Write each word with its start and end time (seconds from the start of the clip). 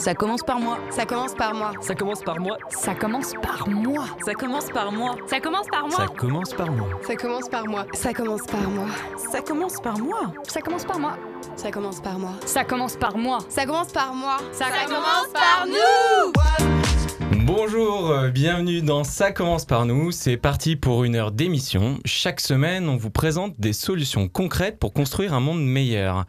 Ça 0.00 0.14
commence 0.14 0.42
par 0.42 0.58
moi. 0.58 0.78
Ça 0.88 1.04
commence 1.04 1.34
par 1.34 1.52
moi. 1.54 1.72
Ça 1.82 1.94
commence 1.94 2.22
par 2.22 2.40
moi. 2.40 2.56
Ça 2.70 2.94
commence 2.94 3.34
par 3.34 3.68
moi. 3.68 3.84
Ça 4.24 4.34
commence 4.34 4.70
par 4.70 4.90
moi. 4.92 5.16
Ça 5.26 5.40
commence 5.40 5.68
par 5.68 5.86
moi. 5.90 6.06
Ça 6.16 6.36
commence 6.36 7.48
par 7.48 7.66
moi. 7.66 7.84
Ça 7.94 8.12
commence 8.14 8.46
par 8.48 8.68
moi. 8.68 8.86
Ça 9.28 9.52
commence 9.52 9.80
par 9.80 9.98
moi. 9.98 10.24
Ça 10.48 10.60
commence 10.62 10.84
par 10.84 10.98
moi. 10.98 11.16
Ça 11.56 11.70
commence 11.70 11.70
par 11.70 11.70
moi. 11.70 11.70
Ça 11.70 11.70
commence 11.70 12.00
par 12.00 12.18
moi. 12.18 12.30
Ça 12.46 12.64
commence 12.64 12.96
par 12.96 13.16
moi. 13.18 13.38
Ça 13.50 13.66
commence 13.66 13.92
par 13.92 14.14
moi. 14.14 14.38
Ça, 14.52 14.64
commence 14.86 15.28
par 15.34 15.66
nous. 15.66 17.39
Bonjour, 17.52 18.10
euh, 18.10 18.30
bienvenue 18.30 18.80
dans 18.80 19.02
Ça 19.02 19.32
commence 19.32 19.64
par 19.64 19.84
nous. 19.84 20.12
C'est 20.12 20.36
parti 20.36 20.76
pour 20.76 21.02
une 21.02 21.16
heure 21.16 21.32
d'émission. 21.32 21.98
Chaque 22.04 22.38
semaine, 22.38 22.88
on 22.88 22.96
vous 22.96 23.10
présente 23.10 23.58
des 23.58 23.72
solutions 23.72 24.28
concrètes 24.28 24.78
pour 24.78 24.92
construire 24.92 25.34
un 25.34 25.40
monde 25.40 25.60
meilleur. 25.60 26.26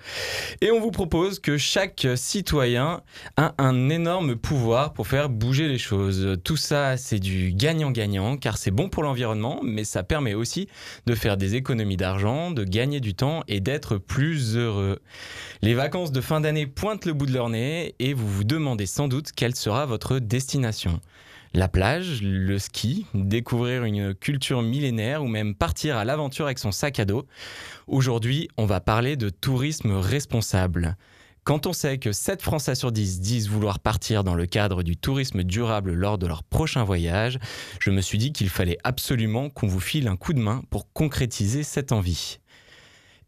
Et 0.61 0.71
on 0.71 0.79
vous 0.79 0.89
propose 0.89 1.39
que 1.39 1.57
chaque 1.59 2.07
citoyen 2.15 3.01
a 3.37 3.53
un 3.59 3.89
énorme 3.89 4.35
pouvoir 4.35 4.93
pour 4.93 5.05
faire 5.05 5.29
bouger 5.29 5.67
les 5.67 5.77
choses. 5.77 6.39
Tout 6.43 6.57
ça, 6.57 6.97
c'est 6.97 7.19
du 7.19 7.53
gagnant-gagnant 7.53 8.35
car 8.37 8.57
c'est 8.57 8.71
bon 8.71 8.89
pour 8.89 9.03
l'environnement, 9.03 9.59
mais 9.61 9.83
ça 9.83 10.01
permet 10.01 10.33
aussi 10.33 10.67
de 11.05 11.13
faire 11.13 11.37
des 11.37 11.53
économies 11.53 11.97
d'argent, 11.97 12.49
de 12.49 12.63
gagner 12.63 12.99
du 12.99 13.13
temps 13.13 13.43
et 13.47 13.59
d'être 13.59 13.97
plus 13.97 14.57
heureux. 14.57 14.97
Les 15.61 15.75
vacances 15.75 16.11
de 16.11 16.21
fin 16.21 16.41
d'année 16.41 16.65
pointent 16.65 17.05
le 17.05 17.13
bout 17.13 17.27
de 17.27 17.33
leur 17.33 17.49
nez 17.49 17.93
et 17.99 18.15
vous 18.15 18.27
vous 18.27 18.43
demandez 18.43 18.87
sans 18.87 19.07
doute 19.07 19.33
quelle 19.35 19.55
sera 19.55 19.85
votre 19.85 20.17
destination. 20.17 20.99
La 21.53 21.67
plage, 21.67 22.21
le 22.21 22.57
ski, 22.59 23.05
découvrir 23.13 23.83
une 23.83 24.13
culture 24.13 24.61
millénaire 24.61 25.21
ou 25.21 25.27
même 25.27 25.53
partir 25.53 25.97
à 25.97 26.05
l'aventure 26.05 26.45
avec 26.45 26.59
son 26.59 26.71
sac 26.71 26.97
à 26.97 27.03
dos. 27.03 27.27
Aujourd'hui, 27.87 28.47
on 28.57 28.65
va 28.65 28.79
parler 28.79 29.17
de 29.17 29.29
tourisme 29.29 29.91
responsable. 29.91 30.95
Quand 31.43 31.67
on 31.67 31.73
sait 31.73 31.97
que 31.97 32.13
7 32.13 32.41
Français 32.41 32.75
sur 32.75 32.93
10 32.93 33.19
disent 33.19 33.49
vouloir 33.49 33.79
partir 33.79 34.23
dans 34.23 34.35
le 34.35 34.45
cadre 34.45 34.81
du 34.81 34.95
tourisme 34.95 35.43
durable 35.43 35.91
lors 35.91 36.17
de 36.17 36.25
leur 36.25 36.43
prochain 36.43 36.85
voyage, 36.85 37.37
je 37.81 37.91
me 37.91 37.99
suis 37.99 38.17
dit 38.17 38.31
qu'il 38.31 38.47
fallait 38.47 38.77
absolument 38.85 39.49
qu'on 39.49 39.67
vous 39.67 39.81
file 39.81 40.07
un 40.07 40.15
coup 40.15 40.31
de 40.31 40.39
main 40.39 40.61
pour 40.69 40.93
concrétiser 40.93 41.63
cette 41.63 41.91
envie. 41.91 42.39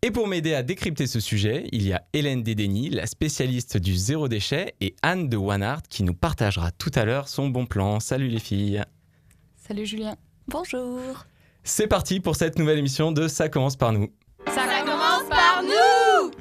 Et 0.05 0.11
pour 0.11 0.27
m'aider 0.27 0.53
à 0.53 0.63
décrypter 0.63 1.07
ce 1.07 1.21
sujet, 1.21 1.69
il 1.71 1.87
y 1.87 1.93
a 1.93 2.03
Hélène 2.11 2.43
Dédény, 2.43 2.89
la 2.89 3.05
spécialiste 3.05 3.77
du 3.77 3.95
zéro 3.95 4.27
déchet, 4.27 4.75
et 4.81 4.97
Anne 5.01 5.29
de 5.29 5.37
Wanart 5.37 5.81
qui 5.83 6.03
nous 6.03 6.13
partagera 6.13 6.71
tout 6.71 6.91
à 6.93 7.05
l'heure 7.05 7.29
son 7.29 7.47
bon 7.47 7.65
plan. 7.65 8.01
Salut 8.01 8.27
les 8.27 8.41
filles. 8.41 8.83
Salut 9.55 9.85
Julien. 9.85 10.17
Bonjour. 10.49 10.99
C'est 11.63 11.87
parti 11.87 12.19
pour 12.19 12.35
cette 12.35 12.59
nouvelle 12.59 12.79
émission 12.79 13.13
de 13.13 13.29
Ça 13.29 13.47
commence 13.47 13.77
par 13.77 13.93
nous. 13.93 14.09
Ça, 14.47 14.65
commence 14.83 15.29
par 15.29 15.63
nous. 15.63 16.31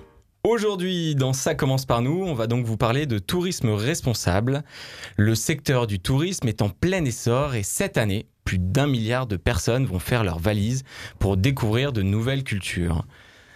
Aujourd'hui, 0.43 1.15
dans 1.15 1.33
Ça 1.33 1.55
commence 1.55 1.87
par 1.87 2.03
nous, 2.03 2.25
on 2.25 2.35
va 2.35 2.49
donc 2.49 2.67
vous 2.67 2.77
parler 2.77 3.07
de 3.07 3.21
tourisme 3.21 3.71
responsable. 3.71 4.65
Le 5.17 5.37
secteur 5.37 5.87
du 5.87 6.01
tourisme 6.01 6.49
est 6.49 6.63
en 6.63 6.69
plein 6.69 7.05
essor 7.05 7.55
et 7.55 7.63
cette 7.63 7.97
année, 7.97 8.27
plus 8.45 8.59
d'un 8.59 8.89
milliard 8.89 9.29
de 9.29 9.37
personnes 9.37 9.87
vont 9.87 10.01
faire 10.01 10.25
leur 10.25 10.41
valise 10.41 10.83
pour 11.21 11.37
découvrir 11.37 11.93
de 11.93 12.03
nouvelles 12.03 12.43
cultures. 12.43 13.07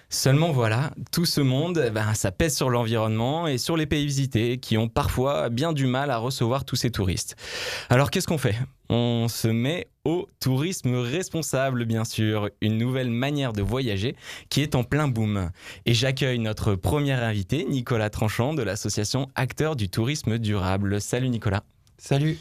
Seulement 0.09 0.53
voilà, 0.53 0.93
tout 1.11 1.27
ce 1.27 1.41
monde, 1.41 1.83
eh 1.85 1.91
ben, 1.91 2.15
ça 2.15 2.31
pèse 2.31 2.57
sur 2.57 2.71
l'environnement 2.71 3.49
et 3.49 3.59
sur 3.59 3.77
les 3.77 3.87
pays 3.87 4.07
visités 4.07 4.59
qui 4.59 4.79
ont 4.79 4.89
parfois 4.89 5.49
bien 5.49 5.73
du 5.73 5.87
mal 5.87 6.13
à 6.13 6.19
recevoir 6.19 6.65
tous 6.65 6.77
ces 6.77 6.91
touristes. 6.91 7.35
Alors 7.91 8.11
qu'est-ce 8.11 8.29
qu'on 8.29 8.39
fait? 8.39 8.57
On 8.89 9.27
se 9.29 9.49
met 9.49 9.89
au 10.05 10.29
tourisme 10.39 10.95
responsable, 10.95 11.85
bien 11.87 12.05
sûr, 12.05 12.51
une 12.61 12.79
nouvelle 12.79 13.11
manière 13.11 13.53
de 13.53 13.63
voyager 13.63 14.15
qui 14.49 14.61
est 14.61 14.77
en 14.77 14.85
plein 14.85 15.09
boom. 15.09 15.51
Et 15.87 15.95
j'accueille 15.95 16.39
notre 16.39 16.77
premier 16.77 17.13
invité, 17.13 17.67
Nicolas 17.69 18.11
Tranchant 18.11 18.55
de 18.55 18.63
l'association 18.63 19.29
Acteurs 19.35 19.75
du 19.75 19.89
tourisme 19.89 20.39
durable. 20.39 21.01
Salut 21.01 21.31
Nicolas. 21.31 21.65
Salut. 21.99 22.39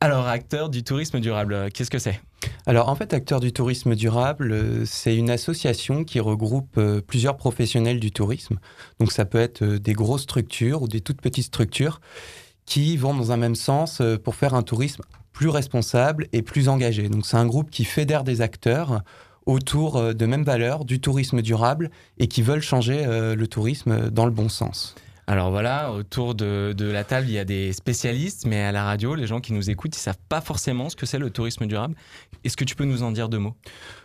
Alors, 0.00 0.26
acteur 0.26 0.68
du 0.68 0.82
tourisme 0.82 1.20
durable, 1.20 1.70
qu'est-ce 1.72 1.90
que 1.90 1.98
c'est? 1.98 2.20
Alors, 2.66 2.88
en 2.88 2.94
fait, 2.94 3.12
Acteurs 3.12 3.40
du 3.40 3.52
tourisme 3.52 3.94
durable, 3.94 4.52
euh, 4.52 4.84
c'est 4.86 5.16
une 5.16 5.30
association 5.30 6.04
qui 6.04 6.20
regroupe 6.20 6.78
euh, 6.78 7.00
plusieurs 7.00 7.36
professionnels 7.36 8.00
du 8.00 8.10
tourisme. 8.10 8.58
Donc, 9.00 9.12
ça 9.12 9.24
peut 9.24 9.38
être 9.38 9.62
euh, 9.62 9.78
des 9.78 9.92
grosses 9.92 10.22
structures 10.22 10.82
ou 10.82 10.88
des 10.88 11.00
toutes 11.00 11.20
petites 11.20 11.46
structures 11.46 12.00
qui 12.66 12.96
vont 12.96 13.14
dans 13.14 13.32
un 13.32 13.36
même 13.36 13.54
sens 13.54 14.00
pour 14.22 14.36
faire 14.36 14.54
un 14.54 14.62
tourisme 14.62 15.02
plus 15.32 15.50
responsable 15.50 16.28
et 16.32 16.40
plus 16.40 16.70
engagé. 16.70 17.10
Donc, 17.10 17.26
c'est 17.26 17.36
un 17.36 17.44
groupe 17.44 17.70
qui 17.70 17.84
fédère 17.84 18.24
des 18.24 18.40
acteurs 18.40 19.02
autour 19.44 20.14
de 20.14 20.26
mêmes 20.26 20.44
valeurs 20.44 20.86
du 20.86 20.98
tourisme 20.98 21.42
durable 21.42 21.90
et 22.16 22.26
qui 22.26 22.40
veulent 22.40 22.62
changer 22.62 23.04
le 23.04 23.46
tourisme 23.46 24.08
dans 24.08 24.24
le 24.24 24.30
bon 24.30 24.48
sens. 24.48 24.94
Alors 25.26 25.50
voilà, 25.50 25.90
autour 25.92 26.34
de, 26.34 26.74
la 26.78 27.02
table, 27.02 27.28
il 27.28 27.32
y 27.32 27.38
a 27.38 27.46
des 27.46 27.72
spécialistes, 27.72 28.44
mais 28.46 28.60
à 28.60 28.72
la 28.72 28.84
radio, 28.84 29.14
les 29.14 29.26
gens 29.26 29.40
qui 29.40 29.54
nous 29.54 29.70
écoutent, 29.70 29.96
ils 29.96 30.00
savent 30.00 30.18
pas 30.28 30.42
forcément 30.42 30.90
ce 30.90 30.96
que 30.96 31.06
c'est 31.06 31.18
le 31.18 31.30
tourisme 31.30 31.66
durable. 31.66 31.94
Est-ce 32.44 32.58
que 32.58 32.64
tu 32.64 32.76
peux 32.76 32.84
nous 32.84 33.02
en 33.02 33.10
dire 33.10 33.30
deux 33.30 33.38
mots? 33.38 33.54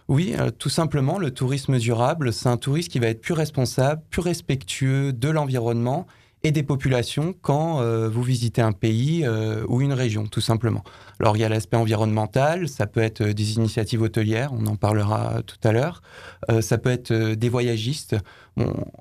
Oui, 0.07 0.33
euh, 0.39 0.49
tout 0.49 0.69
simplement, 0.69 1.19
le 1.19 1.31
tourisme 1.31 1.77
durable, 1.77 2.31
c'est 2.31 2.47
un 2.47 2.57
tourisme 2.57 2.89
qui 2.89 2.99
va 2.99 3.07
être 3.07 3.21
plus 3.21 3.33
responsable, 3.33 4.01
plus 4.09 4.21
respectueux 4.21 5.11
de 5.11 5.29
l'environnement 5.29 6.07
et 6.43 6.53
des 6.53 6.63
populations 6.63 7.35
quand 7.41 7.81
euh, 7.81 8.07
vous 8.07 8.23
visitez 8.23 8.61
un 8.61 8.71
pays 8.71 9.25
euh, 9.25 9.65
ou 9.67 9.81
une 9.81 9.91
région, 9.91 10.25
tout 10.25 10.39
simplement. 10.39 10.85
Alors 11.19 11.35
il 11.35 11.41
y 11.41 11.43
a 11.43 11.49
l'aspect 11.49 11.75
environnemental, 11.75 12.69
ça 12.69 12.87
peut 12.87 13.01
être 13.01 13.23
des 13.23 13.55
initiatives 13.55 14.01
hôtelières, 14.01 14.53
on 14.53 14.65
en 14.67 14.77
parlera 14.77 15.41
tout 15.45 15.57
à 15.65 15.73
l'heure, 15.73 16.01
ça 16.61 16.77
peut 16.77 16.91
être 16.91 17.11
des 17.11 17.49
voyagistes 17.49 18.15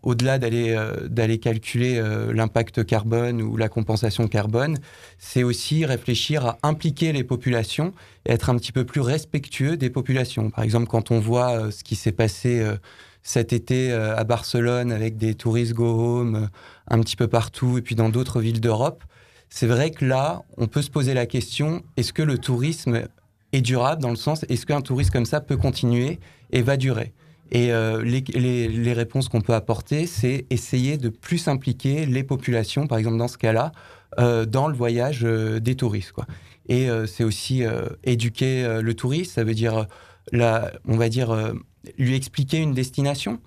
au-delà 0.03 0.39
d'aller 0.39 0.71
euh, 0.71 1.09
d'aller 1.09 1.39
calculer 1.39 1.99
euh, 1.99 2.33
l'impact 2.33 2.85
carbone 2.85 3.43
ou 3.43 3.57
la 3.57 3.69
compensation 3.69 4.29
carbone, 4.29 4.79
c'est 5.19 5.43
aussi 5.43 5.85
réfléchir 5.85 6.47
à 6.47 6.59
impliquer 6.63 7.13
les 7.13 7.25
populations 7.25 7.93
et 8.27 8.33
être 8.33 8.51
un 8.51 8.57
petit 8.57 8.73
peu 8.73 8.85
plus 8.85 9.01
respectueux 9.01 9.77
des 9.77 9.91
populations. 9.91 10.51
Par 10.51 10.65
exemple, 10.65 10.87
quand 10.87 11.11
on 11.11 11.21
voit 11.21 11.51
euh, 11.51 11.71
ce 11.71 11.85
qui 11.85 11.97
s'est 11.97 12.13
passé 12.13 12.65
cet 13.23 13.53
été 13.53 13.93
à 13.93 14.25
Barcelone 14.25 14.93
avec 14.93 15.17
des 15.17 15.35
touristes 15.35 15.75
go 15.75 15.87
home 15.87 16.49
un 16.89 17.01
petit 17.01 17.17
peu 17.17 17.29
partout 17.29 17.77
et 17.79 17.83
puis 17.83 17.95
dans 17.95 18.09
d'autres 18.09 18.41
villes 18.41 18.61
d'Europe, 18.61 19.05
c'est 19.51 19.67
vrai 19.67 19.91
que 19.91 20.05
là, 20.05 20.43
on 20.57 20.67
peut 20.67 20.83
se 20.83 20.91
poser 20.91 21.15
la 21.15 21.27
question 21.27 21.83
est-ce 21.97 22.13
que 22.13 22.23
le 22.23 22.39
tourisme 22.39 23.03
est 23.53 23.61
durable 23.61 24.01
dans 24.03 24.11
le 24.11 24.17
sens 24.17 24.45
est-ce 24.49 24.67
qu'un 24.67 24.81
tourisme 24.81 25.13
comme 25.13 25.27
ça 25.27 25.41
peut 25.41 25.57
continuer 25.57 26.21
et 26.53 26.63
va 26.63 26.77
durer? 26.77 27.13
Et 27.51 27.73
euh, 27.73 28.03
les, 28.03 28.93
réponses 28.93 29.29
qu'on 29.29 29.41
peut 29.41 29.55
apporter, 29.55 30.07
c'est 30.07 30.47
essayer 30.51 30.99
de 30.99 31.09
plus 31.09 31.49
impliquer 31.49 32.05
les 32.05 32.23
populations, 32.23 32.87
par 32.87 32.99
exemple 32.99 33.17
dans 33.17 33.29
ce 33.29 33.39
cas-là, 33.39 33.73
euh, 34.19 34.45
dans 34.45 34.69
le 34.69 34.75
voyage 34.75 35.25
euh, 35.25 35.59
des 35.59 35.75
touristes. 35.75 36.13
Et 36.69 36.87
c'est 37.07 37.25
aussi 37.25 37.63
éduquer 38.05 38.81
le 38.83 38.93
touriste, 38.93 39.37
ça 39.37 39.43
veut 39.43 39.55
dire, 39.55 39.87
on 40.35 40.97
va 40.99 41.09
dire, 41.09 41.55
lui 41.97 42.15
expliquer 42.15 42.59
une 42.59 42.75
destination, 42.75 43.41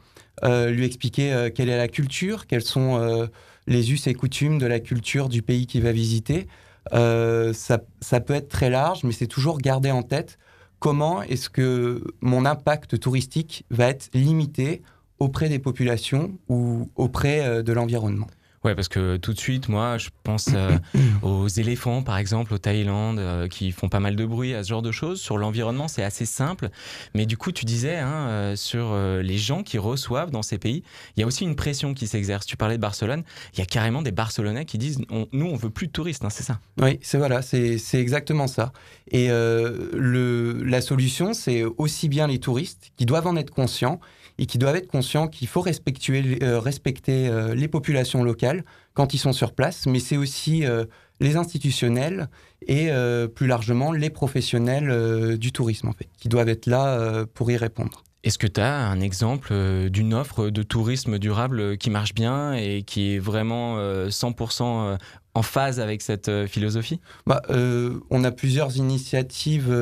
lui 0.43 0.85
expliquer 0.85 1.51
quelle 1.53 1.69
est 1.69 1.77
la 1.77 1.87
culture, 1.87 2.47
quels 2.47 2.63
sont 2.63 3.29
les 3.67 3.91
us 3.93 4.07
et 4.07 4.15
coutumes 4.15 4.57
de 4.57 4.65
la 4.65 4.79
culture 4.79 5.29
du 5.29 5.43
pays 5.43 5.67
qu'il 5.67 5.83
va 5.83 5.91
visiter. 5.91 6.47
Ça, 6.91 7.83
ça, 7.99 8.19
peut 8.21 8.33
être 8.33 8.49
très 8.49 8.71
large, 8.71 9.03
mais 9.03 9.11
c'est 9.11 9.27
toujours 9.27 9.59
garder 9.59 9.91
en 9.91 10.01
tête 10.01 10.39
comment 10.81 11.21
est-ce 11.21 11.49
que 11.49 12.03
mon 12.19 12.43
impact 12.43 12.99
touristique 12.99 13.65
va 13.69 13.87
être 13.87 14.09
limité 14.13 14.81
auprès 15.19 15.47
des 15.47 15.59
populations 15.59 16.31
ou 16.49 16.89
auprès 16.95 17.45
euh, 17.45 17.61
de 17.61 17.71
l'environnement 17.71 18.27
Ouais, 18.63 18.75
parce 18.75 18.89
que 18.89 19.17
tout 19.17 19.33
de 19.33 19.39
suite, 19.39 19.69
moi, 19.69 19.97
je 19.97 20.09
pense 20.23 20.49
euh, 20.53 20.77
aux 21.23 21.47
éléphants, 21.47 22.03
par 22.03 22.17
exemple, 22.17 22.53
au 22.53 22.59
Thaïlande, 22.59 23.17
euh, 23.17 23.47
qui 23.47 23.71
font 23.71 23.89
pas 23.89 23.99
mal 23.99 24.15
de 24.15 24.23
bruit, 24.23 24.53
à 24.53 24.63
ce 24.63 24.69
genre 24.69 24.83
de 24.83 24.91
choses. 24.91 25.19
Sur 25.19 25.39
l'environnement, 25.39 25.87
c'est 25.87 26.03
assez 26.03 26.25
simple. 26.25 26.69
Mais 27.15 27.25
du 27.25 27.37
coup, 27.37 27.51
tu 27.51 27.65
disais, 27.65 27.97
hein, 27.97 28.27
euh, 28.27 28.55
sur 28.55 28.95
les 28.95 29.37
gens 29.37 29.63
qui 29.63 29.77
reçoivent 29.77 30.29
dans 30.29 30.43
ces 30.43 30.59
pays, 30.59 30.83
il 31.15 31.21
y 31.21 31.23
a 31.23 31.27
aussi 31.27 31.43
une 31.43 31.55
pression 31.55 31.93
qui 31.93 32.05
s'exerce. 32.05 32.45
Tu 32.45 32.55
parlais 32.55 32.75
de 32.75 32.81
Barcelone, 32.81 33.23
il 33.53 33.59
y 33.59 33.61
a 33.63 33.65
carrément 33.65 34.03
des 34.03 34.11
Barcelonais 34.11 34.65
qui 34.65 34.77
disent, 34.77 34.99
nous, 35.09 35.45
on 35.45 35.55
veut 35.55 35.69
plus 35.69 35.87
de 35.87 35.91
touristes, 35.91 36.23
hein, 36.23 36.29
c'est 36.29 36.43
ça? 36.43 36.59
Oui, 36.79 36.99
c'est 37.01 37.17
voilà, 37.17 37.41
c'est 37.41 37.79
exactement 37.93 38.47
ça. 38.47 38.73
Et 39.09 39.29
le, 39.29 40.61
la 40.63 40.81
solution, 40.81 41.33
c'est 41.33 41.63
aussi 41.63 42.09
bien 42.09 42.27
les 42.27 42.39
touristes 42.39 42.91
qui 42.97 43.05
doivent 43.05 43.27
en 43.27 43.35
être 43.35 43.51
conscients 43.51 43.99
et 44.41 44.47
qui 44.47 44.57
doivent 44.57 44.75
être 44.75 44.87
conscients 44.87 45.27
qu'il 45.27 45.47
faut 45.47 45.61
respecter, 45.61 46.39
euh, 46.41 46.59
respecter 46.59 47.27
euh, 47.27 47.53
les 47.53 47.67
populations 47.67 48.23
locales 48.23 48.65
quand 48.95 49.13
ils 49.13 49.19
sont 49.19 49.33
sur 49.33 49.53
place, 49.53 49.85
mais 49.85 49.99
c'est 49.99 50.17
aussi 50.17 50.65
euh, 50.65 50.85
les 51.19 51.35
institutionnels 51.35 52.27
et 52.67 52.89
plus 53.35 53.47
largement 53.47 53.91
les 53.91 54.09
professionnels 54.11 55.37
du 55.37 55.51
tourisme 55.51 55.87
en 55.87 55.93
fait, 55.93 56.07
qui 56.17 56.29
doivent 56.29 56.49
être 56.49 56.67
là 56.67 57.25
pour 57.33 57.49
y 57.49 57.57
répondre. 57.57 58.03
Est-ce 58.23 58.37
que 58.37 58.45
tu 58.45 58.61
as 58.61 58.87
un 58.87 58.99
exemple 58.99 59.53
d'une 59.89 60.13
offre 60.13 60.49
de 60.49 60.61
tourisme 60.61 61.17
durable 61.17 61.77
qui 61.77 61.89
marche 61.89 62.13
bien 62.13 62.53
et 62.53 62.83
qui 62.83 63.15
est 63.15 63.19
vraiment 63.19 63.77
100% 63.77 64.97
en 65.33 65.41
phase 65.41 65.79
avec 65.79 66.03
cette 66.03 66.47
philosophie? 66.47 66.99
Bah, 67.25 67.41
On 67.49 68.23
a 68.23 68.31
plusieurs 68.31 68.77
initiatives 68.77 69.75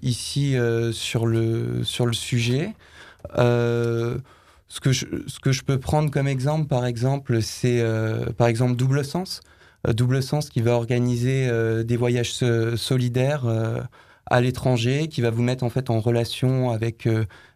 ici 0.00 0.56
sur, 0.92 1.26
le, 1.26 1.84
sur 1.84 2.06
le 2.06 2.14
sujet. 2.14 2.72
Euh, 3.38 4.18
ce, 4.68 4.80
que 4.80 4.92
je, 4.92 5.62
peux 5.62 5.78
prendre 5.78 6.10
comme 6.10 6.28
exemple, 6.28 6.66
par 6.66 6.86
exemple, 6.86 7.42
c'est 7.42 7.80
euh, 7.80 8.26
par 8.36 8.46
exemple 8.48 8.76
Double 8.76 9.04
Sens. 9.04 9.40
euh, 9.86 9.92
Double 9.92 10.22
Sens 10.22 10.48
qui 10.48 10.60
va 10.62 10.72
organiser 10.72 11.50
des 11.84 11.96
voyages 11.96 12.32
solidaires 12.76 13.44
à 14.26 14.40
l'étranger, 14.40 15.08
qui 15.08 15.20
va 15.20 15.30
vous 15.30 15.42
mettre 15.42 15.64
en 15.64 16.00
relation 16.00 16.70
avec 16.70 17.08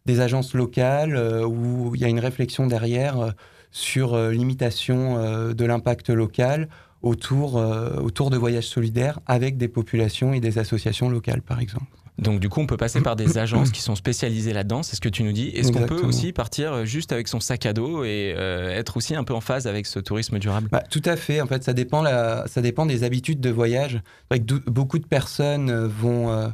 des 0.05 0.21
agences 0.21 0.55
locales 0.55 1.17
où 1.47 1.95
il 1.95 2.01
y 2.01 2.05
a 2.05 2.09
une 2.09 2.21
réflexion 2.21 2.67
derrière 2.67 3.33
sur 3.71 4.17
l'imitation 4.31 5.53
de 5.53 5.65
l'impact 5.65 6.11
local 6.11 6.69
autour, 7.03 7.55
autour 7.55 8.31
de 8.31 8.37
voyages 8.37 8.69
solidaires 8.69 9.21
avec 9.27 9.57
des 9.57 9.69
populations 9.69 10.33
et 10.35 10.41
des 10.41 10.59
associations 10.59 11.09
locales, 11.09 11.43
par 11.43 11.61
exemple. 11.61 11.87
Donc 12.19 12.41
du 12.41 12.49
coup, 12.49 12.61
on 12.61 12.67
peut 12.67 12.77
passer 12.79 13.01
par 13.03 13.15
des 13.17 13.37
agences 13.39 13.71
qui 13.71 13.81
sont 13.83 13.95
spécialisées 13.95 14.53
là-dedans, 14.53 14.83
c'est 14.83 14.97
ce 14.97 15.01
que 15.01 15.09
tu 15.09 15.23
nous 15.23 15.33
dis. 15.33 15.49
Est-ce 15.49 15.71
qu'on 15.73 15.81
peut 15.87 16.01
aussi 16.07 16.33
partir 16.33 16.87
juste 16.87 17.13
avec 17.13 17.29
son 17.29 17.41
sac 17.41 17.67
à 17.67 17.73
dos 17.73 18.05
et 18.05 18.35
euh, 18.37 18.71
être 18.71 18.97
aussi 18.97 19.15
un 19.15 19.25
peu 19.25 19.35
en 19.35 19.41
phase 19.43 19.67
avec 19.67 19.87
ce 19.87 19.99
tourisme 19.99 20.39
durable? 20.39 20.69
Bah, 20.73 20.83
tout 20.91 21.03
à 21.05 21.17
fait. 21.17 21.41
En 21.41 21.47
fait, 21.47 21.63
ça 21.63 21.73
dépend, 21.75 22.03
la- 22.03 22.45
ça 22.47 22.63
dépend 22.63 22.87
des 22.87 23.05
habitudes 23.05 23.41
de 23.41 23.51
voyage. 23.51 24.01
C'est 24.03 24.37
vrai 24.37 24.39
que 24.41 24.45
dou- 24.45 24.61
beaucoup 24.67 24.99
de 24.99 25.07
personnes 25.07 25.69
euh, 25.71 25.87
vont, 25.87 26.31
euh, 26.31 26.49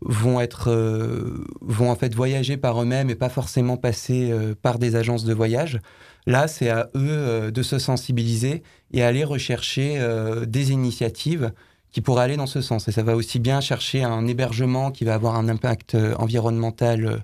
vont, 0.00 0.40
être, 0.40 0.70
euh, 0.70 1.44
vont 1.60 1.90
en 1.90 1.96
fait 1.96 2.12
voyager 2.14 2.56
par 2.56 2.82
eux-mêmes 2.82 3.08
et 3.08 3.14
pas 3.14 3.28
forcément 3.28 3.76
passer 3.76 4.30
euh, 4.32 4.54
par 4.60 4.78
des 4.80 4.96
agences 4.96 5.24
de 5.24 5.32
voyage. 5.32 5.78
Là, 6.26 6.48
c'est 6.48 6.70
à 6.70 6.88
eux 6.96 7.00
euh, 7.08 7.50
de 7.50 7.62
se 7.62 7.78
sensibiliser 7.78 8.62
et 8.92 9.02
aller 9.02 9.24
rechercher 9.24 9.96
euh, 9.98 10.44
des 10.46 10.72
initiatives 10.72 11.52
qui 11.94 12.00
pourraient 12.00 12.24
aller 12.24 12.36
dans 12.36 12.48
ce 12.48 12.60
sens. 12.60 12.88
Et 12.88 12.92
ça 12.92 13.04
va 13.04 13.14
aussi 13.14 13.38
bien 13.38 13.60
chercher 13.60 14.02
un 14.02 14.26
hébergement 14.26 14.90
qui 14.90 15.04
va 15.04 15.14
avoir 15.14 15.36
un 15.36 15.48
impact 15.48 15.94
euh, 15.94 16.12
environnemental 16.16 17.06
euh, 17.06 17.18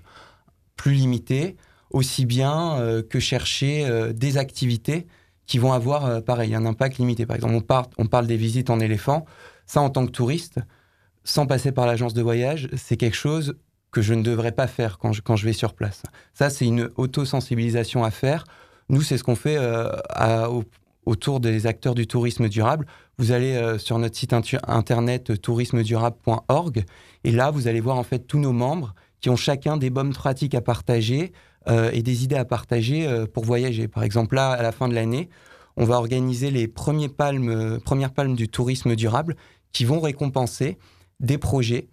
plus 0.77 0.93
limité, 0.93 1.57
aussi 1.89 2.25
bien 2.25 2.79
euh, 2.79 3.03
que 3.03 3.19
chercher 3.19 3.85
des 4.13 4.37
activités 4.37 5.07
qui 5.45 5.57
vont 5.57 5.73
avoir, 5.73 6.23
pareil, 6.23 6.55
un 6.55 6.65
impact 6.65 6.99
limité. 6.99 7.25
Par 7.25 7.35
exemple, 7.35 7.61
on, 7.97 8.05
parle 8.05 8.27
des 8.27 8.37
visites 8.37 8.69
en 8.69 8.79
éléphant. 8.79 9.25
Ça, 9.65 9.81
en 9.81 9.89
tant 9.89 10.05
que 10.05 10.11
touriste, 10.11 10.59
sans 11.25 11.45
passer 11.45 11.73
par 11.73 11.85
l'agence 11.85 12.13
de 12.13 12.21
voyage, 12.21 12.69
c'est 12.77 12.95
quelque 12.95 13.17
chose 13.17 13.57
que 13.91 14.01
je 14.01 14.13
ne 14.13 14.23
devrais 14.23 14.53
pas 14.53 14.67
faire 14.67 14.99
quand 14.99 15.11
je, 15.11 15.45
vais 15.45 15.51
sur 15.51 15.73
place. 15.73 16.03
Ça, 16.33 16.49
c'est 16.49 16.65
une 16.65 16.89
auto-sensibilisation 16.95 18.05
à 18.05 18.11
faire. 18.11 18.45
Nous, 18.87 19.01
c'est 19.01 19.17
ce 19.17 19.25
qu'on 19.25 19.35
fait 19.35 19.57
autour 21.05 21.41
des 21.41 21.67
acteurs 21.67 21.95
du 21.95 22.07
tourisme 22.07 22.47
durable. 22.47 22.85
Vous 23.21 23.31
allez 23.31 23.53
euh, 23.55 23.77
sur 23.77 23.99
notre 23.99 24.17
site 24.17 24.33
internet 24.33 25.29
euh, 25.29 25.37
tourismedurable.org 25.37 26.85
et 27.23 27.31
là, 27.31 27.51
vous 27.51 27.67
allez 27.67 27.79
voir 27.79 27.99
en 27.99 28.03
fait 28.03 28.17
tous 28.17 28.39
nos 28.39 28.51
membres 28.51 28.95
qui 29.19 29.29
ont 29.29 29.35
chacun 29.35 29.77
des 29.77 29.91
bonnes 29.91 30.11
pratiques 30.11 30.55
à 30.55 30.61
partager 30.61 31.31
euh, 31.69 31.91
et 31.93 32.01
des 32.01 32.23
idées 32.23 32.35
à 32.35 32.45
partager 32.45 33.07
pour 33.31 33.45
voyager. 33.45 33.87
Par 33.87 34.01
exemple, 34.01 34.33
là, 34.33 34.49
à 34.49 34.63
la 34.63 34.71
fin 34.71 34.87
de 34.87 34.95
l'année, 34.95 35.29
on 35.77 35.85
va 35.85 35.97
organiser 35.97 36.49
les 36.49 36.67
premières 36.67 37.13
palmes 37.13 38.35
du 38.35 38.49
tourisme 38.49 38.95
durable 38.95 39.35
qui 39.71 39.85
vont 39.85 39.99
récompenser 39.99 40.79
des 41.19 41.37
projets 41.37 41.89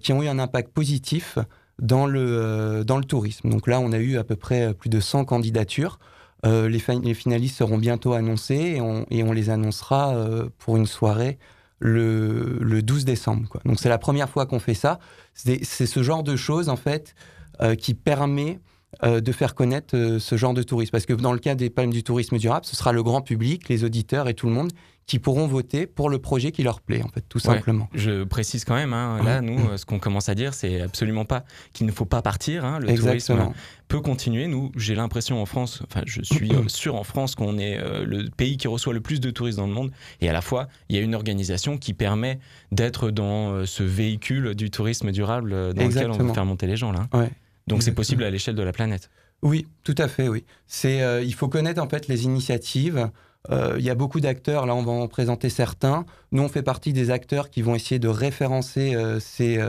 qui 0.00 0.12
ont 0.12 0.22
eu 0.22 0.28
un 0.28 0.38
impact 0.38 0.72
positif 0.72 1.38
dans 1.80 2.06
le, 2.06 2.84
dans 2.86 2.98
le 2.98 3.04
tourisme. 3.04 3.50
Donc 3.50 3.66
là, 3.66 3.80
on 3.80 3.90
a 3.90 3.98
eu 3.98 4.16
à 4.16 4.22
peu 4.22 4.36
près 4.36 4.74
plus 4.74 4.90
de 4.90 5.00
100 5.00 5.24
candidatures. 5.24 5.98
Euh, 6.44 6.68
les, 6.68 6.78
fin- 6.80 7.00
les 7.00 7.14
finalistes 7.14 7.56
seront 7.56 7.78
bientôt 7.78 8.14
annoncés 8.14 8.74
et 8.76 8.80
on, 8.80 9.32
les 9.32 9.48
annoncera 9.50 10.14
euh, 10.16 10.48
pour 10.58 10.76
une 10.76 10.86
soirée 10.86 11.38
le, 11.78 12.58
le 12.60 12.82
12 12.82 13.04
décembre. 13.04 13.60
Donc 13.64 13.78
c'est 13.78 13.88
la 13.88 13.98
première 13.98 14.28
fois 14.28 14.46
qu'on 14.46 14.58
fait 14.58 14.74
ça. 14.74 14.98
C'est 15.34 15.64
c'est 15.64 15.86
ce 15.86 16.02
genre 16.02 16.22
de 16.24 16.34
choses, 16.36 16.68
en 16.68 16.76
fait, 16.76 17.14
euh, 17.60 17.74
qui 17.76 17.94
permet 17.94 18.58
euh, 19.04 19.20
de 19.20 19.32
faire 19.32 19.54
connaître 19.54 19.96
euh, 19.96 20.18
ce 20.18 20.36
genre 20.36 20.54
de 20.54 20.62
tourisme. 20.62 20.90
Parce 20.92 21.06
que 21.06 21.12
dans 21.14 21.32
le 21.32 21.38
cas 21.38 21.54
des 21.54 21.70
palmes 21.70 21.92
du 21.92 22.02
tourisme 22.02 22.38
durable, 22.38 22.66
ce 22.66 22.76
sera 22.76 22.92
le 22.92 23.02
grand 23.02 23.20
public, 23.22 23.68
les 23.68 23.84
auditeurs 23.84 24.28
et 24.28 24.34
tout 24.34 24.46
le 24.46 24.52
monde 24.52 24.70
qui 25.04 25.18
pourront 25.18 25.48
voter 25.48 25.88
pour 25.88 26.08
le 26.08 26.20
projet 26.20 26.52
qui 26.52 26.62
leur 26.62 26.80
plaît, 26.80 27.02
en 27.02 27.08
fait, 27.08 27.24
tout 27.28 27.38
Ouais. 27.38 27.56
simplement. 27.56 27.88
Je 27.92 28.22
précise 28.22 28.64
quand 28.64 28.76
même, 28.76 28.92
hein, 28.92 29.20
là, 29.24 29.40
nous, 29.40 29.58
euh, 29.58 29.76
ce 29.76 29.84
qu'on 29.84 29.98
commence 29.98 30.28
à 30.28 30.36
dire, 30.36 30.54
c'est 30.54 30.80
absolument 30.80 31.24
pas 31.24 31.44
qu'il 31.72 31.86
ne 31.86 31.92
faut 31.92 32.04
pas 32.04 32.22
partir. 32.22 32.64
hein, 32.64 32.78
le 32.78 32.94
tourisme 32.96 33.50
peut 33.88 34.00
continuer. 34.00 34.46
Nous, 34.46 34.70
j'ai 34.76 34.94
l'impression 34.94 35.42
en 35.42 35.44
France, 35.46 35.82
enfin, 35.90 36.02
je 36.06 36.22
suis 36.22 36.52
sûr 36.68 36.94
en 36.94 37.02
France 37.02 37.34
qu'on 37.34 37.58
est 37.58 37.78
euh, 37.78 38.04
le 38.06 38.30
pays 38.30 38.56
qui 38.56 38.68
reçoit 38.68 38.94
le 38.94 39.00
plus 39.00 39.18
de 39.20 39.30
touristes 39.30 39.58
dans 39.58 39.66
le 39.66 39.72
monde. 39.74 39.90
Et 40.20 40.28
à 40.28 40.32
la 40.32 40.40
fois, 40.40 40.68
il 40.88 40.94
y 40.94 40.98
a 41.00 41.02
une 41.02 41.16
organisation 41.16 41.78
qui 41.78 41.94
permet 41.94 42.38
d'être 42.70 43.10
dans 43.10 43.50
euh, 43.52 43.66
ce 43.66 43.82
véhicule 43.82 44.54
du 44.54 44.70
tourisme 44.70 45.10
durable 45.10 45.74
dans 45.74 45.84
lequel 45.88 46.10
on 46.12 46.16
veut 46.18 46.32
faire 46.32 46.46
monter 46.46 46.68
les 46.68 46.76
gens. 46.76 46.92
Là. 46.92 47.08
Ouais. 47.12 47.30
Donc 47.66 47.82
c'est 47.82 47.90
Exactement. 47.90 47.94
possible 47.96 48.24
à 48.24 48.30
l'échelle 48.30 48.54
de 48.54 48.62
la 48.62 48.72
planète. 48.72 49.10
Oui, 49.42 49.66
tout 49.84 49.94
à 49.98 50.08
fait, 50.08 50.28
oui. 50.28 50.44
C'est, 50.66 51.02
euh, 51.02 51.22
il 51.22 51.34
faut 51.34 51.48
connaître 51.48 51.82
en 51.82 51.88
fait 51.88 52.08
les 52.08 52.24
initiatives. 52.24 53.10
Euh, 53.50 53.74
Il 53.78 53.84
y 53.84 53.90
a 53.90 53.94
beaucoup 53.96 54.20
d'acteurs, 54.20 54.66
là 54.66 54.74
on 54.74 54.82
va 54.82 54.92
en 54.92 55.08
présenter 55.08 55.48
certains. 55.48 56.04
Nous 56.30 56.42
on 56.42 56.48
fait 56.48 56.62
partie 56.62 56.92
des 56.92 57.10
acteurs 57.10 57.50
qui 57.50 57.62
vont 57.62 57.74
essayer 57.74 57.98
de 57.98 58.08
référencer 58.08 58.94
euh, 58.94 59.18
ces, 59.20 59.60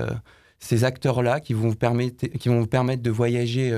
ces 0.59 0.83
acteurs-là 0.83 1.39
qui 1.39 1.53
vont 1.53 1.69
vous 1.69 1.75
permettre, 1.75 2.27
qui 2.27 2.49
vont 2.49 2.59
vous 2.59 2.67
permettre 2.67 3.01
de 3.01 3.11
voyager 3.11 3.75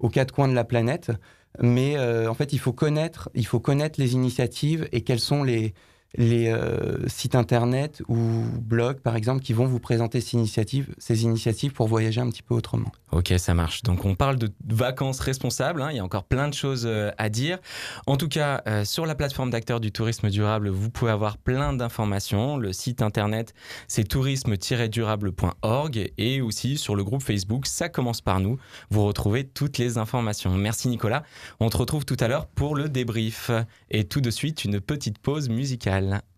aux 0.00 0.08
quatre 0.08 0.32
coins 0.34 0.48
de 0.48 0.54
la 0.54 0.64
planète. 0.64 1.12
Mais 1.60 1.96
en 1.98 2.34
fait 2.34 2.52
il 2.52 2.58
faut 2.58 2.72
connaître, 2.74 3.30
il 3.34 3.46
faut 3.46 3.60
connaître 3.60 4.00
les 4.00 4.12
initiatives 4.14 4.88
et 4.92 5.02
quels 5.02 5.20
sont 5.20 5.42
les, 5.44 5.74
les 6.16 6.48
euh, 6.48 7.06
sites 7.08 7.34
internet 7.34 8.02
ou 8.08 8.18
blogs 8.60 9.00
par 9.00 9.16
exemple 9.16 9.42
qui 9.42 9.52
vont 9.52 9.66
vous 9.66 9.80
présenter 9.80 10.20
ces 10.20 10.36
initiatives, 10.36 10.94
ces 10.98 11.24
initiatives 11.24 11.72
pour 11.72 11.88
voyager 11.88 12.20
un 12.20 12.30
petit 12.30 12.42
peu 12.42 12.54
autrement. 12.54 12.92
Ok, 13.12 13.32
ça 13.38 13.54
marche. 13.54 13.82
Donc 13.82 14.04
on 14.04 14.14
parle 14.14 14.36
de 14.36 14.50
vacances 14.66 15.20
responsables, 15.20 15.82
hein, 15.82 15.90
il 15.90 15.96
y 15.96 16.00
a 16.00 16.04
encore 16.04 16.24
plein 16.24 16.48
de 16.48 16.54
choses 16.54 16.84
euh, 16.86 17.10
à 17.18 17.28
dire. 17.28 17.58
En 18.06 18.16
tout 18.16 18.28
cas, 18.28 18.62
euh, 18.66 18.84
sur 18.84 19.06
la 19.06 19.14
plateforme 19.14 19.50
d'acteurs 19.50 19.80
du 19.80 19.92
tourisme 19.92 20.30
durable, 20.30 20.68
vous 20.68 20.90
pouvez 20.90 21.10
avoir 21.10 21.38
plein 21.38 21.72
d'informations. 21.72 22.56
Le 22.56 22.72
site 22.72 23.02
internet, 23.02 23.54
c'est 23.88 24.04
tourisme-durable.org 24.04 26.12
et 26.18 26.40
aussi 26.40 26.78
sur 26.78 26.96
le 26.96 27.04
groupe 27.04 27.22
Facebook, 27.22 27.66
ça 27.66 27.88
commence 27.88 28.20
par 28.20 28.40
nous. 28.40 28.58
Vous 28.90 29.04
retrouvez 29.04 29.44
toutes 29.44 29.78
les 29.78 29.98
informations. 29.98 30.54
Merci 30.54 30.88
Nicolas. 30.88 31.22
On 31.60 31.70
te 31.70 31.76
retrouve 31.76 32.04
tout 32.04 32.16
à 32.20 32.28
l'heure 32.28 32.46
pour 32.46 32.74
le 32.74 32.88
débrief. 32.88 33.50
Et 33.90 34.04
tout 34.04 34.20
de 34.20 34.30
suite, 34.30 34.64
une 34.64 34.80
petite 34.80 35.18
pause 35.18 35.48
musicale. 35.48 36.05
Des 36.06 36.35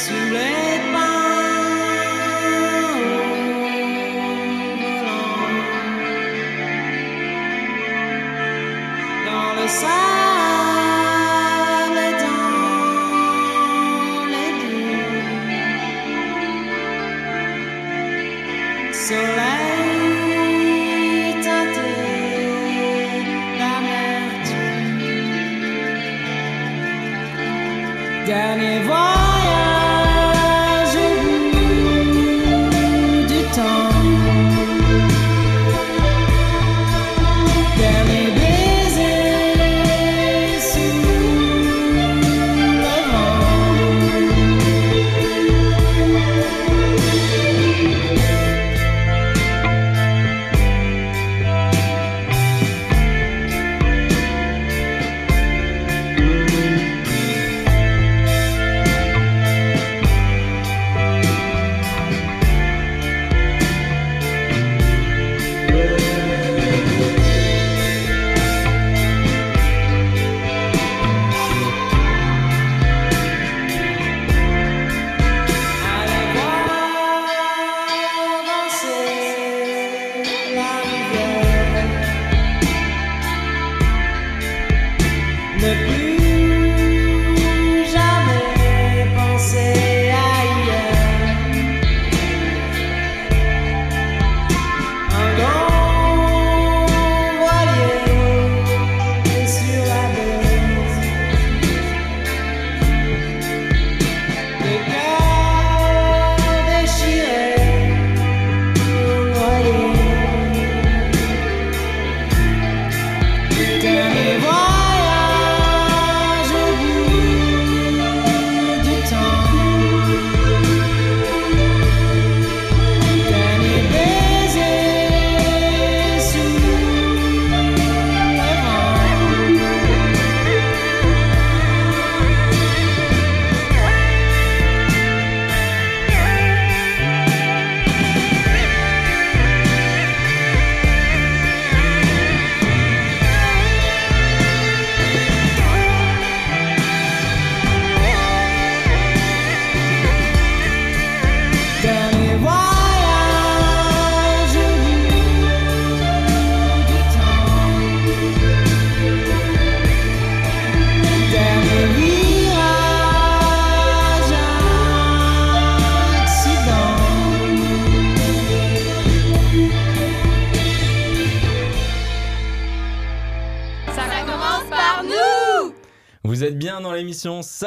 Sous 0.00 0.14
les 0.32 0.59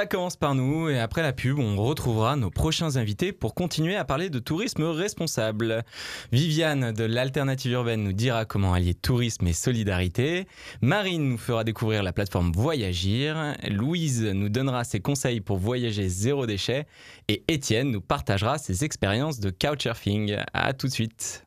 Ça 0.04 0.08
commence 0.08 0.36
par 0.36 0.54
nous 0.54 0.90
et 0.90 1.00
après 1.00 1.22
la 1.22 1.32
pub, 1.32 1.60
on 1.60 1.82
retrouvera 1.82 2.36
nos 2.36 2.50
prochains 2.50 2.98
invités 2.98 3.32
pour 3.32 3.56
continuer 3.56 3.96
à 3.96 4.04
parler 4.04 4.30
de 4.30 4.38
tourisme 4.38 4.84
responsable. 4.84 5.86
Viviane 6.34 6.92
de 6.92 7.06
l'Alternative 7.06 7.72
Urbaine 7.72 8.04
nous 8.04 8.12
dira 8.12 8.44
comment 8.44 8.74
allier 8.74 8.96
tourisme 8.96 9.48
et 9.48 9.54
solidarité. 9.54 10.46
Marine 10.82 11.30
nous 11.30 11.38
fera 11.38 11.64
découvrir 11.64 12.04
la 12.04 12.12
plateforme 12.12 12.52
Voyagir. 12.52 13.56
Louise 13.70 14.26
nous 14.26 14.50
donnera 14.50 14.84
ses 14.84 15.00
conseils 15.00 15.40
pour 15.40 15.58
voyager 15.58 16.10
zéro 16.10 16.46
déchet. 16.48 16.86
Et 17.30 17.46
Étienne 17.48 17.90
nous 17.90 18.02
partagera 18.02 18.58
ses 18.58 18.84
expériences 18.84 19.40
de 19.40 19.52
couchsurfing. 19.52 20.36
À 20.54 20.74
tout 20.74 20.88
de 20.88 20.92
suite. 20.92 21.46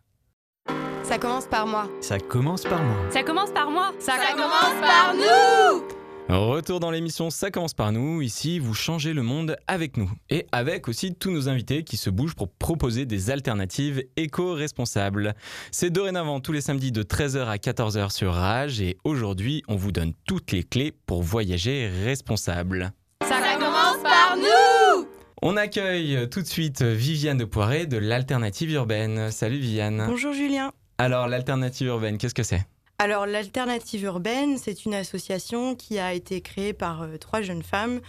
Ça 1.02 1.18
commence 1.18 1.44
par 1.44 1.66
moi. 1.66 1.90
Ça 2.00 2.18
commence 2.18 2.62
par 2.62 2.82
moi. 2.82 2.96
Ça 3.10 3.22
commence 3.22 3.50
par 3.50 3.70
moi. 3.70 3.92
Ça, 3.98 4.14
commence 4.34 4.80
par 4.80 5.14
nous 5.14 6.05
Retour 6.28 6.80
dans 6.80 6.90
l'émission 6.90 7.30
Ça 7.30 7.52
commence 7.52 7.74
par 7.74 7.92
nous. 7.92 8.20
Ici, 8.20 8.58
vous 8.58 8.74
changez 8.74 9.12
le 9.12 9.22
monde 9.22 9.56
avec 9.68 9.96
nous. 9.96 10.10
Et 10.28 10.46
avec 10.50 10.88
aussi 10.88 11.14
tous 11.14 11.30
nos 11.30 11.48
invités 11.48 11.84
qui 11.84 11.96
se 11.96 12.10
bougent 12.10 12.34
pour 12.34 12.48
proposer 12.48 13.06
des 13.06 13.30
alternatives 13.30 14.02
éco-responsables. 14.16 15.34
C'est 15.70 15.90
dorénavant 15.90 16.40
tous 16.40 16.50
les 16.50 16.60
samedis 16.60 16.90
de 16.90 17.04
13h 17.04 17.46
à 17.46 17.56
14h 17.58 18.10
sur 18.10 18.32
Rage. 18.32 18.80
Et 18.80 18.96
aujourd'hui, 19.04 19.62
on 19.68 19.76
vous 19.76 19.92
donne 19.92 20.14
toutes 20.26 20.50
les 20.50 20.64
clés 20.64 20.92
pour 21.06 21.22
voyager 21.22 21.88
responsable. 22.04 22.90
Ça, 23.22 23.40
commence 23.56 24.02
par 24.02 24.36
nous 24.36 25.06
On 25.42 25.56
accueille 25.56 26.28
tout 26.28 26.42
de 26.42 26.46
suite 26.48 26.82
Viviane 26.82 27.38
de 27.38 27.44
Poiré 27.44 27.86
de 27.86 27.98
l'Alternative 27.98 28.72
Urbaine. 28.72 29.30
Salut 29.30 29.58
Viviane. 29.58 30.04
Bonjour 30.08 30.32
Julien. 30.32 30.72
Alors, 30.98 31.28
l'Alternative 31.28 31.86
Urbaine, 31.86 32.18
qu'est-ce 32.18 32.34
que 32.34 32.42
c'est? 32.42 32.66
Alors 32.98 33.26
l'Alternative 33.26 34.04
Urbaine, 34.04 34.56
c'est 34.56 34.86
une 34.86 34.94
association 34.94 35.74
qui 35.74 35.98
a 35.98 36.14
été 36.14 36.40
créée 36.40 36.72
par 36.72 37.02
euh, 37.02 37.18
trois 37.18 37.42
jeunes 37.42 37.62
femmes 37.62 38.00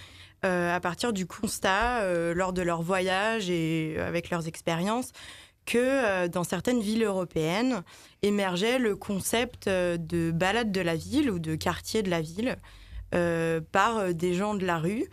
euh, 0.46 0.74
à 0.74 0.80
partir 0.80 1.12
du 1.12 1.26
constat, 1.26 2.04
euh, 2.04 2.34
lors 2.34 2.54
de 2.54 2.62
leur 2.62 2.82
voyage 2.82 3.50
et 3.50 3.98
avec 4.00 4.30
leurs 4.30 4.48
expériences, 4.48 5.12
que 5.66 6.28
dans 6.28 6.46
certaines 6.46 6.80
villes 6.80 7.04
européennes 7.04 7.84
émergeait 8.22 8.80
le 8.80 8.96
concept 8.96 9.68
de 9.68 10.32
balade 10.32 10.72
de 10.72 10.80
la 10.80 10.96
ville 10.96 11.30
ou 11.30 11.40
de 11.40 11.56
quartier 11.56 12.04
de 12.04 12.10
la 12.10 12.22
ville 12.22 12.56
par 13.74 14.14
des 14.14 14.34
gens 14.34 14.56
de 14.56 14.66
la 14.66 14.78
rue 14.78 15.10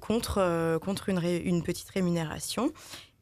contre, 0.00 0.78
contre 0.82 1.08
une 1.08 1.62
petite 1.62 1.88
rémunération. 1.88 2.70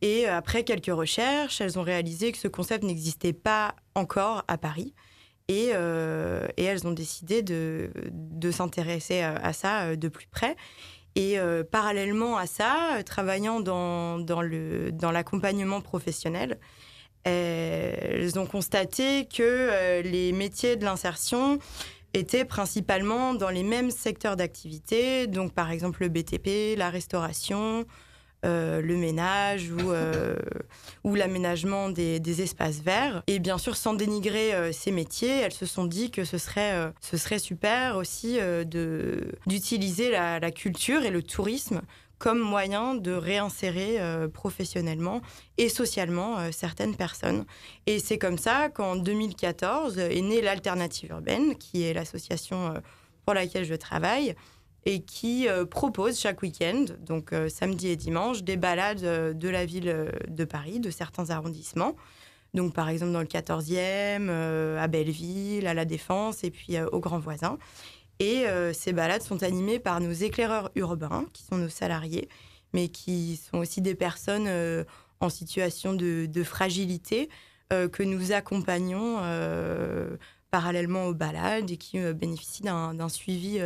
Et 0.03 0.27
après 0.27 0.65
quelques 0.65 0.87
recherches, 0.87 1.61
elles 1.61 1.79
ont 1.79 1.85
réalisé 1.85 2.33
que 2.33 2.39
ce 2.39 2.49
concept 2.49 2.83
n'existait 2.83 3.33
pas 3.33 3.77
encore 3.95 4.43
à 4.49 4.59
Paris. 4.59 4.95
Et, 5.49 5.71
euh, 5.75 6.47
et 6.57 6.65
elles 6.65 6.87
ont 6.87 6.93
décidé 6.93 7.43
de, 7.43 7.91
de 8.11 8.51
s'intéresser 8.51 9.21
à, 9.21 9.53
ça 9.53 9.83
euh, 9.83 9.97
de 9.97 10.09
plus 10.09 10.27
près. 10.27 10.57
Et 11.15 11.39
euh, 11.39 11.63
parallèlement 11.63 12.37
à 12.37 12.47
ça, 12.47 12.99
travaillant 13.07 13.61
dans, 13.61 14.19
dans, 14.19 14.43
dans 14.93 15.11
l'accompagnement 15.11 15.81
professionnel, 15.81 16.59
elles 17.25 18.39
ont 18.39 18.47
constaté 18.47 19.27
que 19.27 20.01
les 20.03 20.31
métiers 20.33 20.77
de 20.77 20.85
l'insertion 20.85 21.59
étaient 22.15 22.45
principalement 22.45 23.35
dans 23.35 23.51
les 23.51 23.65
mêmes 23.65 23.91
secteurs 23.91 24.37
d'activité, 24.37 25.27
donc 25.27 25.53
par 25.53 25.73
exemple 25.73 26.03
le 26.03 26.09
BTP, 26.09 26.79
la 26.79 26.89
restauration, 26.89 27.85
euh, 28.45 28.83
le 28.83 28.97
ménage 28.97 29.71
ou, 29.71 29.91
euh, 29.91 30.37
l'aménagement 31.05 31.89
des, 31.89 32.43
espaces 32.43 32.81
verts. 32.81 33.23
Et 33.27 33.39
bien 33.39 33.59
sûr, 33.59 33.77
sans 33.77 33.95
dénigrer 33.95 34.55
euh, 34.55 34.73
ces 34.73 34.93
métiers, 34.93 35.41
elles 35.41 35.53
se 35.53 35.65
sont 35.65 35.87
dit 35.87 36.11
que 36.11 36.25
ce 36.25 36.37
serait, 36.37 36.93
ce 37.01 37.17
serait 37.17 37.39
super 37.39 37.97
aussi 37.97 38.39
d'utiliser 39.47 40.11
la, 40.11 40.51
culture 40.51 41.03
et 41.05 41.11
le 41.11 41.23
tourisme 41.23 41.81
comme 42.19 42.39
moyen 42.39 42.95
de 42.95 43.13
réinsérer 43.13 43.99
professionnellement 44.33 45.21
et 45.59 45.69
socialement 45.69 46.51
certaines 46.53 46.97
personnes. 46.97 47.45
Et 47.87 47.99
c'est 47.99 48.19
comme 48.19 48.39
ça 48.39 48.69
qu'en 48.69 48.97
2014 48.97 49.99
est 49.99 50.23
née 50.23 50.41
l'Alternative 50.41 51.11
Urbaine, 51.11 51.57
qui 51.57 51.83
est 51.83 51.93
l'association 51.93 52.75
pour 53.25 53.35
laquelle 53.35 53.65
je 53.65 53.75
travaille, 53.75 54.35
et 54.87 55.01
qui 55.01 55.49
euh, 55.49 55.67
propose 55.67 56.19
chaque 56.19 56.41
week-end, 56.43 56.85
donc 57.01 57.33
euh, 57.33 57.49
samedi 57.49 57.89
et 57.89 57.97
dimanche, 57.97 58.45
des 58.45 58.57
balades 58.57 59.03
euh, 59.03 59.33
de 59.35 59.49
la 59.49 59.67
ville 59.67 60.13
de 60.29 60.45
Paris, 60.45 60.79
de 60.79 60.91
certains 60.91 61.31
arrondissements. 61.31 61.97
Donc 62.55 62.73
par 62.73 62.89
exemple 62.89 63.13
dans 63.13 63.21
le 63.21 63.27
14e, 63.27 64.29
euh, 64.31 64.79
à 64.81 64.87
Belleville, 64.87 65.67
à 65.67 65.75
La 65.75 65.85
Défense 65.85 66.45
et 66.45 66.53
puis 66.53 66.81
au 66.81 67.01
Grand 67.01 67.19
Voisin. 67.19 67.59
Et 68.19 68.47
ces 68.73 68.95
balades 68.95 69.21
sont 69.21 69.43
animées 69.43 69.79
par 69.79 70.01
nos 70.01 70.13
éclaireurs 70.13 70.71
urbains, 70.75 71.27
qui 71.35 71.43
sont 71.43 71.59
nos 71.59 71.69
salariés, 71.69 72.31
mais 72.73 72.89
qui 72.89 73.37
sont 73.37 73.59
aussi 73.59 73.83
des 73.83 73.95
personnes 73.95 74.49
en 75.21 75.29
situation 75.29 75.93
de, 75.93 76.43
fragilité 76.43 77.29
que 77.69 78.03
nous 78.03 78.33
accompagnons 78.33 79.19
parallèlement 80.51 81.05
aux 81.05 81.13
balades 81.13 81.71
et 81.71 81.77
qui 81.77 81.99
bénéficient 82.15 82.63
d'un 82.63 83.09
suivi 83.11 83.61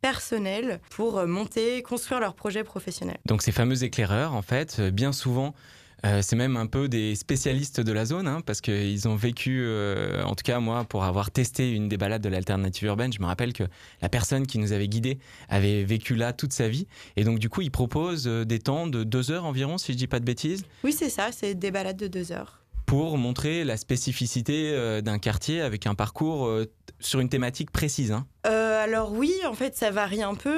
personnel 0.00 0.80
pour 0.90 1.18
euh, 1.18 1.26
monter, 1.26 1.82
construire 1.82 2.20
leur 2.20 2.34
projet 2.34 2.64
professionnel. 2.64 3.18
Donc 3.26 3.42
ces 3.42 3.52
fameux 3.52 3.82
éclaireurs, 3.84 4.34
en 4.34 4.42
fait, 4.42 4.76
euh, 4.78 4.90
bien 4.90 5.12
souvent, 5.12 5.54
euh, 6.04 6.20
c'est 6.22 6.36
même 6.36 6.56
un 6.56 6.66
peu 6.66 6.88
des 6.88 7.14
spécialistes 7.14 7.80
de 7.80 7.92
la 7.92 8.04
zone, 8.04 8.28
hein, 8.28 8.42
parce 8.44 8.60
qu'ils 8.60 9.08
ont 9.08 9.16
vécu, 9.16 9.62
euh, 9.64 10.22
en 10.24 10.34
tout 10.34 10.42
cas 10.44 10.60
moi, 10.60 10.84
pour 10.84 11.04
avoir 11.04 11.30
testé 11.30 11.72
une 11.72 11.88
des 11.88 11.96
balades 11.96 12.22
de 12.22 12.28
l'alternative 12.28 12.86
urbaine, 12.86 13.12
je 13.12 13.20
me 13.20 13.26
rappelle 13.26 13.52
que 13.52 13.64
la 14.02 14.08
personne 14.08 14.46
qui 14.46 14.58
nous 14.58 14.72
avait 14.72 14.88
guidés 14.88 15.18
avait 15.48 15.84
vécu 15.84 16.14
là 16.14 16.32
toute 16.32 16.52
sa 16.52 16.68
vie. 16.68 16.86
Et 17.16 17.24
donc 17.24 17.38
du 17.38 17.48
coup, 17.48 17.62
ils 17.62 17.70
proposent 17.70 18.26
des 18.26 18.58
temps 18.58 18.86
de 18.86 19.04
deux 19.04 19.30
heures 19.30 19.46
environ, 19.46 19.78
si 19.78 19.92
je 19.92 19.96
dis 19.96 20.06
pas 20.06 20.20
de 20.20 20.24
bêtises, 20.24 20.64
Oui, 20.84 20.92
c'est 20.92 21.10
ça, 21.10 21.30
c'est 21.32 21.54
des 21.54 21.70
balades 21.70 21.96
de 21.96 22.08
deux 22.08 22.30
heures. 22.30 22.60
Pour 22.86 23.18
montrer 23.18 23.64
la 23.64 23.76
spécificité 23.76 24.70
euh, 24.72 25.00
d'un 25.00 25.18
quartier 25.18 25.60
avec 25.60 25.86
un 25.86 25.94
parcours 25.94 26.46
euh, 26.46 26.66
sur 27.00 27.18
une 27.18 27.28
thématique 27.28 27.72
précise. 27.72 28.12
hein. 28.12 28.26
Euh, 28.46 28.82
alors 28.82 29.12
oui, 29.12 29.34
en 29.46 29.54
fait, 29.54 29.76
ça 29.76 29.90
varie 29.90 30.22
un 30.22 30.34
peu. 30.36 30.56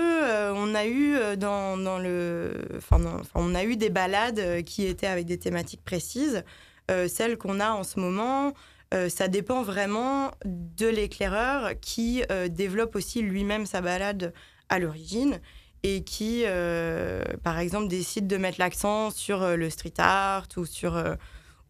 On 0.55 0.75
a 0.75 0.87
eu 0.87 1.17
dans, 1.39 1.77
le, 1.99 2.53
enfin, 2.77 3.01
on 3.35 3.55
a 3.55 3.65
eu 3.65 3.77
des 3.77 3.89
balades 3.89 4.63
qui 4.65 4.85
étaient 4.87 5.07
avec 5.07 5.25
des 5.25 5.39
thématiques 5.39 5.83
précises. 5.83 6.45
Celles 7.09 7.39
qu'on 7.39 7.61
a 7.61 7.71
en 7.71 7.83
ce 7.83 7.99
moment, 7.99 8.53
ça 9.09 9.29
dépend 9.29 9.63
vraiment 9.63 10.31
de 10.45 10.87
l'éclaireur 10.87 11.73
qui 11.81 12.23
développe 12.51 12.95
aussi 12.95 13.23
lui-même 13.23 13.67
sa 13.67 13.81
balade 13.81 14.33
à 14.69 14.79
l'origine 14.79 15.41
et 15.83 16.05
qui, 16.05 16.45
par 17.43 17.59
exemple, 17.59 17.89
décide 17.89 18.27
de 18.27 18.37
mettre 18.37 18.61
l'accent 18.61 19.11
sur 19.11 19.57
le 19.57 19.71
street 19.71 19.95
art 19.99 20.47
ou 20.57 20.67
sur 20.67 21.03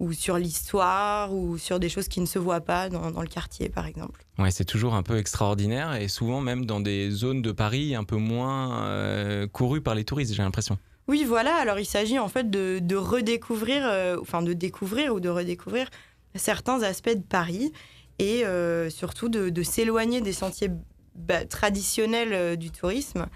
ou 0.01 0.13
sur 0.13 0.39
l'histoire 0.39 1.35
ou 1.35 1.59
sur 1.59 1.81
des 1.81 1.89
choses 1.89 2.09
qui 2.09 2.21
ne 2.21 2.27
se 2.27 2.39
voient 2.39 2.61
pas 2.61 2.89
dans, 2.89 3.11
dans 3.11 3.21
le 3.21 3.29
quartier, 3.29 3.69
par 3.69 3.87
exemple. 3.87 4.25
Ouais, 4.39 4.51
c'est 4.51 4.65
toujours 4.65 4.95
un 4.95 5.03
peu 5.03 5.19
extraordinaire 5.19 5.95
et 5.97 6.09
souvent 6.09 6.41
même 6.41 6.67
dans 6.67 6.81
des 6.81 7.11
zones 7.11 7.43
de 7.43 7.53
Paris 7.53 7.95
un 7.95 8.05
peu 8.05 8.17
moins 8.17 8.85
euh, 8.85 9.47
courues 9.47 9.81
par 9.81 9.95
les 9.95 10.05
touristes, 10.05 10.35
j'ai 10.35 10.43
l'impression. 10.43 10.79
Oui, 11.09 11.25
voilà. 11.27 11.57
Alors, 11.57 11.79
il 11.79 11.87
s'agit 11.87 12.19
en 12.19 12.29
fait 12.29 12.51
de, 12.51 12.79
de 12.81 12.97
redécouvrir, 12.97 13.83
euh, 13.85 14.19
enfin 14.21 14.43
de 14.43 14.53
découvrir 14.53 15.15
ou 15.15 15.21
de 15.21 15.29
redécouvrir 15.29 15.89
certains 16.35 16.83
aspects 16.83 17.15
de 17.15 17.23
Paris 17.23 17.73
et 18.19 18.45
euh, 18.45 18.91
surtout 18.91 19.29
de, 19.29 19.49
de 19.49 19.63
s'éloigner 19.63 20.21
des 20.21 20.33
sentiers 20.33 20.71
bah, 21.15 21.45
traditionnels 21.45 22.57
du 22.57 22.71
tourisme 22.71 23.27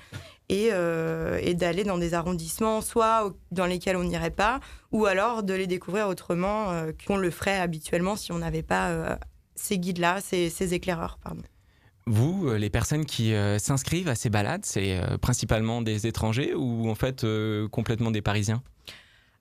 et, 0.53 0.69
euh, 0.71 1.41
et 1.43 1.55
d'aller 1.55 1.83
dans 1.83 1.99
des 1.99 2.15
arrondissements 2.15 2.81
soit 2.81 3.33
dans 3.51 3.67
lesquels 3.67 3.97
on 3.97 4.05
n'irait 4.05 4.31
pas 4.31 4.61
ou 4.93 5.07
alors 5.07 5.43
de 5.43 5.55
les 5.55 5.67
découvrir 5.67 6.09
autrement 6.09 6.71
euh, 6.71 6.93
qu'on 7.07 7.17
le 7.17 7.31
ferait 7.31 7.59
habituellement 7.59 8.17
si 8.17 8.33
on 8.33 8.39
n'avait 8.39 8.63
pas 8.63 8.91
euh, 8.91 9.17
ces 9.55 9.79
guides-là, 9.79 10.21
ces, 10.21 10.51
ces 10.51 10.75
éclaireurs. 10.75 11.19
Pardon. 11.25 11.43
Vous, 12.07 12.53
les 12.55 12.69
personnes 12.69 13.05
qui 13.05 13.33
s'inscrivent 13.59 14.09
à 14.09 14.17
ces 14.17 14.29
balades, 14.29 14.65
c'est 14.65 15.01
principalement 15.21 15.83
des 15.83 16.09
étrangers 16.09 16.53
ou 16.53 16.91
en 16.91 16.97
fait 16.97 17.25
complètement 17.71 18.11
des 18.11 18.23
Parisiens? 18.23 18.61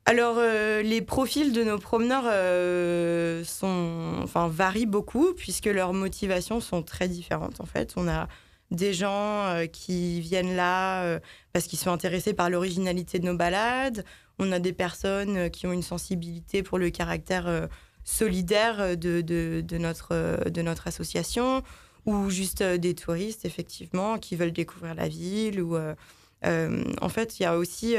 Alors, 0.05 0.37
euh, 0.39 0.81
les 0.81 1.01
profils 1.01 1.53
de 1.53 1.63
nos 1.63 1.77
promeneurs 1.77 2.25
euh, 2.25 3.43
sont, 3.43 4.15
enfin, 4.23 4.47
varient 4.47 4.87
beaucoup 4.87 5.33
puisque 5.35 5.67
leurs 5.67 5.93
motivations 5.93 6.59
sont 6.59 6.81
très 6.81 7.07
différentes. 7.07 7.61
En 7.61 7.65
fait, 7.65 7.93
on 7.97 8.07
a 8.07 8.27
des 8.71 8.93
gens 8.93 9.45
euh, 9.45 9.65
qui 9.65 10.21
viennent 10.21 10.55
là 10.55 11.03
euh, 11.03 11.19
parce 11.53 11.67
qu'ils 11.67 11.77
sont 11.77 11.91
intéressés 11.91 12.33
par 12.33 12.49
l'originalité 12.49 13.19
de 13.19 13.25
nos 13.25 13.35
balades. 13.35 14.05
On 14.39 14.51
a 14.51 14.59
des 14.59 14.73
personnes 14.73 15.37
euh, 15.37 15.49
qui 15.49 15.67
ont 15.67 15.73
une 15.73 15.83
sensibilité 15.83 16.63
pour 16.63 16.79
le 16.79 16.89
caractère 16.89 17.67
solidaire 18.03 18.97
de, 18.97 19.21
de, 19.21 19.77
notre, 19.77 20.49
de 20.49 20.61
notre 20.61 20.87
association 20.87 21.61
ou 22.07 22.31
juste 22.31 22.63
des 22.63 22.95
touristes, 22.95 23.45
effectivement, 23.45 24.17
qui 24.17 24.35
veulent 24.35 24.53
découvrir 24.53 24.95
la 24.95 25.07
ville. 25.07 25.61
Ou, 25.61 25.77
en 25.77 27.09
fait, 27.09 27.39
il 27.39 27.43
y 27.43 27.45
a 27.45 27.55
aussi 27.55 27.95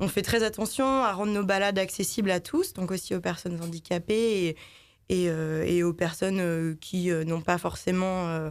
on 0.00 0.08
fait 0.08 0.20
très 0.20 0.42
attention 0.42 0.84
à 0.84 1.14
rendre 1.14 1.32
nos 1.32 1.44
balades 1.44 1.78
accessibles 1.78 2.30
à 2.30 2.40
tous, 2.40 2.74
donc 2.74 2.90
aussi 2.90 3.14
aux 3.14 3.22
personnes 3.22 3.58
handicapées 3.62 4.54
et, 5.08 5.24
et, 5.24 5.82
aux 5.82 5.94
personnes 5.94 6.76
qui 6.78 7.08
n'ont 7.08 7.40
pas 7.40 7.56
forcément 7.56 8.50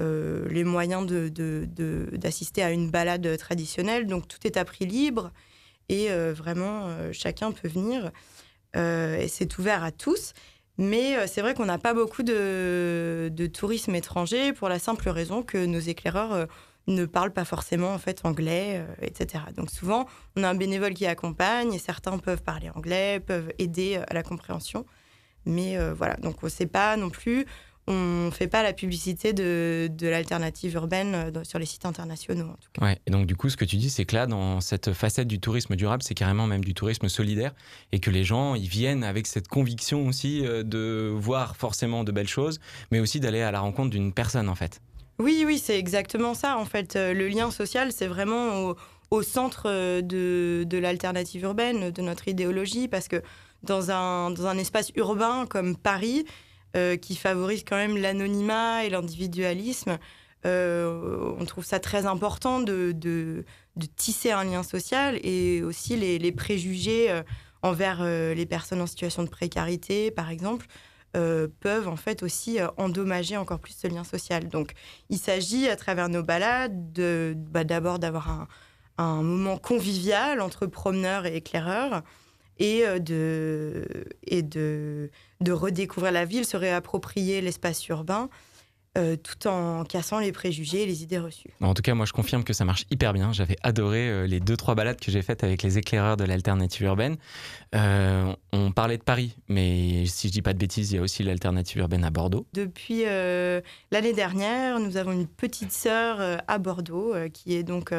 euh, 0.00 0.48
les 0.48 0.64
moyens 0.64 1.06
d'assister 1.06 2.62
à 2.62 2.70
une 2.70 2.90
balade 2.90 3.36
traditionnelle. 3.36 4.06
Donc 4.06 4.28
tout 4.28 4.38
est 4.44 4.56
à 4.56 4.64
prix 4.64 4.86
libre 4.86 5.30
et 5.88 6.10
euh, 6.10 6.32
vraiment 6.32 6.86
euh, 6.86 7.10
chacun 7.12 7.52
peut 7.52 7.68
venir 7.68 8.10
et 8.74 9.26
c'est 9.26 9.58
ouvert 9.58 9.82
à 9.82 9.90
tous. 9.90 10.32
Mais 10.78 11.26
c'est 11.26 11.40
vrai 11.40 11.54
qu'on 11.54 11.66
n'a 11.66 11.76
pas 11.76 11.92
beaucoup 11.92 12.22
de, 12.22 13.50
tourisme 13.52 13.96
étranger 13.96 14.52
pour 14.52 14.68
la 14.68 14.78
simple 14.78 15.08
raison 15.08 15.42
que 15.42 15.66
nos 15.66 15.80
éclaireurs 15.80 16.46
ne 16.86 17.04
parlent 17.04 17.32
pas 17.32 17.44
forcément 17.44 17.92
en 17.92 17.98
fait 17.98 18.20
anglais, 18.24 18.80
etc. 19.02 19.42
Donc 19.56 19.70
souvent, 19.70 20.06
on 20.36 20.44
a 20.44 20.48
un 20.48 20.54
bénévole 20.54 20.94
qui 20.94 21.04
accompagne 21.06 21.74
et 21.74 21.80
certains 21.80 22.16
peuvent 22.18 22.44
parler 22.44 22.70
anglais, 22.70 23.18
peuvent 23.18 23.52
aider 23.58 24.00
à 24.06 24.14
la 24.14 24.22
compréhension. 24.22 24.86
Mais 25.46 25.76
voilà, 25.90 26.14
donc 26.14 26.44
on 26.44 26.48
sait 26.48 26.66
pas 26.66 26.96
non 26.96 27.10
plus, 27.10 27.46
on 27.90 28.26
ne 28.26 28.30
fait 28.30 28.46
pas 28.48 28.62
la 28.62 28.72
publicité 28.72 29.32
de, 29.32 29.90
de 29.92 30.08
l'alternative 30.08 30.74
urbaine 30.74 31.14
euh, 31.14 31.30
dans- 31.30 31.44
sur 31.44 31.58
les 31.58 31.66
sites 31.66 31.84
internationaux 31.84 32.46
en 32.46 32.54
tout 32.54 32.68
cas. 32.72 32.84
Ouais, 32.86 32.98
et 33.06 33.10
donc 33.10 33.26
du 33.26 33.36
coup, 33.36 33.48
ce 33.50 33.56
que 33.56 33.64
tu 33.64 33.76
dis, 33.76 33.90
c'est 33.90 34.04
que 34.04 34.14
là, 34.16 34.26
dans 34.26 34.60
cette 34.60 34.92
facette 34.92 35.28
du 35.28 35.40
tourisme 35.40 35.76
durable, 35.76 36.02
c'est 36.02 36.14
carrément 36.14 36.46
même 36.46 36.64
du 36.64 36.74
tourisme 36.74 37.08
solidaire, 37.08 37.52
et 37.92 37.98
que 38.00 38.10
les 38.10 38.24
gens, 38.24 38.54
ils 38.54 38.68
viennent 38.68 39.04
avec 39.04 39.26
cette 39.26 39.48
conviction 39.48 40.06
aussi 40.06 40.46
euh, 40.46 40.62
de 40.62 41.12
voir 41.14 41.56
forcément 41.56 42.04
de 42.04 42.12
belles 42.12 42.28
choses, 42.28 42.60
mais 42.90 43.00
aussi 43.00 43.20
d'aller 43.20 43.42
à 43.42 43.50
la 43.50 43.60
rencontre 43.60 43.90
d'une 43.90 44.12
personne, 44.12 44.48
en 44.48 44.54
fait. 44.54 44.80
Oui, 45.18 45.42
oui, 45.46 45.58
c'est 45.58 45.78
exactement 45.78 46.34
ça. 46.34 46.56
En 46.56 46.64
fait, 46.64 46.96
Euh, 46.96 47.12
le 47.12 47.28
lien 47.28 47.50
social, 47.50 47.92
c'est 47.92 48.06
vraiment 48.06 48.60
au, 48.70 48.76
au 49.10 49.22
centre 49.22 49.68
de, 50.00 50.64
de 50.66 50.78
l'alternative 50.78 51.42
urbaine, 51.42 51.90
de 51.90 52.02
notre 52.02 52.28
idéologie, 52.28 52.88
parce 52.88 53.08
que 53.08 53.22
dans 53.62 53.90
un, 53.90 54.30
dans 54.30 54.46
un 54.46 54.56
espace 54.56 54.90
urbain 54.96 55.44
comme 55.46 55.76
Paris, 55.76 56.24
euh, 56.76 56.96
qui 56.96 57.16
favorise 57.16 57.64
quand 57.64 57.74
même 57.74 57.96
l'anonymat 57.96 58.84
et 58.84 58.90
l'individualisme, 58.90 59.98
euh, 60.46 61.34
on 61.36 61.44
trouve 61.44 61.64
ça 61.64 61.80
très 61.80 62.06
important 62.06 62.60
de, 62.60 63.44
tisser 63.96 64.30
un 64.30 64.44
lien 64.44 64.62
social 64.62 65.18
et 65.24 65.64
aussi 65.64 65.96
les, 65.96 66.32
préjugés 66.32 67.10
euh, 67.10 67.22
envers 67.62 68.04
les 68.04 68.46
personnes 68.46 68.80
en 68.80 68.86
situation 68.86 69.24
de 69.24 69.28
précarité, 69.28 70.12
par 70.12 70.30
exemple, 70.30 70.66
peuvent 71.12 71.88
en 71.88 71.96
fait 71.96 72.22
aussi 72.22 72.58
endommager 72.76 73.36
encore 73.36 73.58
plus 73.58 73.76
ce 73.76 73.88
lien 73.88 74.04
social. 74.04 74.48
Donc, 74.48 74.74
il 75.08 75.18
s'agit 75.18 75.68
à 75.68 75.74
travers 75.74 76.08
nos 76.08 76.22
balades 76.22 76.92
de- 76.92 77.34
bah, 77.36 77.64
d'abord 77.64 77.98
d'avoir 77.98 78.46
un, 78.96 79.22
moment 79.22 79.58
convivial 79.58 80.40
entre 80.40 80.66
promeneurs 80.66 81.26
et 81.26 81.34
éclaireurs 81.34 82.02
et 82.60 82.84
de, 83.00 84.06
de 85.40 85.52
redécouvrir 85.52 86.12
la 86.12 86.24
ville, 86.24 86.44
se 86.44 86.56
réapproprier 86.56 87.40
l'espace 87.40 87.86
urbain 87.88 88.28
euh, 88.98 89.14
tout 89.14 89.46
en 89.46 89.84
cassant 89.84 90.18
les 90.18 90.32
préjugés 90.32 90.82
et 90.82 90.86
les 90.86 91.04
idées 91.04 91.20
reçues. 91.20 91.50
En 91.60 91.74
tout 91.74 91.82
cas, 91.82 91.94
moi, 91.94 92.06
je 92.06 92.12
confirme 92.12 92.42
que 92.42 92.52
ça 92.52 92.64
marche 92.64 92.86
hyper 92.90 93.12
bien. 93.12 93.32
J'avais 93.32 93.54
adoré 93.62 94.08
euh, 94.10 94.26
les 94.26 94.40
deux, 94.40 94.56
trois 94.56 94.74
balades 94.74 94.98
que 94.98 95.12
j'ai 95.12 95.22
faites 95.22 95.44
avec 95.44 95.62
les 95.62 95.78
éclaireurs 95.78 96.16
de 96.16 96.24
l'alternative 96.24 96.86
urbaine. 96.86 97.16
Euh, 97.76 98.34
on 98.52 98.72
parlait 98.72 98.98
de 98.98 99.04
Paris, 99.04 99.36
mais 99.46 100.06
si 100.06 100.26
je 100.26 100.32
dis 100.32 100.42
pas 100.42 100.54
de 100.54 100.58
bêtises, 100.58 100.90
il 100.90 100.96
y 100.96 100.98
a 100.98 101.02
aussi 101.02 101.22
l'alternative 101.22 101.78
urbaine 101.78 102.02
à 102.02 102.10
Bordeaux. 102.10 102.48
Depuis 102.52 103.04
l'année 103.04 104.12
dernière, 104.12 104.80
nous 104.80 104.96
avons 104.96 105.12
une 105.12 105.28
petite 105.28 105.70
sœur 105.70 106.42
à 106.48 106.58
Bordeaux 106.58 107.14
qui 107.32 107.54
est 107.54 107.62
donc 107.62 107.94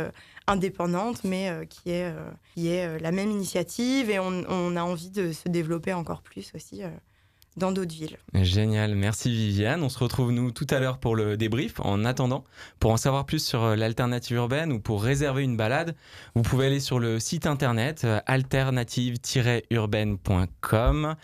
indépendante, 0.48 1.24
mais 1.24 1.52
qui 1.70 1.92
est, 1.92 2.14
qui 2.54 2.68
est 2.68 3.00
la 3.00 3.12
même 3.14 3.32
initiative 3.32 4.10
et 4.10 4.20
on, 4.20 4.44
on 4.50 4.76
a 4.76 4.84
envie 4.84 5.10
de 5.10 5.32
se 5.32 5.48
développer 5.48 5.94
encore 5.94 6.22
plus 6.22 6.52
aussi 6.54 6.82
dans 7.58 7.72
d'autres 7.72 7.94
villes. 7.94 8.18
Génial, 8.34 8.96
merci 8.96 9.30
Viviane. 9.30 9.84
On 9.84 9.90
se 9.90 10.00
retrouve 10.00 10.32
nous 10.32 10.50
tout 10.52 10.66
à 10.70 10.80
l'heure 10.80 10.98
pour 10.98 11.16
le 11.16 11.38
débrief. 11.38 11.80
En 11.80 12.04
attendant, 12.06 12.44
pour 12.80 12.92
en 12.92 12.98
savoir 12.98 13.26
plus 13.26 13.46
sur 13.46 13.64
euh, 13.64 13.76
l'alternative 13.76 14.38
urbaine 14.38 14.72
ou 14.72 14.80
pour 14.80 15.04
réserver 15.04 15.44
une 15.44 15.58
balade, 15.58 15.94
vous 16.36 16.44
pouvez 16.44 16.68
aller 16.68 16.80
sur 16.80 17.00
le 17.00 17.20
site 17.20 17.48
internet 17.48 18.04
euh, 18.06 18.22
alternative-urbaine.com 18.26 21.16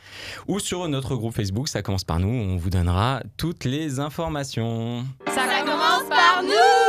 ou 0.47 0.59
sur 0.59 0.85
notre 0.87 1.15
groupe 1.15 1.33
Facebook, 1.33 1.69
ça 1.69 1.81
commence 1.81 2.03
par 2.03 2.19
nous, 2.19 2.27
on 2.27 2.57
vous 2.57 2.69
donnera 2.69 3.23
toutes 3.37 3.63
les 3.63 3.99
informations. 3.99 5.03
Ça 5.27 5.47
commence 5.65 6.07
par 6.09 6.43
nous 6.43 6.86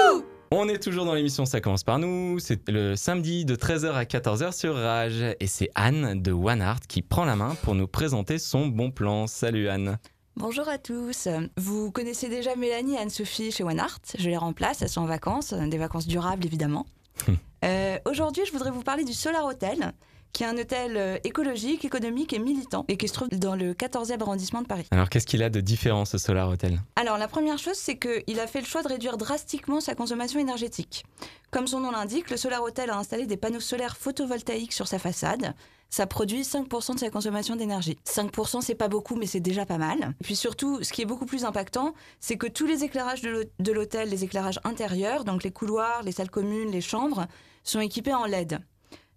On 0.51 0.67
est 0.69 0.79
toujours 0.83 1.05
dans 1.05 1.13
l'émission 1.13 1.45
Ça 1.45 1.61
commence 1.61 1.85
par 1.85 1.99
nous. 1.99 2.39
C'est 2.39 2.69
le 2.71 2.97
samedi 2.97 3.45
de 3.45 3.55
13h 3.55 3.93
à 3.93 4.05
14h 4.05 4.57
sur 4.57 4.75
Rage. 4.75 5.37
Et 5.41 5.47
c'est 5.47 5.69
Anne 5.75 6.23
de 6.23 6.33
One 6.33 6.63
Art 6.63 6.81
qui 6.89 7.03
prend 7.03 7.27
la 7.27 7.37
main 7.37 7.55
pour 7.63 7.75
nous 7.75 7.87
présenter 7.87 8.39
son 8.39 8.67
bon 8.67 8.91
plan. 8.91 9.27
Salut 9.27 9.69
Anne. 9.69 9.99
Bonjour 10.37 10.67
à 10.69 10.79
tous. 10.79 11.29
Vous 11.59 11.91
connaissez 11.91 12.29
déjà 12.31 12.57
Mélanie 12.57 12.95
et 12.95 12.99
Anne-Sophie 12.99 13.51
chez 13.51 13.63
One 13.65 13.79
Art. 13.81 13.99
Je 14.19 14.31
les 14.31 14.37
remplace, 14.37 14.81
elles 14.81 14.89
sont 14.89 15.03
en 15.03 15.07
vacances, 15.07 15.53
des 15.53 15.79
vacances 15.79 16.07
durables 16.07 16.45
évidemment. 16.47 16.87
Euh, 17.65 17.99
Aujourd'hui, 18.05 18.45
je 18.47 18.53
voudrais 18.53 18.71
vous 18.71 18.85
parler 18.85 19.03
du 19.03 19.13
Solar 19.13 19.45
Hotel, 19.45 19.93
qui 20.33 20.43
est 20.45 20.47
un 20.47 20.57
hôtel 20.57 20.97
euh, 20.97 21.19
écologique, 21.25 21.85
économique 21.85 22.33
et 22.33 22.39
militant, 22.39 22.85
et 22.89 22.97
qui 22.97 23.09
se 23.09 23.15
trouve 23.15 23.29
dans 23.31 23.57
le 23.57 23.75
14e 23.75 24.21
arrondissement 24.21 24.63
de 24.63 24.67
Paris. 24.67 24.87
Alors 24.91 25.09
qu'est-ce 25.09 25.27
qu'il 25.27 25.43
a 25.43 25.51
de 25.51 25.61
différent 25.61 26.05
ce 26.05 26.19
Solar 26.19 26.49
Hotel? 26.49 26.81
Alors, 26.97 27.19
la 27.19 27.29
première 27.29 27.59
chose, 27.59 27.77
c'est 27.77 27.99
qu'il 27.99 28.39
a 28.41 28.47
fait 28.47 28.61
le 28.61 28.67
choix 28.67 28.83
de 28.83 28.89
réduire 28.89 29.17
drastiquement 29.17 29.81
sa 29.81 29.95
consommation 29.95 30.39
énergétique. 30.39 31.05
Comme 31.51 31.67
son 31.67 31.81
nom 31.81 31.91
l'indique, 31.91 32.31
le 32.31 32.37
Solar 32.37 32.63
Hotel 32.63 32.91
a 32.91 32.97
installé 32.99 33.27
des 33.27 33.37
panneaux 33.37 33.61
solaires 33.61 33.97
photovoltaïques 33.97 34.73
sur 34.73 34.87
sa 34.87 34.99
façade. 34.99 35.55
Ça 35.91 36.07
produit 36.07 36.43
5% 36.43 36.95
de 36.97 36.99
sa 37.01 37.09
consommation 37.09 37.57
d'énergie. 37.57 37.97
5%, 38.07 38.61
c'est 38.61 38.75
pas 38.75 38.89
beaucoup, 38.89 39.17
mais 39.17 39.25
c'est 39.27 39.41
déjà 39.41 39.65
pas 39.65 39.79
mal. 39.79 40.15
Et 40.21 40.25
puis 40.25 40.37
surtout, 40.37 40.83
ce 40.85 40.93
qui 40.93 41.01
est 41.01 41.07
beaucoup 41.07 41.25
plus 41.25 41.47
impactant, 41.47 41.95
c'est 42.21 42.37
que 42.37 42.47
tous 42.47 42.67
les 42.67 42.85
éclairages 42.85 43.23
de 43.23 43.31
l'hô- 43.31 43.45
de 43.59 43.73
l'hôtel, 43.73 44.11
les 44.11 44.23
éclairages 44.23 44.61
intérieurs, 44.65 45.25
donc 45.25 45.43
les 45.45 45.51
couloirs, 45.51 46.03
les 46.03 46.13
salles 46.13 46.29
communes, 46.31 46.71
les 46.71 46.83
chambres, 46.83 47.27
sont 47.65 47.81
équipés 47.81 48.13
en 48.13 48.27
LED. 48.27 48.61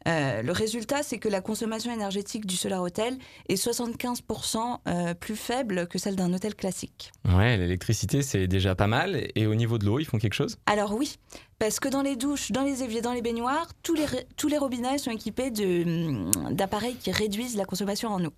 Euh, 0.07 0.41
le 0.41 0.51
résultat, 0.51 1.03
c'est 1.03 1.19
que 1.19 1.29
la 1.29 1.41
consommation 1.41 1.91
énergétique 1.93 2.45
du 2.45 2.55
Solar 2.55 2.81
Hotel 2.81 3.17
est 3.49 3.55
75% 3.63 4.77
euh, 4.87 5.13
plus 5.13 5.35
faible 5.35 5.87
que 5.87 5.99
celle 5.99 6.15
d'un 6.15 6.33
hôtel 6.33 6.55
classique. 6.55 7.11
Ouais, 7.35 7.57
l'électricité 7.57 8.21
c'est 8.21 8.47
déjà 8.47 8.73
pas 8.75 8.87
mal. 8.87 9.27
Et 9.35 9.45
au 9.47 9.55
niveau 9.55 9.77
de 9.77 9.85
l'eau, 9.85 9.99
ils 9.99 10.05
font 10.05 10.17
quelque 10.17 10.33
chose? 10.33 10.57
Alors 10.65 10.93
oui, 10.93 11.17
parce 11.59 11.79
que 11.79 11.87
dans 11.87 12.01
les 12.01 12.15
douches, 12.15 12.51
dans 12.51 12.63
les 12.63 12.83
éviers, 12.83 13.01
dans 13.01 13.13
les 13.13 13.21
baignoires, 13.21 13.67
tous 13.83 13.93
les, 13.93 14.05
ré- 14.05 14.27
tous 14.37 14.47
les 14.47 14.57
robinets 14.57 14.97
sont 14.97 15.11
équipés 15.11 15.51
hum, 15.59 16.31
d'appareils 16.51 16.95
qui 16.95 17.11
réduisent 17.11 17.55
la 17.55 17.65
consommation 17.65 18.09
en 18.09 18.23
eau. 18.25 18.33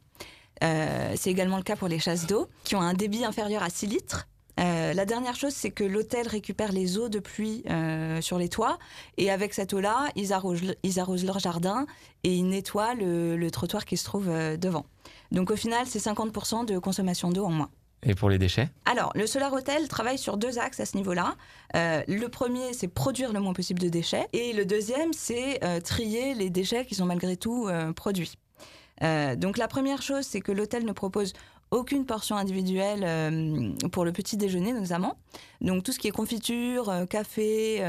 Euh, 0.63 1.13
c'est 1.15 1.31
également 1.31 1.57
le 1.57 1.63
cas 1.63 1.75
pour 1.75 1.87
les 1.87 1.99
chasses 1.99 2.27
d'eau, 2.27 2.47
qui 2.63 2.75
ont 2.75 2.81
un 2.81 2.93
débit 2.93 3.25
inférieur 3.25 3.63
à 3.63 3.69
6 3.69 3.87
litres. 3.87 4.27
Euh, 4.59 4.93
la 4.93 5.05
dernière 5.05 5.35
chose, 5.35 5.53
c'est 5.53 5.71
que 5.71 5.83
l'hôtel 5.83 6.27
récupère 6.27 6.71
les 6.71 6.97
eaux 6.97 7.09
de 7.09 7.19
pluie 7.19 7.63
euh, 7.69 8.21
sur 8.21 8.37
les 8.37 8.49
toits 8.49 8.77
et 9.17 9.31
avec 9.31 9.53
cette 9.53 9.73
eau-là, 9.73 10.09
ils 10.15 10.31
arrosent, 10.31 10.61
le- 10.61 10.75
ils 10.83 10.99
arrosent 10.99 11.25
leur 11.25 11.39
jardin 11.39 11.87
et 12.23 12.35
ils 12.35 12.47
nettoient 12.47 12.93
le, 12.93 13.35
le 13.35 13.51
trottoir 13.51 13.85
qui 13.85 13.97
se 13.97 14.03
trouve 14.05 14.29
euh, 14.29 14.55
devant. 14.57 14.85
Donc 15.31 15.49
au 15.49 15.55
final, 15.55 15.87
c'est 15.87 15.99
50% 15.99 16.65
de 16.65 16.77
consommation 16.77 17.29
d'eau 17.31 17.45
en 17.45 17.51
moins. 17.51 17.69
Et 18.05 18.15
pour 18.15 18.29
les 18.29 18.37
déchets? 18.37 18.69
Alors, 18.85 19.11
le 19.15 19.25
Solar 19.25 19.51
Hotel 19.53 19.87
travaille 19.87 20.17
sur 20.17 20.35
deux 20.37 20.59
axes 20.59 20.81
à 20.81 20.85
ce 20.85 20.97
niveau-là. 20.97 21.35
Euh, 21.75 22.03
le 22.07 22.27
premier, 22.27 22.73
c'est 22.73 22.89
produire 22.89 23.31
le 23.31 23.39
moins 23.39 23.53
possible 23.53 23.79
de 23.79 23.87
déchets. 23.87 24.27
Et 24.33 24.51
le 24.51 24.65
deuxième, 24.65 25.13
c'est 25.13 25.63
euh, 25.63 25.79
trier 25.79 26.33
les 26.33 26.49
déchets 26.49 26.85
qui 26.85 26.95
sont 26.95 27.05
malgré 27.05 27.37
tout 27.37 27.67
euh, 27.69 27.93
produits. 27.93 28.33
Donc, 29.37 29.57
la 29.57 29.67
première 29.67 30.01
chose, 30.01 30.23
c'est 30.25 30.39
que 30.39 30.53
l'hôtel 30.53 30.85
ne 30.85 30.93
propose 30.93 31.33
aucune 31.73 32.05
portion 32.05 32.35
individuelle 32.35 33.03
euh, 33.03 33.71
pour 33.91 34.05
le 34.05 34.11
petit 34.11 34.37
déjeuner, 34.37 34.73
notamment. 34.73 35.17
Donc, 35.61 35.83
tout 35.83 35.91
ce 35.91 35.99
qui 35.99 36.07
est 36.07 36.11
confiture, 36.11 36.89
euh, 36.89 37.05
café, 37.05 37.83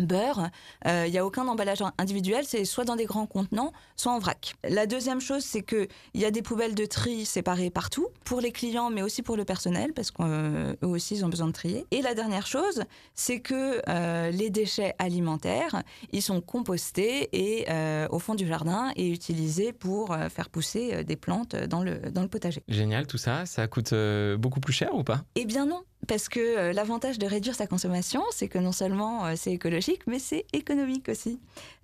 euh, 0.00 0.04
beurre, 0.04 0.50
euh, 0.86 1.04
il 1.06 1.12
n'y 1.12 1.18
a 1.18 1.26
aucun 1.26 1.46
emballage 1.48 1.82
individuel, 1.98 2.44
c'est 2.46 2.64
soit 2.64 2.84
dans 2.84 2.96
des 2.96 3.04
grands 3.04 3.26
contenants, 3.26 3.72
soit 3.96 4.12
en 4.12 4.18
vrac. 4.18 4.54
La 4.68 4.86
deuxième 4.86 5.20
chose, 5.20 5.44
c'est 5.44 5.62
qu'il 5.62 5.88
y 6.14 6.24
a 6.24 6.30
des 6.30 6.42
poubelles 6.42 6.74
de 6.74 6.86
tri 6.86 7.24
séparées 7.24 7.70
partout, 7.70 8.08
pour 8.24 8.40
les 8.40 8.52
clients, 8.52 8.90
mais 8.90 9.02
aussi 9.02 9.22
pour 9.22 9.36
le 9.36 9.44
personnel, 9.44 9.92
parce 9.92 10.10
qu'eux 10.10 10.76
aussi, 10.82 11.16
ils 11.16 11.24
ont 11.24 11.28
besoin 11.28 11.46
de 11.46 11.52
trier. 11.52 11.86
Et 11.90 12.02
la 12.02 12.14
dernière 12.14 12.46
chose, 12.46 12.84
c'est 13.14 13.40
que 13.40 13.82
euh, 13.88 14.30
les 14.30 14.50
déchets 14.50 14.94
alimentaires, 14.98 15.82
ils 16.12 16.22
sont 16.22 16.40
compostés 16.40 17.28
et, 17.32 17.66
euh, 17.70 18.06
au 18.10 18.18
fond 18.18 18.34
du 18.34 18.46
jardin 18.46 18.92
et 18.96 19.08
utilisés 19.08 19.72
pour 19.72 20.12
euh, 20.12 20.28
faire 20.28 20.48
pousser 20.48 20.90
euh, 20.92 21.02
des 21.02 21.16
plantes 21.16 21.56
dans 21.56 21.82
le, 21.82 21.98
dans 22.10 22.22
le 22.22 22.28
potager. 22.28 22.62
Génial 22.68 23.06
tout 23.06 23.18
ça. 23.18 23.46
Ça 23.46 23.66
coûte 23.66 23.92
euh, 23.92 24.36
beaucoup 24.36 24.60
plus 24.60 24.72
cher 24.72 24.94
ou 24.94 25.04
pas? 25.04 25.22
Eh 25.34 25.44
bien 25.44 25.66
non, 25.66 25.82
parce 26.08 26.28
que 26.28 26.40
euh, 26.40 26.72
l'avantage 26.72 27.18
de 27.18 27.26
réduire 27.26 27.54
sa 27.54 27.66
consommation, 27.66 28.22
c'est 28.30 28.48
que 28.48 28.58
non 28.58 28.72
seulement 28.72 29.26
euh, 29.26 29.34
c'est 29.36 29.52
écologique, 29.52 30.00
mais 30.06 30.18
c'est 30.18 30.46
économique 30.52 31.08
aussi. 31.08 31.38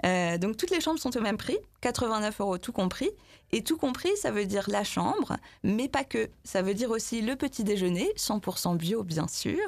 Euh, 0.05 0.39
donc 0.39 0.57
toutes 0.57 0.71
les 0.71 0.81
chambres 0.81 0.99
sont 0.99 1.17
au 1.17 1.21
même 1.21 1.37
prix, 1.37 1.59
89 1.83 2.41
euros 2.41 2.59
tout 2.59 2.73
compris. 2.73 3.11
Et 3.53 3.63
tout 3.63 3.77
compris, 3.77 4.11
ça 4.17 4.33
veut 4.33 4.47
dire 4.47 4.69
la 4.69 4.83
chambre, 4.83 5.37
mais 5.63 5.87
pas 5.87 6.03
que. 6.03 6.29
Ça 6.43 6.63
veut 6.63 6.75
dire 6.75 6.91
aussi 6.91 7.21
le 7.21 7.37
petit 7.37 7.63
déjeuner, 7.63 8.11
100% 8.17 8.77
bio 8.77 9.05
bien 9.05 9.29
sûr, 9.29 9.61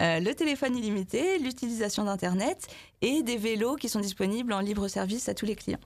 le 0.00 0.32
téléphone 0.32 0.74
illimité, 0.76 1.38
l'utilisation 1.38 2.04
d'Internet 2.04 2.68
et 3.02 3.22
des 3.22 3.36
vélos 3.36 3.76
qui 3.76 3.90
sont 3.90 4.00
disponibles 4.00 4.54
en 4.54 4.60
libre 4.60 4.88
service 4.88 5.28
à 5.28 5.34
tous 5.34 5.44
les 5.44 5.56
clients. 5.56 5.80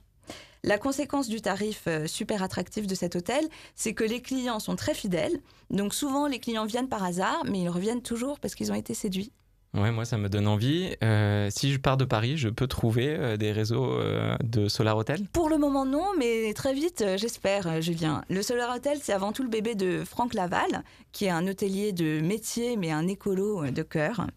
La 0.65 0.77
conséquence 0.77 1.27
du 1.27 1.41
tarif 1.41 1.83
euh, 1.87 2.07
super 2.07 2.41
attractif 2.41 2.87
de 2.87 2.95
cet 2.95 3.17
hôtel, 3.17 3.43
c'est 3.75 3.93
que 3.93 4.05
les 4.05 4.21
clients 4.21 4.59
sont 4.59 4.77
très 4.77 4.93
fidèles. 4.93 5.37
Donc 5.69 5.93
souvent, 5.93 6.25
les 6.25 6.39
clients 6.39 6.65
viennent 6.65 6.87
par 6.87 7.03
hasard, 7.03 7.43
mais 7.45 7.59
ils 7.59 7.69
reviennent 7.69 8.01
toujours 8.01 8.39
parce 8.39 8.55
qu'ils 8.55 8.71
ont 8.71 8.75
été 8.75 8.93
séduits. 8.93 9.33
Ouais, 9.75 9.91
moi 9.91 10.05
ça 10.05 10.17
me 10.17 10.29
donne 10.29 10.47
envie. 10.47 10.95
Euh, 11.03 11.49
si 11.49 11.73
je 11.73 11.79
pars 11.79 11.97
de 11.97 12.05
Paris, 12.05 12.37
je 12.37 12.47
peux 12.47 12.67
trouver 12.67 13.09
euh, 13.09 13.37
des 13.37 13.51
réseaux 13.51 13.93
euh, 13.93 14.37
de 14.43 14.67
Solar 14.67 14.95
Hotel? 14.95 15.25
Pour 15.33 15.49
le 15.49 15.57
moment, 15.57 15.83
non, 15.83 16.05
mais 16.19 16.53
très 16.53 16.73
vite, 16.73 17.03
j'espère, 17.17 17.81
Julien. 17.81 18.23
Le 18.29 18.43
Solar 18.43 18.75
Hotel, 18.75 18.99
c'est 19.01 19.13
avant 19.13 19.31
tout 19.31 19.41
le 19.41 19.49
bébé 19.49 19.73
de 19.73 20.03
Franck 20.05 20.35
Laval, 20.35 20.83
qui 21.11 21.25
est 21.25 21.31
un 21.31 21.47
hôtelier 21.47 21.91
de 21.91 22.21
métier, 22.21 22.77
mais 22.77 22.91
un 22.91 23.07
écolo 23.07 23.71
de 23.71 23.81
cœur. 23.81 24.27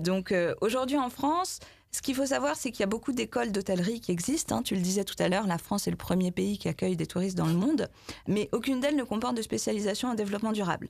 Donc 0.00 0.32
aujourd'hui 0.60 0.98
en 0.98 1.10
France, 1.10 1.58
ce 1.94 2.02
qu'il 2.02 2.16
faut 2.16 2.26
savoir, 2.26 2.56
c'est 2.56 2.72
qu'il 2.72 2.80
y 2.80 2.82
a 2.82 2.88
beaucoup 2.88 3.12
d'écoles 3.12 3.52
d'hôtellerie 3.52 4.00
qui 4.00 4.10
existent. 4.10 4.56
hein. 4.56 4.62
Tu 4.62 4.74
le 4.74 4.80
disais 4.80 5.04
tout 5.04 5.14
à 5.20 5.28
l'heure, 5.28 5.46
la 5.46 5.58
France 5.58 5.86
est 5.86 5.92
le 5.92 5.96
premier 5.96 6.32
pays 6.32 6.58
qui 6.58 6.66
accueille 6.66 6.96
des 6.96 7.06
touristes 7.06 7.38
dans 7.38 7.46
le 7.46 7.52
monde, 7.52 7.88
mais 8.26 8.48
aucune 8.50 8.80
d'elles 8.80 8.96
ne 8.96 9.04
comporte 9.04 9.36
de 9.36 9.42
spécialisation 9.42 10.08
en 10.08 10.14
développement 10.14 10.50
durable. 10.50 10.88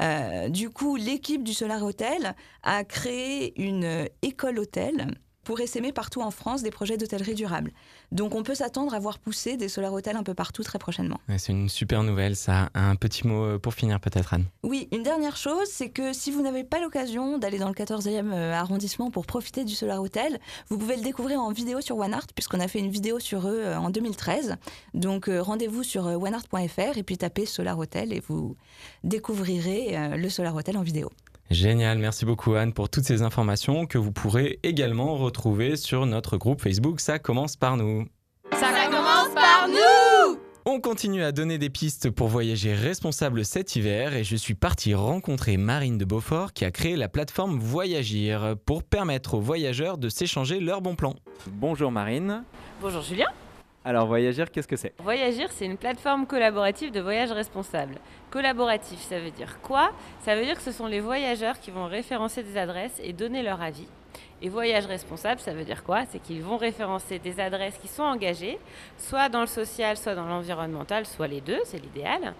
Euh, 0.00 0.48
du 0.48 0.70
coup, 0.70 0.94
l'équipe 0.94 1.42
du 1.42 1.52
Solar 1.52 1.82
Hotel 1.82 2.36
a 2.62 2.84
créé 2.84 3.60
une 3.60 3.82
euh, 3.82 4.04
école 4.22 4.60
hôtel 4.60 5.18
pour 5.46 5.60
essaimer 5.60 5.92
partout 5.92 6.22
en 6.22 6.32
France 6.32 6.64
des 6.64 6.72
projets 6.72 6.96
d'hôtellerie 6.96 7.36
durable. 7.36 7.72
Donc 8.10 8.34
on 8.34 8.42
peut 8.42 8.56
s'attendre 8.56 8.94
à 8.94 8.98
voir 8.98 9.20
pousser 9.20 9.56
des 9.56 9.68
Solar 9.68 9.92
Hotels 9.92 10.16
un 10.16 10.24
peu 10.24 10.34
partout 10.34 10.64
très 10.64 10.80
prochainement. 10.80 11.20
Ouais, 11.28 11.38
C'est 11.38 11.52
une 11.52 11.68
super 11.68 12.02
nouvelle 12.02 12.34
ça. 12.34 12.68
Un 12.74 12.96
petit 12.96 13.24
mot 13.26 13.44
euh, 13.44 13.58
pour 13.58 13.72
finir 13.72 14.00
peut-être 14.00 14.34
Anne. 14.34 14.46
Oui, 14.64 14.88
une 14.90 15.04
dernière 15.04 15.36
chose, 15.36 15.68
c'est 15.70 15.90
que 15.90 16.12
si 16.12 16.32
vous 16.32 16.42
n'avez 16.42 16.64
pas 16.64 16.80
l'occasion 16.80 17.38
d'aller 17.38 17.58
dans 17.58 17.68
le 17.68 17.74
14e 17.74 18.32
euh, 18.32 18.54
arrondissement 18.54 19.12
pour 19.12 19.24
profiter 19.24 19.64
du 19.64 19.74
Solar 19.74 20.02
Hotel, 20.02 20.40
vous 20.68 20.78
pouvez 20.78 20.96
le 20.96 21.02
découvrir 21.02 21.40
en 21.40 21.52
vidéo 21.52 21.80
sur 21.80 21.96
OneArt, 21.96 22.26
puisqu'on 22.34 22.58
a 22.58 22.66
fait 22.66 22.80
une 22.80 22.90
vidéo 22.90 23.20
sur 23.20 23.46
eux 23.46 23.60
euh, 23.62 23.78
en 23.78 23.90
2013. 23.90 24.56
Donc 24.94 25.30
rendez-vous 25.30 25.84
sur 25.84 26.06
oneart.fr 26.06 26.98
et 26.98 27.02
puis 27.04 27.18
tapez 27.18 27.46
Solar 27.46 27.78
Hotel 27.78 28.12
et 28.12 28.20
vous 28.26 28.56
découvrirez 29.04 30.16
le 30.16 30.28
Solar 30.28 30.56
Hotel 30.56 30.76
en 30.76 30.82
vidéo. 30.82 31.12
Génial, 31.50 31.98
merci 31.98 32.24
beaucoup 32.24 32.54
Anne 32.54 32.72
pour 32.72 32.88
toutes 32.88 33.04
ces 33.04 33.22
informations 33.22 33.86
que 33.86 33.98
vous 33.98 34.10
pourrez 34.10 34.58
également 34.64 35.14
retrouver 35.14 35.76
sur 35.76 36.04
notre 36.04 36.36
groupe 36.36 36.60
Facebook 36.60 37.00
Ça 37.00 37.20
commence 37.20 37.56
par 37.56 37.76
nous. 37.76 38.06
Ça 38.52 38.72
commence 38.90 39.32
par 39.32 39.68
nous 39.68 40.38
On 40.64 40.80
continue 40.80 41.22
à 41.22 41.30
donner 41.30 41.58
des 41.58 41.70
pistes 41.70 42.10
pour 42.10 42.26
voyager 42.26 42.74
responsable 42.74 43.44
cet 43.44 43.76
hiver 43.76 44.16
et 44.16 44.24
je 44.24 44.34
suis 44.34 44.54
parti 44.54 44.92
rencontrer 44.94 45.56
Marine 45.56 45.98
de 45.98 46.04
Beaufort 46.04 46.52
qui 46.52 46.64
a 46.64 46.72
créé 46.72 46.96
la 46.96 47.08
plateforme 47.08 47.60
Voyagir 47.60 48.56
pour 48.66 48.82
permettre 48.82 49.34
aux 49.34 49.40
voyageurs 49.40 49.98
de 49.98 50.08
s'échanger 50.08 50.58
leurs 50.58 50.82
bons 50.82 50.96
plans. 50.96 51.14
Bonjour 51.46 51.92
Marine. 51.92 52.42
Bonjour 52.80 53.02
Julien. 53.02 53.26
Alors 53.86 54.08
Voyagir, 54.08 54.50
qu'est-ce 54.50 54.66
que 54.66 54.74
c'est? 54.74 54.92
Voyagir, 54.98 55.48
c'est 55.52 55.64
une 55.64 55.76
plateforme 55.76 56.26
collaborative 56.26 56.90
de 56.90 56.98
voyage 57.00 57.30
responsable. 57.30 57.98
Collaboratif, 58.30 58.98
ça 58.98 59.20
veut 59.20 59.30
dire 59.30 59.60
quoi? 59.62 59.92
Ça 60.22 60.34
veut 60.34 60.44
dire 60.44 60.56
que 60.56 60.62
ce 60.62 60.72
sont 60.72 60.88
les 60.88 60.98
voyageurs 60.98 61.60
qui 61.60 61.70
vont 61.70 61.86
référencer 61.86 62.42
des 62.42 62.56
adresses 62.56 63.00
et 63.00 63.12
donner 63.12 63.44
leur 63.44 63.62
avis. 63.62 63.86
Et 64.42 64.48
voyage 64.48 64.86
responsable, 64.86 65.40
ça 65.40 65.52
veut 65.52 65.62
dire 65.62 65.84
quoi? 65.84 66.02
C'est 66.10 66.18
qu'ils 66.18 66.42
vont 66.42 66.56
référencer 66.56 67.20
des 67.20 67.38
adresses 67.38 67.78
qui 67.78 67.86
sont 67.86 68.02
engagées, 68.02 68.58
soit 68.98 69.28
dans 69.28 69.42
le 69.42 69.46
social, 69.46 69.96
soit 69.96 70.16
dans 70.16 70.26
l'environnemental, 70.26 71.06
soit 71.06 71.28
les 71.28 71.40
deux, 71.40 71.60
c'est 71.64 71.78
l'idéal. 71.78 72.34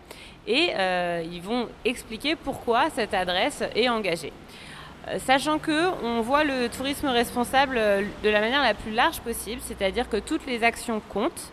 Et 0.48 0.70
euh, 0.74 1.22
ils 1.24 1.42
vont 1.42 1.68
expliquer 1.84 2.34
pourquoi 2.34 2.90
cette 2.90 3.14
adresse 3.14 3.62
est 3.76 3.88
engagée. 3.88 4.32
Euh, 5.08 5.18
Sachant 5.18 5.58
que 5.58 6.04
on 6.04 6.20
voit 6.20 6.44
le 6.44 6.68
tourisme 6.68 7.06
responsable 7.06 7.76
euh, 7.78 8.02
de 8.24 8.28
la 8.28 8.40
manière 8.40 8.62
la 8.62 8.74
plus 8.74 8.92
large 8.92 9.20
possible, 9.20 9.60
c'est-à-dire 9.62 10.08
que 10.08 10.16
toutes 10.16 10.46
les 10.46 10.64
actions 10.64 11.00
comptent. 11.08 11.52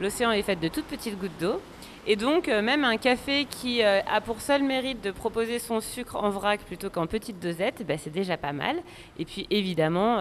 L'océan 0.00 0.32
est 0.32 0.42
fait 0.42 0.56
de 0.56 0.68
toutes 0.68 0.86
petites 0.86 1.18
gouttes 1.18 1.38
d'eau. 1.38 1.60
Et 2.06 2.16
donc, 2.16 2.48
euh, 2.48 2.60
même 2.60 2.84
un 2.84 2.96
café 2.96 3.46
qui 3.46 3.82
a 3.82 4.20
pour 4.20 4.40
seul 4.40 4.62
mérite 4.62 5.02
de 5.02 5.10
proposer 5.10 5.58
son 5.58 5.80
sucre 5.80 6.16
en 6.16 6.30
vrac 6.30 6.60
plutôt 6.60 6.90
qu'en 6.90 7.06
petite 7.06 7.40
dosette, 7.40 7.84
ben, 7.86 7.96
c'est 7.98 8.12
déjà 8.12 8.36
pas 8.36 8.52
mal. 8.52 8.76
Et 9.18 9.24
puis, 9.24 9.46
évidemment, 9.50 10.18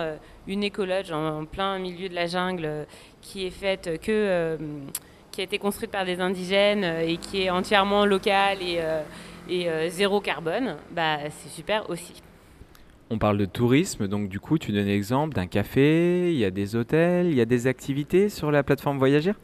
une 0.47 0.63
écologe 0.63 1.11
en, 1.11 1.45
plein 1.45 1.79
milieu 1.79 2.07
de 2.07 2.15
la 2.15 2.27
jungle 2.27 2.85
qui 3.21 3.45
est 3.45 3.51
faite 3.51 3.99
que. 4.01 4.57
qui 5.31 5.41
a 5.41 5.43
été 5.43 5.57
construite 5.57 5.91
par 5.91 6.05
des 6.05 6.21
indigènes 6.21 6.83
et 6.83 7.17
qui 7.17 7.41
est 7.41 7.49
entièrement 7.49 8.05
locale 8.05 8.59
et, 9.49 9.89
zéro 9.89 10.21
carbone, 10.21 10.77
bah, 10.91 11.17
c'est 11.31 11.49
super 11.49 11.89
aussi. 11.89 12.13
On 13.13 13.19
parle 13.19 13.37
de 13.37 13.45
tourisme, 13.45 14.07
donc 14.07 14.27
du 14.27 14.39
coup 14.39 14.57
tu 14.57 14.71
donnes 14.71 14.87
l'exemple 14.87 15.35
d'un 15.35 15.45
café, 15.45 16.33
il 16.33 16.39
y 16.39 16.45
a 16.45 16.49
des 16.49 16.75
hôtels, 16.75 17.27
il 17.27 17.35
y 17.35 17.41
a 17.41 17.45
des 17.45 17.67
activités 17.67 18.27
sur 18.27 18.49
la 18.49 18.63
plateforme 18.63 18.97
Voyagir? 18.97 19.35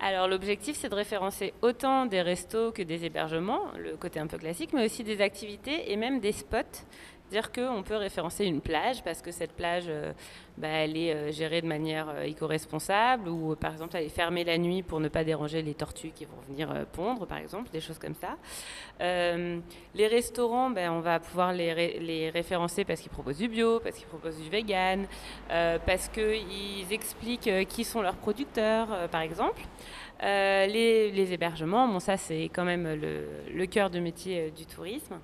Alors 0.00 0.26
l'objectif 0.26 0.76
c'est 0.76 0.88
de 0.88 0.94
référencer 0.96 1.54
autant 1.62 2.06
des 2.06 2.20
restos 2.20 2.72
que 2.72 2.82
des 2.82 3.04
hébergements, 3.04 3.60
le 3.78 3.96
côté 3.96 4.18
un 4.18 4.26
peu 4.26 4.38
classique, 4.38 4.70
mais 4.74 4.84
aussi 4.84 5.04
des 5.04 5.20
activités 5.20 5.92
et 5.92 5.96
même 5.96 6.18
des 6.18 6.32
spots. 6.32 6.82
Dire 7.30 7.50
qu'on 7.50 7.82
peut 7.82 7.96
référencer 7.96 8.44
une 8.44 8.60
plage 8.60 9.02
parce 9.02 9.20
que 9.20 9.32
cette 9.32 9.50
plage, 9.50 9.86
euh, 9.88 10.12
bah, 10.58 10.68
elle 10.68 10.96
est 10.96 11.12
euh, 11.12 11.32
gérée 11.32 11.60
de 11.60 11.66
manière 11.66 12.08
euh, 12.08 12.22
éco-responsable 12.22 13.28
ou 13.28 13.56
par 13.56 13.72
exemple 13.72 13.96
elle 13.96 14.04
est 14.04 14.08
fermée 14.10 14.44
la 14.44 14.58
nuit 14.58 14.84
pour 14.84 15.00
ne 15.00 15.08
pas 15.08 15.24
déranger 15.24 15.60
les 15.60 15.74
tortues 15.74 16.10
qui 16.14 16.24
vont 16.24 16.38
venir 16.48 16.68
pondre 16.92 17.26
par 17.26 17.38
exemple, 17.38 17.68
des 17.72 17.80
choses 17.80 17.98
comme 17.98 18.14
ça. 18.14 18.36
Les 19.00 20.06
restaurants, 20.06 20.70
ben, 20.70 20.92
on 20.92 21.00
va 21.00 21.18
pouvoir 21.18 21.52
les, 21.52 21.72
ré- 21.72 21.98
les 22.00 22.30
référencer 22.30 22.84
parce 22.84 23.00
qu'ils 23.00 23.10
proposent 23.10 23.38
du 23.38 23.48
bio, 23.48 23.80
parce 23.80 23.96
qu'ils 23.96 24.06
proposent 24.06 24.38
du 24.40 24.48
vegan, 24.48 25.06
parce 25.48 26.08
qu'ils 26.08 26.92
expliquent 26.92 27.50
qui 27.68 27.82
sont 27.82 28.02
leurs 28.02 28.16
producteurs 28.16 29.08
par 29.10 29.22
exemple. 29.22 29.62
Les, 30.22 31.32
hébergements, 31.32 31.88
bon 31.88 31.98
ça 31.98 32.16
c'est 32.16 32.44
quand 32.44 32.64
même 32.64 32.94
le, 32.94 33.24
le 33.52 33.66
cœur 33.66 33.90
de 33.90 33.98
métier 33.98 34.52
du 34.52 34.64
tourisme. 34.64 35.18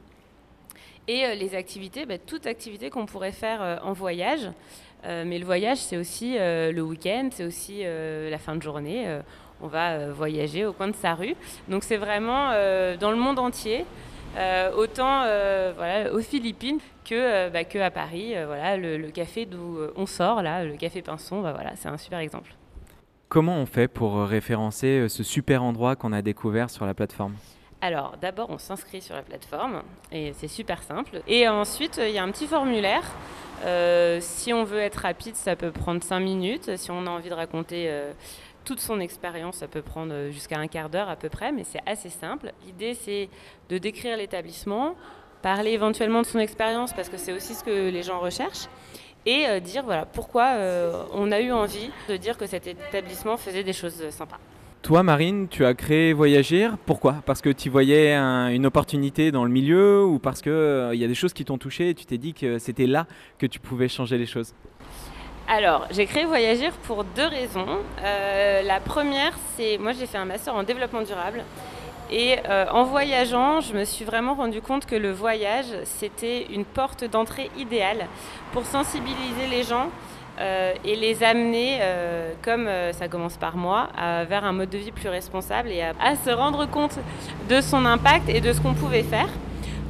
Et 1.08 1.24
euh, 1.24 1.34
les 1.34 1.54
activités, 1.54 2.06
bah, 2.06 2.18
toute 2.18 2.46
activité 2.46 2.90
qu'on 2.90 3.06
pourrait 3.06 3.32
faire 3.32 3.62
euh, 3.62 3.76
en 3.82 3.92
voyage. 3.92 4.50
Euh, 5.04 5.24
mais 5.26 5.38
le 5.38 5.44
voyage, 5.44 5.78
c'est 5.78 5.96
aussi 5.96 6.36
le 6.38 6.80
week-end, 6.80 7.28
c'est 7.32 7.44
aussi 7.44 7.82
la 7.82 8.38
fin 8.38 8.54
de 8.54 8.62
journée. 8.62 9.18
On 9.60 9.66
va 9.66 10.10
voyager 10.12 10.64
au 10.64 10.72
coin 10.72 10.86
de 10.86 10.94
sa 10.94 11.14
rue. 11.14 11.34
Donc 11.66 11.82
c'est 11.82 11.96
vraiment 11.96 12.50
dans 13.00 13.10
le 13.10 13.16
monde 13.16 13.40
entier, 13.40 13.84
autant 14.76 15.24
voilà, 15.76 16.12
aux 16.12 16.20
Philippines 16.20 16.78
que, 17.04 17.48
bah, 17.48 17.64
que 17.64 17.80
à 17.80 17.90
Paris. 17.90 18.34
Voilà, 18.46 18.76
le, 18.76 19.10
café 19.10 19.44
d'où 19.44 19.78
on 19.96 20.06
sort, 20.06 20.40
là, 20.40 20.64
le 20.64 20.76
café 20.76 21.02
Pinson, 21.02 21.42
bah, 21.42 21.52
voilà, 21.52 21.72
c'est 21.74 21.88
un 21.88 21.98
super 21.98 22.20
exemple. 22.20 22.54
Comment 23.28 23.56
on 23.56 23.66
fait 23.66 23.88
pour 23.88 24.22
référencer 24.22 25.08
ce 25.08 25.24
super 25.24 25.64
endroit 25.64 25.96
qu'on 25.96 26.12
a 26.12 26.22
découvert 26.22 26.70
sur 26.70 26.86
la 26.86 26.94
plateforme? 26.94 27.34
Alors, 27.84 28.14
d'abord, 28.20 28.48
on 28.50 28.58
s'inscrit 28.58 29.02
sur 29.02 29.16
la 29.16 29.22
plateforme 29.22 29.82
et 30.12 30.32
c'est 30.34 30.46
super 30.46 30.84
simple. 30.84 31.20
Et 31.26 31.48
ensuite, 31.48 32.00
il 32.00 32.12
y 32.12 32.18
a 32.18 32.22
un 32.22 32.30
petit 32.30 32.46
formulaire. 32.46 33.02
Euh, 33.64 34.18
si 34.20 34.52
on 34.52 34.62
veut 34.62 34.78
être 34.78 35.00
rapide, 35.00 35.34
ça 35.34 35.56
peut 35.56 35.72
prendre 35.72 36.00
5 36.00 36.20
minutes. 36.20 36.76
Si 36.76 36.92
on 36.92 37.04
a 37.08 37.10
envie 37.10 37.28
de 37.28 37.34
raconter 37.34 37.86
euh, 37.90 38.12
toute 38.64 38.78
son 38.78 39.00
expérience, 39.00 39.56
ça 39.56 39.66
peut 39.66 39.82
prendre 39.82 40.30
jusqu'à 40.30 40.58
un 40.58 40.68
quart 40.68 40.90
d'heure 40.90 41.08
à 41.08 41.16
peu 41.16 41.28
près, 41.28 41.50
mais 41.50 41.64
c'est 41.64 41.80
assez 41.84 42.08
simple. 42.08 42.52
L'idée, 42.66 42.94
c'est 42.94 43.28
de 43.68 43.78
décrire 43.78 44.16
l'établissement, 44.16 44.94
parler 45.42 45.72
éventuellement 45.72 46.22
de 46.22 46.26
son 46.26 46.38
expérience 46.38 46.92
parce 46.92 47.08
que 47.08 47.16
c'est 47.16 47.32
aussi 47.32 47.54
ce 47.54 47.64
que 47.64 47.90
les 47.90 48.04
gens 48.04 48.20
recherchent. 48.20 48.68
Et 49.26 49.48
euh, 49.48 49.58
dire 49.58 49.82
voilà 49.82 50.06
pourquoi 50.06 50.54
on 51.14 51.32
a 51.32 51.40
eu 51.40 51.50
envie 51.50 51.90
de 52.08 52.16
dire 52.16 52.38
que 52.38 52.46
cet 52.46 52.68
établissement 52.68 53.36
faisait 53.36 53.64
des 53.64 53.72
choses 53.72 54.08
sympas. 54.10 54.38
Toi 54.82 55.04
Marine, 55.04 55.46
tu 55.48 55.64
as 55.64 55.74
créé 55.74 56.12
Voyagir, 56.12 56.76
pourquoi? 56.86 57.16
Parce 57.24 57.40
que 57.40 57.50
tu 57.50 57.70
voyais 57.70 58.14
un- 58.14 58.48
une 58.48 58.66
opportunité 58.66 59.30
dans 59.30 59.44
le 59.44 59.50
milieu 59.50 60.04
ou 60.04 60.18
parce 60.18 60.42
qu'il 60.42 60.90
il 60.92 60.98
y 60.98 61.04
a 61.04 61.08
des 61.08 61.14
choses 61.14 61.32
qui 61.32 61.44
t'ont 61.44 61.58
touché 61.58 61.90
et 61.90 61.94
tu 61.94 62.04
t'es 62.04 62.18
dit 62.18 62.34
que 62.34 62.58
c'était 62.58 62.86
là 62.86 63.06
que 63.38 63.46
tu 63.46 63.60
pouvais 63.60 63.86
changer 63.88 64.18
les 64.18 64.26
choses? 64.26 64.54
Alors, 65.48 65.86
j'ai 65.92 66.06
créé 66.06 66.24
Voyagir 66.24 66.72
pour 66.84 67.04
deux 67.04 67.26
raisons. 67.26 67.78
Euh, 68.02 68.62
la 68.62 68.80
première, 68.80 69.32
c'est 69.56 69.78
moi 69.78 69.92
j'ai 69.92 70.06
fait 70.06 70.18
un 70.18 70.24
master 70.24 70.54
en 70.54 70.64
développement 70.64 71.02
durable. 71.02 71.44
Et 72.10 72.36
euh, 72.48 72.66
en 72.72 72.82
voyageant, 72.84 73.60
je 73.60 73.72
me 73.74 73.84
suis 73.84 74.04
vraiment 74.04 74.34
rendu 74.34 74.60
compte 74.60 74.84
que 74.84 74.96
le 74.96 75.12
voyage, 75.12 75.66
c'était 75.84 76.46
une 76.52 76.64
porte 76.64 77.04
d'entrée 77.04 77.50
idéale 77.56 78.06
pour 78.52 78.66
sensibiliser 78.66 79.46
les 79.50 79.62
gens 79.62 79.88
euh, 80.38 80.74
et 80.84 80.96
les 80.96 81.22
amener, 81.22 81.78
euh, 81.82 82.32
comme 82.42 82.66
euh, 82.66 82.92
ça 82.92 83.08
commence 83.08 83.36
par 83.36 83.56
moi, 83.56 83.88
vers 84.28 84.44
un 84.44 84.52
mode 84.52 84.70
de 84.70 84.78
vie 84.78 84.92
plus 84.92 85.08
responsable 85.08 85.68
et 85.68 85.82
à, 85.82 85.92
à 86.00 86.16
se 86.16 86.30
rendre 86.30 86.66
compte 86.66 86.98
de 87.48 87.60
son 87.60 87.84
impact 87.84 88.28
et 88.28 88.40
de 88.40 88.52
ce 88.52 88.60
qu'on 88.60 88.74
pouvait 88.74 89.02
faire. 89.02 89.28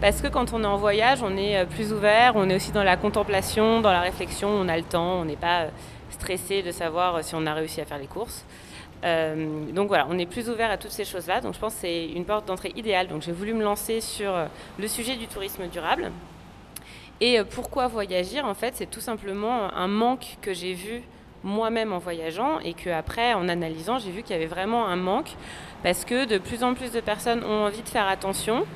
Parce 0.01 0.21
que 0.21 0.27
quand 0.27 0.53
on 0.53 0.65
est 0.65 0.67
en 0.67 0.77
voyage, 0.77 1.23
on 1.23 1.37
est 1.37 1.65
plus 1.67 1.93
ouvert, 1.93 2.33
on 2.35 2.51
est 2.51 2.57
aussi 2.57 2.73
dans 2.73 2.83
la 2.83 2.97
contemplation, 2.97 3.81
dans 3.81 3.93
la 3.93 4.01
réflexion, 4.01 4.49
on 4.49 4.69
a 4.69 4.77
le 4.77 4.83
temps, 4.83 5.21
on 5.21 5.25
n'est 5.25 5.37
pas 5.37 5.67
stressé 6.11 6.63
de 6.63 6.73
savoir 6.73 7.23
si 7.23 7.37
on 7.37 7.47
a 7.47 7.55
réussi 7.55 7.81
à 7.81 7.85
faire 7.85 7.99
les 7.99 8.09
courses. 8.09 8.45
Donc 9.05 9.89
voilà, 9.89 10.07
on 10.11 10.19
est 10.19 10.27
plus 10.27 10.51
ouvert 10.51 10.73
à 10.73 10.77
toutes 10.77 10.91
ces 10.91 11.05
choses-là. 11.05 11.41
Donc 11.41 11.55
je 11.55 11.61
pense 11.61 11.75
que 11.75 11.81
c'est 11.83 12.07
une 12.07 12.25
porte 12.25 12.47
d'entrée 12.47 12.73
idéale. 12.75 13.07
Donc 13.07 13.23
j'ai 13.23 13.31
voulu 13.31 13.55
me 13.55 13.63
lancer 13.63 14.01
sur 14.01 14.33
le 14.77 14.89
sujet 14.89 15.15
du 15.15 15.29
tourisme 15.29 15.69
durable. 15.69 16.11
Et 17.23 17.39
euh, 17.39 17.45
pourquoi 17.49 17.87
voyagir 17.87 18.45
En 18.45 18.53
fait, 18.53 18.75
c'est 18.75 18.91
tout 18.91 19.01
simplement 19.01 19.73
un 19.73 19.87
manque 19.87 20.39
que 20.43 20.53
j'ai 20.53 20.75
vu 20.75 21.03
moi-même 21.45 21.93
en 21.93 21.99
voyageant 21.99 22.59
et 22.59 22.75
que 22.75 22.91
après, 22.91 23.33
en 23.35 23.49
analysant, 23.49 24.01
j'ai 24.01 24.11
vu 24.11 24.23
qu'il 24.23 24.33
y 24.33 24.39
avait 24.39 24.47
vraiment 24.47 24.89
un 24.89 24.97
manque 24.97 25.31
parce 25.85 26.05
que 26.05 26.25
de 26.25 26.39
plus 26.39 26.65
en 26.65 26.75
plus 26.75 26.91
de 26.91 27.01
personnes 27.01 27.45
ont 27.45 27.65
envie 27.67 27.83
de 27.83 27.89
faire 27.89 28.09
attention. 28.09 28.67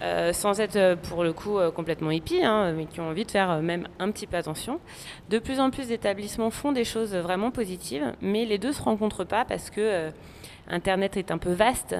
euh, 0.00 0.32
sans 0.32 0.60
être 0.60 0.76
euh, 0.76 0.94
pour 0.94 1.24
le 1.24 1.32
coup 1.32 1.58
complètement 1.74 2.12
hippie, 2.12 2.44
hein, 2.44 2.70
mais 2.70 2.86
qui 2.86 3.00
ont 3.00 3.08
envie 3.08 3.24
de 3.24 3.32
faire 3.32 3.60
même 3.62 3.88
un 3.98 4.12
petit 4.12 4.28
peu 4.28 4.36
attention. 4.36 4.78
De 5.28 5.40
plus 5.40 5.58
en 5.58 5.70
plus 5.70 5.88
d'établissements 5.88 6.50
font 6.52 6.70
des 6.70 6.84
choses 6.84 7.16
vraiment 7.16 7.50
positives, 7.50 8.12
mais 8.22 8.44
les 8.44 8.58
deux 8.58 8.72
se 8.72 8.80
rencontrent 8.80 9.24
pas 9.24 9.44
parce 9.44 9.70
que 9.70 10.12
Internet 10.68 11.16
est 11.16 11.30
un 11.30 11.38
peu 11.38 11.52
vaste. 11.52 11.96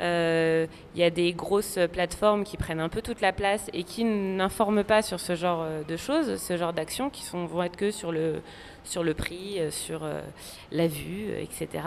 Euh, 0.00 0.66
Il 0.94 1.00
y 1.00 1.04
a 1.04 1.10
des 1.10 1.32
grosses 1.32 1.78
plateformes 1.92 2.44
qui 2.44 2.56
prennent 2.56 2.80
un 2.80 2.88
peu 2.88 3.02
toute 3.02 3.20
la 3.20 3.32
place 3.32 3.68
et 3.72 3.84
qui 3.84 4.04
n'informent 4.04 4.84
pas 4.84 5.02
sur 5.02 5.20
ce 5.20 5.34
genre 5.34 5.62
euh, 5.62 5.82
de 5.84 5.96
choses, 5.96 6.36
ce 6.40 6.56
genre 6.56 6.72
d'actions 6.72 7.10
qui 7.10 7.24
vont 7.32 7.62
être 7.62 7.76
que 7.76 7.90
sur 7.90 8.12
le, 8.12 8.42
sur 8.84 9.02
le 9.02 9.14
prix, 9.14 9.58
euh, 9.58 9.70
sur 9.70 10.06
la 10.70 10.86
vue, 10.86 11.28
etc. 11.40 11.84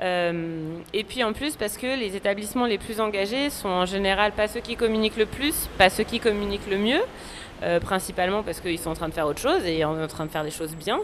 Et 0.00 1.04
puis 1.04 1.24
en 1.24 1.32
plus 1.32 1.56
parce 1.56 1.76
que 1.76 1.98
les 1.98 2.14
établissements 2.14 2.66
les 2.66 2.78
plus 2.78 3.00
engagés 3.00 3.50
sont 3.50 3.68
en 3.68 3.84
général 3.84 4.30
pas 4.30 4.46
ceux 4.46 4.60
qui 4.60 4.76
communiquent 4.76 5.16
le 5.16 5.26
plus, 5.26 5.68
pas 5.76 5.90
ceux 5.90 6.04
qui 6.04 6.20
communiquent 6.20 6.70
le 6.70 6.78
mieux, 6.78 7.80
principalement 7.80 8.44
parce 8.44 8.60
qu'ils 8.60 8.78
sont 8.78 8.90
en 8.90 8.94
train 8.94 9.08
de 9.08 9.14
faire 9.14 9.26
autre 9.26 9.40
chose 9.40 9.66
et 9.66 9.84
en 9.84 10.06
train 10.06 10.26
de 10.26 10.30
faire 10.30 10.44
des 10.44 10.52
choses 10.52 10.76
bien. 10.76 11.00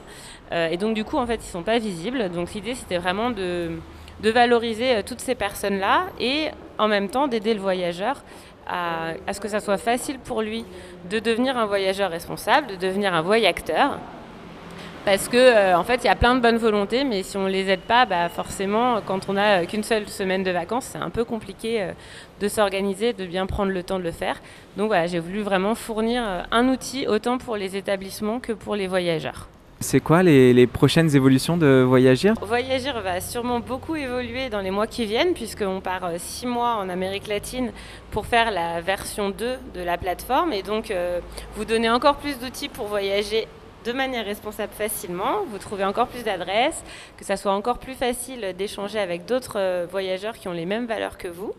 Et 0.52 0.76
donc 0.76 0.94
du 0.94 1.02
coup 1.02 1.16
en 1.16 1.26
fait 1.26 1.40
ils 1.42 1.50
sont 1.50 1.64
pas 1.64 1.80
visibles. 1.80 2.30
Donc 2.30 2.54
l'idée 2.54 2.76
c'était 2.76 2.98
vraiment 2.98 3.30
de, 3.30 3.80
de 4.20 4.30
valoriser 4.30 4.96
euh, 4.96 5.02
toutes 5.04 5.20
ces 5.20 5.34
personnes-là 5.34 6.06
et 6.20 6.48
en 6.78 6.88
même 6.88 7.08
temps 7.08 7.28
d'aider 7.28 7.54
le 7.54 7.60
voyageur 7.60 8.22
à, 8.66 9.32
ce 9.32 9.40
que 9.40 9.48
ça 9.48 9.60
soit 9.60 9.78
facile 9.78 10.18
pour 10.18 10.42
lui 10.42 10.64
de 11.10 11.18
devenir 11.18 11.56
un 11.56 11.66
voyageur 11.66 12.10
responsable, 12.10 12.66
de 12.68 12.76
devenir 12.76 13.14
un 13.14 13.22
voyacteur. 13.22 13.98
Parce 15.04 15.28
que 15.28 15.36
euh, 15.36 15.76
en 15.76 15.84
fait, 15.84 15.96
il 16.02 16.06
y 16.06 16.10
a 16.10 16.14
plein 16.14 16.34
de 16.34 16.40
bonnes 16.40 16.56
volontés, 16.56 17.04
mais 17.04 17.22
si 17.22 17.36
on 17.36 17.46
les 17.46 17.68
aide 17.68 17.80
pas, 17.80 18.06
bah, 18.06 18.30
forcément, 18.30 19.02
quand 19.04 19.28
on 19.28 19.36
a 19.36 19.60
euh, 19.62 19.66
qu'une 19.66 19.82
seule 19.82 20.08
semaine 20.08 20.42
de 20.42 20.50
vacances, 20.50 20.88
c'est 20.92 20.98
un 20.98 21.10
peu 21.10 21.26
compliqué 21.26 21.82
euh, 21.82 21.92
de 22.40 22.48
s'organiser, 22.48 23.12
de 23.12 23.26
bien 23.26 23.44
prendre 23.44 23.70
le 23.70 23.82
temps 23.82 23.98
de 23.98 24.04
le 24.04 24.12
faire. 24.12 24.40
Donc 24.78 24.86
voilà, 24.86 25.06
j'ai 25.06 25.18
voulu 25.18 25.42
vraiment 25.42 25.74
fournir 25.74 26.22
un 26.50 26.68
outil 26.68 27.06
autant 27.06 27.36
pour 27.36 27.58
les 27.58 27.76
établissements 27.76 28.40
que 28.40 28.52
pour 28.52 28.76
les 28.76 28.86
voyageurs. 28.86 29.48
C'est 29.84 30.00
quoi 30.00 30.22
les, 30.22 30.66
prochaines 30.66 31.14
évolutions 31.14 31.58
de 31.58 31.84
Voyagir? 31.86 32.32
Voyagir 32.40 33.02
va 33.02 33.20
sûrement 33.20 33.60
beaucoup 33.60 33.94
évoluer 33.96 34.48
dans 34.48 34.62
les 34.62 34.70
mois 34.70 34.86
qui 34.86 35.04
viennent, 35.04 35.34
puisqu'on 35.34 35.82
part 35.82 36.06
euh, 36.06 36.14
six 36.16 36.46
mois 36.46 36.76
en 36.76 36.88
Amérique 36.88 37.26
latine 37.26 37.70
pour 38.10 38.24
faire 38.24 38.50
la 38.50 38.80
version 38.80 39.28
2 39.28 39.56
de 39.74 39.82
la 39.82 39.98
plateforme. 39.98 40.54
Et 40.54 40.62
donc 40.62 40.90
euh, 40.90 41.20
vous 41.54 41.66
donner 41.66 41.90
encore 41.90 42.16
plus 42.16 42.38
d'outils 42.38 42.70
pour 42.70 42.86
voyager 42.86 43.46
de 43.84 43.92
manière 43.92 44.24
responsable 44.24 44.72
facilement, 44.72 45.44
vous 45.50 45.58
trouvez 45.58 45.84
encore 45.84 46.08
plus 46.08 46.24
d'adresses, 46.24 46.82
que 47.18 47.24
ça 47.26 47.36
soit 47.36 47.52
encore 47.52 47.76
plus 47.76 47.92
facile 47.92 48.54
d'échanger 48.56 48.98
avec 48.98 49.26
d'autres 49.26 49.58
euh, 49.58 49.86
voyageurs 49.88 50.38
qui 50.38 50.48
ont 50.48 50.52
les 50.52 50.64
mêmes 50.64 50.86
valeurs 50.86 51.18
que 51.18 51.28
vous. 51.28 51.52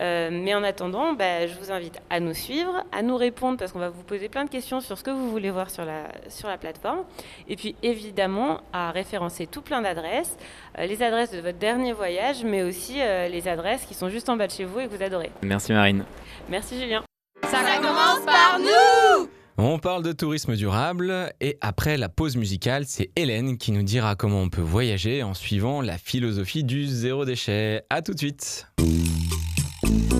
Euh, 0.00 0.30
mais 0.32 0.54
en 0.54 0.62
attendant, 0.62 1.12
bah, 1.12 1.46
je 1.46 1.54
vous 1.54 1.72
invite 1.72 1.98
à 2.10 2.20
nous 2.20 2.34
suivre, 2.34 2.84
à 2.92 3.02
nous 3.02 3.16
répondre 3.16 3.58
parce 3.58 3.72
qu'on 3.72 3.78
va 3.78 3.88
vous 3.88 4.02
poser 4.02 4.28
plein 4.28 4.44
de 4.44 4.50
questions 4.50 4.80
sur 4.80 4.96
ce 4.96 5.02
que 5.02 5.10
vous 5.10 5.30
voulez 5.30 5.50
voir 5.50 5.70
sur 5.70 5.84
la, 5.84 6.08
sur 6.28 6.48
la 6.48 6.56
plateforme. 6.56 7.00
Et 7.48 7.56
puis 7.56 7.74
évidemment 7.82 8.60
à 8.72 8.90
référencer 8.90 9.46
tout 9.46 9.62
plein 9.62 9.82
d'adresses, 9.82 10.36
euh, 10.78 10.86
les 10.86 11.02
adresses 11.02 11.32
de 11.32 11.40
votre 11.40 11.58
dernier 11.58 11.92
voyage, 11.92 12.44
mais 12.44 12.62
aussi 12.62 13.00
euh, 13.00 13.28
les 13.28 13.48
adresses 13.48 13.84
qui 13.86 13.94
sont 13.94 14.08
juste 14.08 14.28
en 14.28 14.36
bas 14.36 14.46
de 14.46 14.52
chez 14.52 14.64
vous 14.64 14.80
et 14.80 14.88
que 14.88 14.94
vous 14.94 15.02
adorez. 15.02 15.30
Merci 15.42 15.72
Marine. 15.72 16.04
Merci 16.48 16.78
Julien. 16.78 17.02
Ça 17.44 17.58
commence 17.80 18.24
par 18.24 18.58
nous 18.58 19.28
On 19.56 19.78
parle 19.78 20.02
de 20.02 20.12
tourisme 20.12 20.54
durable 20.54 21.32
et 21.40 21.56
après 21.60 21.96
la 21.96 22.08
pause 22.08 22.36
musicale, 22.36 22.84
c'est 22.86 23.10
Hélène 23.16 23.58
qui 23.58 23.72
nous 23.72 23.82
dira 23.82 24.14
comment 24.14 24.42
on 24.42 24.48
peut 24.48 24.60
voyager 24.60 25.22
en 25.22 25.34
suivant 25.34 25.80
la 25.80 25.98
philosophie 25.98 26.62
du 26.62 26.86
zéro 26.86 27.24
déchet. 27.24 27.82
À 27.90 28.02
tout 28.02 28.12
de 28.12 28.18
suite. 28.18 28.66
Ça 29.88 30.17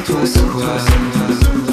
toi 0.00 0.20
c'est 0.24 0.46
quoi 0.48 0.62
Toi 0.62 1.71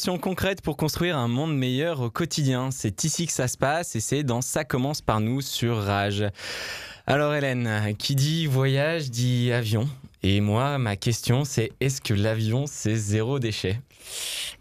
solutions 0.00 0.18
concrètes 0.18 0.62
pour 0.62 0.78
construire 0.78 1.18
un 1.18 1.28
monde 1.28 1.54
meilleur 1.54 2.00
au 2.00 2.08
quotidien. 2.08 2.70
C'est 2.70 3.04
ici 3.04 3.26
que 3.26 3.32
ça 3.32 3.48
se 3.48 3.58
passe 3.58 3.94
et 3.96 4.00
c'est 4.00 4.22
dans 4.22 4.40
Ça 4.40 4.64
commence 4.64 5.02
par 5.02 5.20
nous 5.20 5.42
sur 5.42 5.76
Rage. 5.76 6.24
Alors 7.06 7.34
Hélène, 7.34 7.94
qui 7.98 8.14
dit 8.14 8.46
voyage 8.46 9.10
dit 9.10 9.52
avion. 9.52 9.86
Et 10.22 10.40
moi, 10.40 10.78
ma 10.78 10.96
question 10.96 11.44
c'est 11.44 11.72
est-ce 11.80 12.00
que 12.00 12.14
l'avion 12.14 12.64
c'est 12.66 12.96
zéro 12.96 13.38
déchet? 13.38 13.80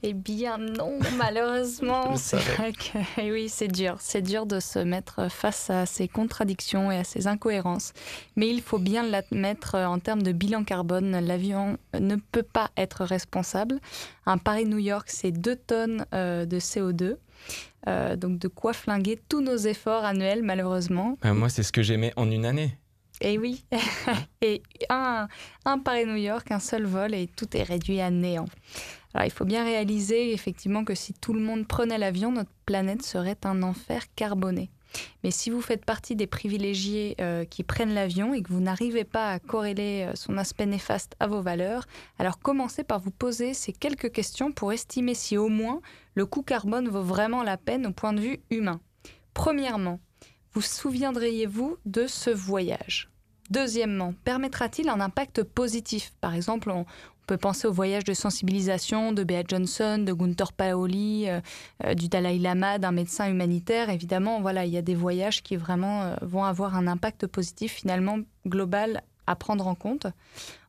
Eh 0.04 0.14
bien 0.14 0.58
non, 0.58 1.00
malheureusement. 1.18 2.16
C'est 2.18 2.38
vrai 2.38 2.72
que 2.72 3.00
eh 3.18 3.32
oui, 3.32 3.50
c'est 3.50 3.68
dur. 3.68 3.96
C'est 4.00 4.22
dur 4.22 4.46
de 4.46 4.60
se 4.60 4.80
mettre 4.80 5.30
face 5.32 5.70
à 5.70 5.86
ces 5.86 6.08
contradictions 6.08 6.92
et 6.92 6.98
à 6.98 7.04
ces 7.04 7.28
incohérences. 7.28 7.94
Mais 8.36 8.50
il 8.50 8.62
faut 8.62 8.80
bien 8.80 9.04
l'admettre 9.04 9.76
euh, 9.76 9.86
en 9.86 10.00
termes 10.00 10.24
de 10.24 10.32
bilan 10.32 10.64
carbone, 10.64 11.20
l'avion 11.20 11.78
ne 12.00 12.16
peut 12.16 12.44
pas 12.44 12.70
être 12.78 13.04
responsable. 13.04 13.80
Un 14.26 14.38
Paris-New 14.38 14.78
York, 14.78 15.08
c'est 15.10 15.32
2 15.32 15.56
tonnes 15.56 16.06
euh, 16.14 16.46
de 16.46 16.60
CO2. 16.60 17.16
Euh, 17.88 18.16
donc 18.16 18.40
de 18.40 18.48
quoi 18.48 18.74
flinguer 18.74 19.20
tous 19.30 19.42
nos 19.42 19.56
efforts 19.56 20.04
annuels, 20.04 20.44
malheureusement. 20.44 21.18
Euh, 21.26 21.34
Moi, 21.34 21.50
c'est 21.50 21.64
ce 21.64 21.72
que 21.72 21.82
j'aimais 21.82 22.12
en 22.18 22.30
une 22.30 22.46
année. 22.46 22.78
Et 23.22 23.38
oui, 23.38 23.66
et 24.42 24.64
un, 24.90 25.28
un 25.66 25.80
Paris-New 25.80 26.16
York, 26.16 26.52
un 26.52 26.60
seul 26.60 26.86
vol 26.86 27.14
et 27.14 27.28
tout 27.28 27.56
est 27.58 27.64
réduit 27.64 28.00
à 28.00 28.10
néant. 28.10 28.46
Alors 29.14 29.26
il 29.26 29.32
faut 29.32 29.46
bien 29.46 29.64
réaliser 29.64 30.34
effectivement 30.34 30.86
que 30.86 30.96
si 30.96 31.14
tout 31.14 31.34
le 31.34 31.42
monde 31.42 31.68
prenait 31.68 31.98
l'avion, 31.98 32.32
notre 32.32 32.52
planète 32.66 33.02
serait 33.02 33.38
un 33.44 33.64
enfer 33.64 34.04
carboné. 34.16 34.70
Mais 35.24 35.32
si 35.32 35.50
vous 35.50 35.62
faites 35.62 35.86
partie 35.86 36.16
des 36.16 36.28
privilégiés 36.28 37.16
euh, 37.22 37.46
qui 37.46 37.64
prennent 37.64 37.94
l'avion 37.94 38.34
et 38.34 38.42
que 38.42 38.52
vous 38.52 38.62
n'arrivez 38.62 39.04
pas 39.04 39.32
à 39.32 39.40
corréler 39.40 40.08
euh, 40.08 40.16
son 40.16 40.38
aspect 40.38 40.66
néfaste 40.66 41.16
à 41.20 41.28
vos 41.28 41.42
valeurs, 41.42 41.86
alors 42.18 42.40
commencez 42.40 42.84
par 42.84 43.00
vous 43.00 43.12
poser 43.12 43.54
ces 43.54 43.74
quelques 43.74 44.12
questions 44.12 44.52
pour 44.52 44.74
estimer 44.74 45.14
si 45.14 45.38
au 45.38 45.48
moins 45.48 45.82
le 46.16 46.26
coût 46.26 46.42
carbone 46.42 46.88
vaut 46.88 47.04
vraiment 47.04 47.44
la 47.44 47.58
peine 47.58 47.86
au 47.88 47.92
point 47.92 48.14
de 48.14 48.22
vue 48.22 48.40
humain. 48.50 48.80
Premièrement, 49.34 50.00
vous 50.54 50.62
souviendriez-vous 50.62 51.78
de 51.86 52.08
ce 52.08 52.30
voyage? 52.30 53.10
Deuxièmement, 53.50 54.14
permettra-t-il 54.24 54.90
un 54.90 55.00
impact 55.00 55.44
positif? 55.44 56.12
Par 56.22 56.36
exemple, 56.36 56.70
on, 56.70 56.86
peut 57.30 57.38
penser 57.38 57.68
au 57.68 57.72
voyage 57.72 58.06
de 58.06 58.16
sensibilisation 58.16 59.12
de 59.12 59.24
Bea 59.24 59.44
Johnson, 59.48 60.00
de 60.00 60.14
Gunther 60.14 60.52
Paoli, 60.52 61.30
euh, 61.30 61.42
euh, 61.86 61.94
du 61.94 62.08
Dalai 62.08 62.40
Lama, 62.40 62.80
d'un 62.80 62.92
médecin 62.92 63.30
humanitaire. 63.30 63.92
Évidemment, 63.92 64.42
voilà, 64.42 64.66
il 64.66 64.72
y 64.72 64.78
a 64.78 64.82
des 64.82 64.96
voyages 64.96 65.44
qui 65.44 65.56
vraiment 65.56 66.02
euh, 66.02 66.16
vont 66.24 66.44
avoir 66.44 66.76
un 66.76 66.88
impact 66.88 67.28
positif 67.28 67.74
finalement 67.74 68.18
global 68.48 69.04
à 69.30 69.36
prendre 69.36 69.68
en 69.68 69.76
compte. 69.76 70.08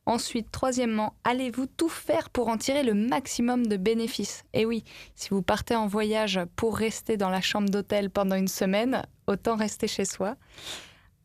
Ensuite, 0.05 0.51
troisièmement, 0.51 1.13
allez-vous 1.23 1.65
tout 1.65 1.89
faire 1.89 2.29
pour 2.29 2.47
en 2.47 2.57
tirer 2.57 2.83
le 2.83 2.93
maximum 2.93 3.67
de 3.67 3.75
bénéfices? 3.75 4.43
Et 4.53 4.65
oui, 4.65 4.83
si 5.15 5.29
vous 5.29 5.41
partez 5.41 5.75
en 5.75 5.87
voyage 5.87 6.39
pour 6.55 6.77
rester 6.77 7.17
dans 7.17 7.29
la 7.29 7.41
chambre 7.41 7.69
d'hôtel 7.69 8.09
pendant 8.09 8.35
une 8.35 8.47
semaine, 8.47 9.03
autant 9.27 9.55
rester 9.55 9.87
chez 9.87 10.05
soi. 10.05 10.35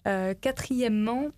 Euh, 0.07 0.35
quatrièmement, 0.41 1.29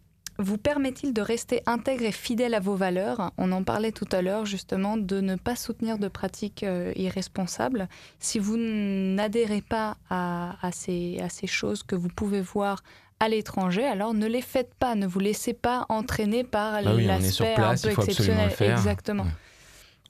vous 0.40 0.58
permet-il 0.58 1.12
de 1.12 1.20
rester 1.20 1.62
intègre 1.66 2.04
et 2.04 2.12
fidèle 2.12 2.54
à 2.54 2.60
vos 2.60 2.76
valeurs? 2.76 3.32
On 3.38 3.50
en 3.50 3.64
parlait 3.64 3.90
tout 3.90 4.08
à 4.12 4.22
l'heure 4.22 4.46
justement 4.46 4.96
de 4.96 5.20
ne 5.20 5.34
pas 5.34 5.56
soutenir 5.56 5.98
de 5.98 6.06
pratiques 6.06 6.62
euh, 6.62 6.92
irresponsables. 6.94 7.88
Si 8.20 8.38
vous 8.38 8.56
n'adhérez 8.56 9.62
pas 9.62 9.96
à 10.10 10.70
ces, 10.72 11.18
à 11.20 11.28
ces 11.28 11.48
choses 11.48 11.82
que 11.82 11.96
vous 11.96 12.08
pouvez 12.08 12.40
voir 12.40 12.84
à 13.20 13.28
l'étranger, 13.28 13.84
alors 13.84 14.14
ne 14.14 14.26
les 14.26 14.42
faites 14.42 14.74
pas, 14.74 14.94
ne 14.94 15.06
vous 15.06 15.18
laissez 15.18 15.52
pas 15.52 15.86
entraîner 15.88 16.44
par 16.44 16.82
Bah 16.82 16.92
oui, 16.94 17.04
l'aspect 17.04 17.54
un 17.56 17.74
peu 17.76 17.90
exceptionnel. 17.90 18.52
Exactement. 18.60 19.24
Ouais. 19.24 19.30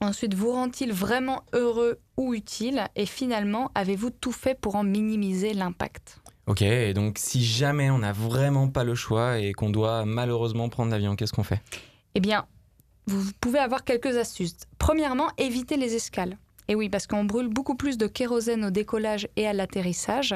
Ensuite, 0.01 0.33
vous 0.33 0.51
rend-il 0.51 0.93
vraiment 0.93 1.43
heureux 1.53 1.99
ou 2.15 2.33
utile? 2.33 2.85
Et 2.95 3.05
finalement, 3.05 3.69
avez-vous 3.75 4.11
tout 4.11 4.31
fait 4.31 4.57
pour 4.57 4.75
en 4.75 4.83
minimiser 4.83 5.53
l'impact? 5.53 6.21
Ok, 6.47 6.61
et 6.61 6.93
donc 6.93 7.17
si 7.17 7.43
jamais 7.43 7.91
on 7.91 7.99
n'a 7.99 8.13
vraiment 8.13 8.69
pas 8.69 8.83
le 8.83 8.95
choix 8.95 9.39
et 9.39 9.51
qu'on 9.51 9.69
doit 9.69 10.05
malheureusement 10.05 10.69
prendre 10.69 10.91
l'avion, 10.91 11.15
qu'est-ce 11.15 11.33
qu'on 11.33 11.43
fait? 11.43 11.61
Eh 12.15 12.21
bien, 12.21 12.47
vous 13.07 13.31
pouvez 13.41 13.59
avoir 13.59 13.83
quelques 13.83 14.17
astuces. 14.17 14.55
Premièrement, 14.77 15.27
évitez 15.37 15.77
les 15.77 15.95
escales. 15.95 16.37
Et 16.69 16.75
oui, 16.75 16.87
parce 16.87 17.07
qu'on 17.07 17.25
brûle 17.25 17.47
beaucoup 17.47 17.73
plus 17.73 17.97
de 17.97 18.05
kérosène 18.05 18.63
au 18.63 18.69
décollage 18.69 19.27
et 19.35 19.47
à 19.47 19.53
l'atterrissage, 19.53 20.35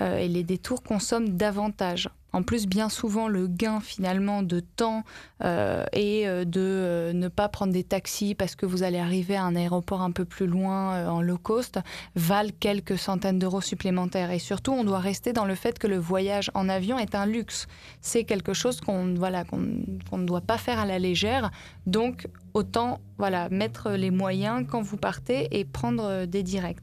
euh, 0.00 0.18
et 0.18 0.28
les 0.28 0.44
détours 0.44 0.82
consomment 0.82 1.30
davantage. 1.30 2.10
En 2.32 2.42
plus, 2.42 2.66
bien 2.66 2.88
souvent, 2.88 3.28
le 3.28 3.46
gain 3.46 3.80
finalement 3.80 4.42
de 4.42 4.60
temps 4.60 5.04
euh, 5.42 5.84
et 5.92 6.28
euh, 6.28 6.44
de 6.44 6.60
euh, 6.60 7.12
ne 7.12 7.28
pas 7.28 7.48
prendre 7.48 7.72
des 7.72 7.84
taxis 7.84 8.34
parce 8.34 8.54
que 8.54 8.66
vous 8.66 8.82
allez 8.82 8.98
arriver 8.98 9.36
à 9.36 9.44
un 9.44 9.56
aéroport 9.56 10.02
un 10.02 10.12
peu 10.12 10.24
plus 10.24 10.46
loin 10.46 11.08
en 11.08 11.22
low 11.22 11.38
cost 11.38 11.80
valent 12.14 12.50
quelques 12.60 12.98
centaines 12.98 13.38
d'euros 13.38 13.60
supplémentaires. 13.60 14.30
Et 14.30 14.38
surtout, 14.38 14.72
on 14.72 14.84
doit 14.84 14.98
rester 14.98 15.32
dans 15.32 15.44
le 15.44 15.54
fait 15.54 15.78
que 15.78 15.86
le 15.86 15.98
voyage 15.98 16.50
en 16.54 16.68
avion 16.68 16.98
est 16.98 17.14
un 17.14 17.26
luxe. 17.26 17.66
C'est 18.00 18.24
quelque 18.24 18.54
chose 18.54 18.80
qu'on 18.80 19.14
voilà, 19.14 19.44
ne 19.52 20.24
doit 20.24 20.40
pas 20.40 20.58
faire 20.58 20.78
à 20.78 20.86
la 20.86 20.98
légère. 20.98 21.50
Donc, 21.86 22.28
autant 22.54 23.00
voilà, 23.18 23.48
mettre 23.50 23.90
les 23.90 24.10
moyens 24.10 24.64
quand 24.68 24.82
vous 24.82 24.96
partez 24.96 25.48
et 25.58 25.64
prendre 25.64 26.24
des 26.24 26.42
directs. 26.42 26.78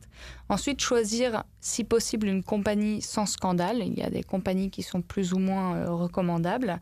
Ensuite, 0.49 0.81
choisir, 0.81 1.43
si 1.59 1.83
possible, 1.83 2.27
une 2.27 2.43
compagnie 2.43 3.01
sans 3.01 3.25
scandale. 3.25 3.79
Il 3.85 3.97
y 3.97 4.03
a 4.03 4.09
des 4.09 4.23
compagnies 4.23 4.69
qui 4.71 4.83
sont 4.83 5.01
plus 5.01 5.33
ou 5.33 5.39
moins 5.39 5.75
euh, 5.75 5.91
recommandables. 5.91 6.79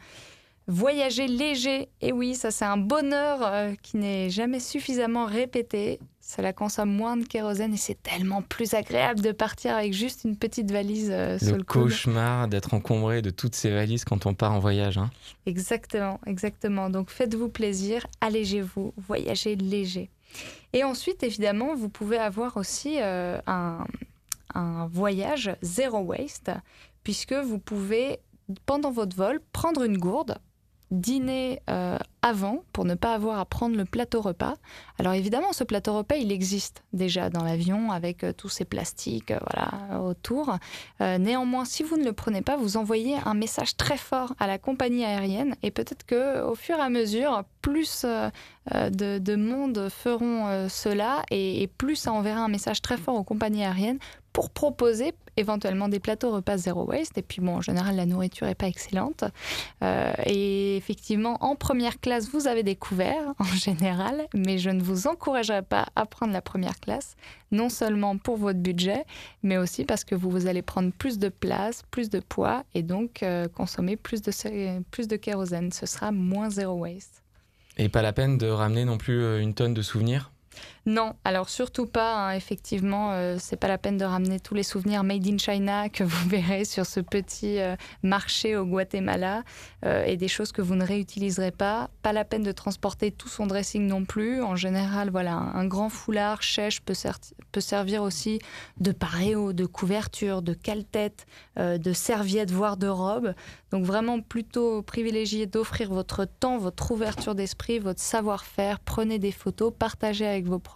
Voyager 0.68 1.28
léger, 1.28 1.90
et 2.02 2.12
oui, 2.12 2.34
ça 2.34 2.50
c'est 2.50 2.66
un 2.66 2.78
bonheur 2.78 3.40
euh, 3.44 3.74
qui 3.84 3.98
n'est 3.98 4.32
jamais 4.32 4.60
suffisamment 4.60 5.28
répété. 5.28 6.00
Cela 6.22 6.54
consomme 6.54 6.90
moins 6.92 7.18
de 7.18 7.24
kérosène 7.24 7.76
et 7.76 7.78
c'est 7.78 8.02
tellement 8.02 8.42
plus 8.42 8.74
agréable 8.74 9.22
de 9.22 9.32
partir 9.32 9.76
avec 9.76 9.94
juste 9.94 10.24
une 10.24 10.36
petite 10.36 10.72
valise 10.72 11.10
euh, 11.12 11.38
Le 11.40 11.58
le 11.58 11.64
cauchemar 11.64 12.48
d'être 12.48 12.74
encombré 12.74 13.22
de 13.22 13.30
toutes 13.30 13.54
ces 13.54 13.70
valises 13.70 14.06
quand 14.06 14.26
on 14.26 14.34
part 14.34 14.54
en 14.54 14.60
voyage. 14.60 14.98
hein. 14.98 15.12
Exactement, 15.46 16.20
exactement. 16.26 16.90
Donc 16.90 17.12
faites-vous 17.12 17.50
plaisir, 17.50 18.08
allégez-vous, 18.20 18.92
voyagez 18.98 19.56
léger. 19.56 20.10
Et 20.74 20.84
ensuite, 20.84 21.24
évidemment, 21.24 21.76
vous 21.76 21.90
pouvez 21.90 22.18
avoir 22.18 22.58
aussi 22.58 22.98
euh, 23.00 23.40
un, 23.48 23.86
un 24.54 24.88
voyage 24.88 25.56
zéro 25.62 26.00
waste, 26.00 26.52
puisque 27.04 27.34
vous 27.34 27.60
pouvez, 27.60 28.20
pendant 28.66 28.92
votre 28.92 29.16
vol, 29.16 29.42
prendre 29.52 29.84
une 29.84 29.98
gourde, 29.98 30.38
dîner 30.92 31.62
euh, 31.70 31.98
avant 32.22 32.64
pour 32.74 32.86
ne 32.86 32.96
pas 32.96 33.14
avoir 33.14 33.40
à 33.40 33.46
prendre 33.46 33.76
le 33.76 33.86
plateau 33.86 34.22
repas. 34.22 34.56
Alors 35.00 35.14
évidemment, 35.14 35.52
ce 35.52 35.64
plateau 35.64 35.98
repas, 35.98 36.16
il 36.16 36.32
existe 36.32 36.84
déjà 36.94 37.30
dans 37.30 37.44
l'avion 37.44 37.92
avec 37.92 38.24
euh, 38.24 38.34
tous 38.34 38.50
ces 38.50 38.66
plastiques 38.66 39.32
euh, 39.32 39.40
voilà, 39.52 40.02
autour. 40.02 40.58
Néanmoins, 41.00 41.66
si 41.66 41.84
vous 41.84 41.98
ne 41.98 42.04
le 42.04 42.14
prenez 42.14 42.42
pas, 42.42 42.56
vous 42.58 42.78
envoyez 42.78 43.18
un 43.26 43.34
message 43.34 43.76
très 43.78 43.98
fort 43.98 44.34
à 44.40 44.48
la 44.48 44.58
compagnie 44.58 45.06
aérienne 45.06 45.56
et 45.64 45.72
peut-être 45.72 46.06
que 46.06 46.44
au 46.44 46.56
fur 46.56 46.78
et 46.78 46.82
à 46.82 46.90
mesure, 46.90 47.44
plus 47.62 48.06
de, 48.06 49.20
de 49.20 49.36
monde 49.36 49.90
feront 49.90 50.68
cela 50.70 51.24
et 51.32 51.70
plus 51.78 51.96
ça 51.96 52.12
enverra 52.12 52.42
un 52.42 52.48
message 52.48 52.82
très 52.82 52.98
fort 52.98 53.16
aux 53.16 53.24
compagnies 53.24 53.64
aériennes 53.64 54.00
pour 54.36 54.50
proposer 54.50 55.14
éventuellement 55.38 55.88
des 55.88 56.02
plateaux 56.02 56.30
repas 56.30 56.58
zéro 56.58 56.84
waste. 56.84 57.18
Et 57.18 57.22
puis 57.22 57.40
bon, 57.40 57.56
en 57.56 57.62
général, 57.62 57.96
la 57.96 58.06
nourriture 58.06 58.48
n'est 58.48 58.54
pas 58.54 58.68
excellente. 58.68 59.24
Euh, 59.82 60.12
et 60.26 60.76
effectivement, 60.76 61.38
en 61.40 61.56
première 61.56 62.02
classe, 62.02 62.30
vous 62.30 62.46
avez 62.46 62.62
des 62.62 62.76
couverts 62.76 63.34
en 63.40 63.46
général, 63.46 64.28
mais 64.36 64.58
je 64.58 64.72
ne 64.72 64.84
vous 64.84 65.08
encouragerai 65.08 65.62
pas 65.62 65.88
à 65.96 66.06
prendre 66.06 66.34
la 66.34 66.42
première 66.42 66.82
classe, 66.82 67.16
non 67.52 67.70
seulement 67.70 68.18
pour 68.18 68.36
votre 68.36 68.60
budget, 68.60 69.06
mais 69.42 69.58
aussi 69.58 69.86
parce 69.86 70.04
que 70.04 70.16
vous, 70.16 70.30
vous 70.30 70.48
allez 70.48 70.62
prendre 70.62 70.92
plus 70.92 71.18
de 71.18 71.30
place, 71.30 71.84
plus 71.90 72.10
de 72.10 72.20
poids 72.20 72.66
et 72.74 72.84
donc 72.84 73.24
euh, 73.24 73.48
consommer 73.48 73.96
plus 73.96 74.22
de, 74.22 74.82
plus 74.92 75.08
de 75.08 75.16
kérosène. 75.16 75.72
Ce 75.72 75.86
sera 75.86 76.12
moins 76.12 76.50
zéro 76.50 76.74
waste. 76.74 77.24
Et 77.78 77.88
pas 77.88 78.02
la 78.02 78.12
peine 78.12 78.38
de 78.38 78.48
ramener 78.48 78.84
non 78.84 78.98
plus 78.98 79.22
euh, 79.22 79.40
une 79.40 79.54
tonne 79.54 79.74
de 79.74 79.82
souvenirs? 79.82 80.32
Non, 80.88 81.16
alors 81.24 81.50
surtout 81.50 81.88
pas. 81.88 82.14
hein. 82.16 82.32
Effectivement, 82.34 83.12
euh, 83.14 83.38
c'est 83.40 83.56
pas 83.56 83.68
la 83.68 83.80
peine 83.80 83.98
de 83.98 84.06
ramener 84.06 84.40
tous 84.40 84.54
les 84.54 84.62
souvenirs 84.62 85.04
made 85.04 85.26
in 85.28 85.40
China 85.40 85.90
que 85.90 86.04
vous 86.04 86.30
verrez 86.30 86.64
sur 86.64 86.86
ce 86.86 87.00
petit 87.00 87.60
euh, 87.60 87.76
marché 88.04 88.56
au 88.56 88.66
Guatemala 88.68 89.42
euh, 89.84 90.04
et 90.06 90.16
des 90.16 90.28
choses 90.28 90.52
que 90.52 90.62
vous 90.62 90.76
ne 90.76 90.86
réutiliserez 90.86 91.50
pas. 91.50 91.90
Pas 92.04 92.14
la 92.14 92.24
peine 92.24 92.44
de 92.44 92.52
transporter 92.52 93.10
tout 93.10 93.30
son 93.30 93.48
dressing 93.48 93.88
non 93.88 94.06
plus. 94.06 94.44
En 94.44 94.56
général, 94.56 95.10
voilà, 95.10 95.34
un, 95.34 95.66
grand 95.66 95.90
foulard 95.90 96.44
chèche 96.44 96.82
peut, 96.82 96.94
ser- 96.94 97.14
peut 97.52 97.62
servir 97.62 98.04
aussi 98.04 98.38
de 98.80 98.92
paréo, 98.92 99.54
de 99.54 99.66
couverture, 99.66 100.44
de 100.44 100.54
cale-tête, 100.54 101.26
euh, 101.58 101.80
de 101.80 101.94
serviette, 101.94 102.52
voire 102.52 102.78
de 102.78 102.88
robe. 102.88 103.34
Donc 103.72 103.86
vraiment 103.86 104.22
plutôt 104.22 104.84
privilégier 104.84 105.48
d'offrir 105.48 105.92
votre 105.92 106.26
temps, 106.26 106.60
votre 106.60 106.92
ouverture 106.92 107.34
d'esprit, 107.34 107.80
votre 107.80 108.00
savoir-faire. 108.02 108.80
Prenez 108.80 109.18
des 109.18 109.32
photos, 109.32 109.74
partagez 109.78 110.28
avec 110.28 110.46
vos 110.46 110.60
proches 110.60 110.75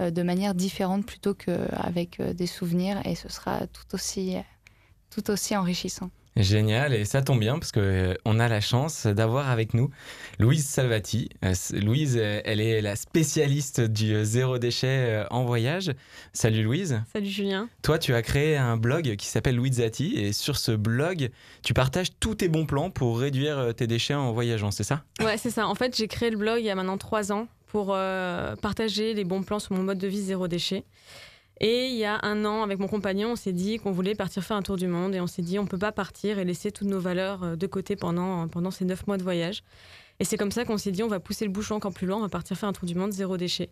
euh, 0.00 0.10
de 0.10 0.22
manière 0.22 0.54
différente 0.54 1.06
plutôt 1.06 1.34
qu'avec 1.34 2.20
des 2.20 2.46
souvenirs 2.46 3.00
et 3.04 3.14
ce 3.14 3.28
sera 3.28 3.66
tout 3.66 3.94
aussi, 3.94 4.36
tout 5.10 5.30
aussi 5.30 5.56
enrichissant. 5.56 6.10
Génial, 6.36 6.94
et 6.94 7.04
ça 7.04 7.22
tombe 7.22 7.40
bien 7.40 7.58
parce 7.58 7.72
que 7.72 7.80
euh, 7.80 8.14
on 8.24 8.38
a 8.38 8.46
la 8.48 8.60
chance 8.60 9.08
d'avoir 9.08 9.50
avec 9.50 9.74
nous 9.74 9.90
Louise 10.38 10.64
Salvati. 10.64 11.28
Euh, 11.44 11.52
Louise, 11.72 12.16
euh, 12.16 12.40
elle 12.44 12.60
est 12.60 12.80
la 12.80 12.94
spécialiste 12.94 13.80
du 13.80 14.14
euh, 14.14 14.24
zéro 14.24 14.58
déchet 14.58 14.86
euh, 14.86 15.24
en 15.30 15.44
voyage. 15.44 15.90
Salut 16.32 16.62
Louise. 16.62 17.02
Salut 17.12 17.26
Julien. 17.26 17.68
Toi, 17.82 17.98
tu 17.98 18.14
as 18.14 18.22
créé 18.22 18.56
un 18.56 18.76
blog 18.76 19.16
qui 19.16 19.26
s'appelle 19.26 19.56
Louisati 19.56 20.14
et 20.18 20.32
sur 20.32 20.56
ce 20.56 20.70
blog, 20.70 21.30
tu 21.64 21.74
partages 21.74 22.12
tous 22.20 22.36
tes 22.36 22.48
bons 22.48 22.64
plans 22.64 22.90
pour 22.90 23.18
réduire 23.18 23.58
euh, 23.58 23.72
tes 23.72 23.88
déchets 23.88 24.14
en 24.14 24.32
voyageant, 24.32 24.70
c'est 24.70 24.84
ça? 24.84 25.02
Ouais, 25.20 25.36
c'est 25.36 25.50
ça. 25.50 25.66
En 25.66 25.74
fait, 25.74 25.96
j'ai 25.96 26.06
créé 26.06 26.30
le 26.30 26.36
blog 26.36 26.60
il 26.60 26.66
y 26.66 26.70
a 26.70 26.76
maintenant 26.76 26.96
trois 26.96 27.32
ans 27.32 27.48
pour 27.70 27.90
euh, 27.90 28.56
partager 28.56 29.14
les 29.14 29.24
bons 29.24 29.42
plans 29.42 29.60
sur 29.60 29.74
mon 29.74 29.82
mode 29.82 29.98
de 29.98 30.08
vie 30.08 30.22
zéro 30.22 30.48
déchet. 30.48 30.84
Et 31.60 31.88
il 31.88 31.96
y 31.96 32.04
a 32.04 32.18
un 32.22 32.44
an, 32.44 32.62
avec 32.62 32.78
mon 32.78 32.88
compagnon, 32.88 33.32
on 33.32 33.36
s'est 33.36 33.52
dit 33.52 33.78
qu'on 33.78 33.92
voulait 33.92 34.14
partir 34.14 34.42
faire 34.42 34.56
un 34.56 34.62
tour 34.62 34.76
du 34.76 34.86
monde 34.86 35.14
et 35.14 35.20
on 35.20 35.26
s'est 35.26 35.42
dit 35.42 35.58
on 35.58 35.66
peut 35.66 35.78
pas 35.78 35.92
partir 35.92 36.38
et 36.38 36.44
laisser 36.44 36.72
toutes 36.72 36.88
nos 36.88 37.00
valeurs 37.00 37.44
euh, 37.44 37.56
de 37.56 37.66
côté 37.66 37.96
pendant, 37.96 38.48
pendant 38.48 38.70
ces 38.70 38.84
neuf 38.84 39.06
mois 39.06 39.18
de 39.18 39.22
voyage. 39.22 39.62
Et 40.18 40.24
c'est 40.24 40.36
comme 40.36 40.50
ça 40.50 40.64
qu'on 40.64 40.78
s'est 40.78 40.90
dit 40.90 41.02
on 41.02 41.08
va 41.08 41.20
pousser 41.20 41.44
le 41.44 41.50
bouchon 41.50 41.76
encore 41.76 41.92
plus 41.92 42.06
loin, 42.06 42.16
on 42.16 42.22
va 42.22 42.28
partir 42.28 42.56
faire 42.56 42.68
un 42.68 42.72
tour 42.72 42.86
du 42.86 42.94
monde 42.94 43.12
zéro 43.12 43.36
déchet. 43.36 43.70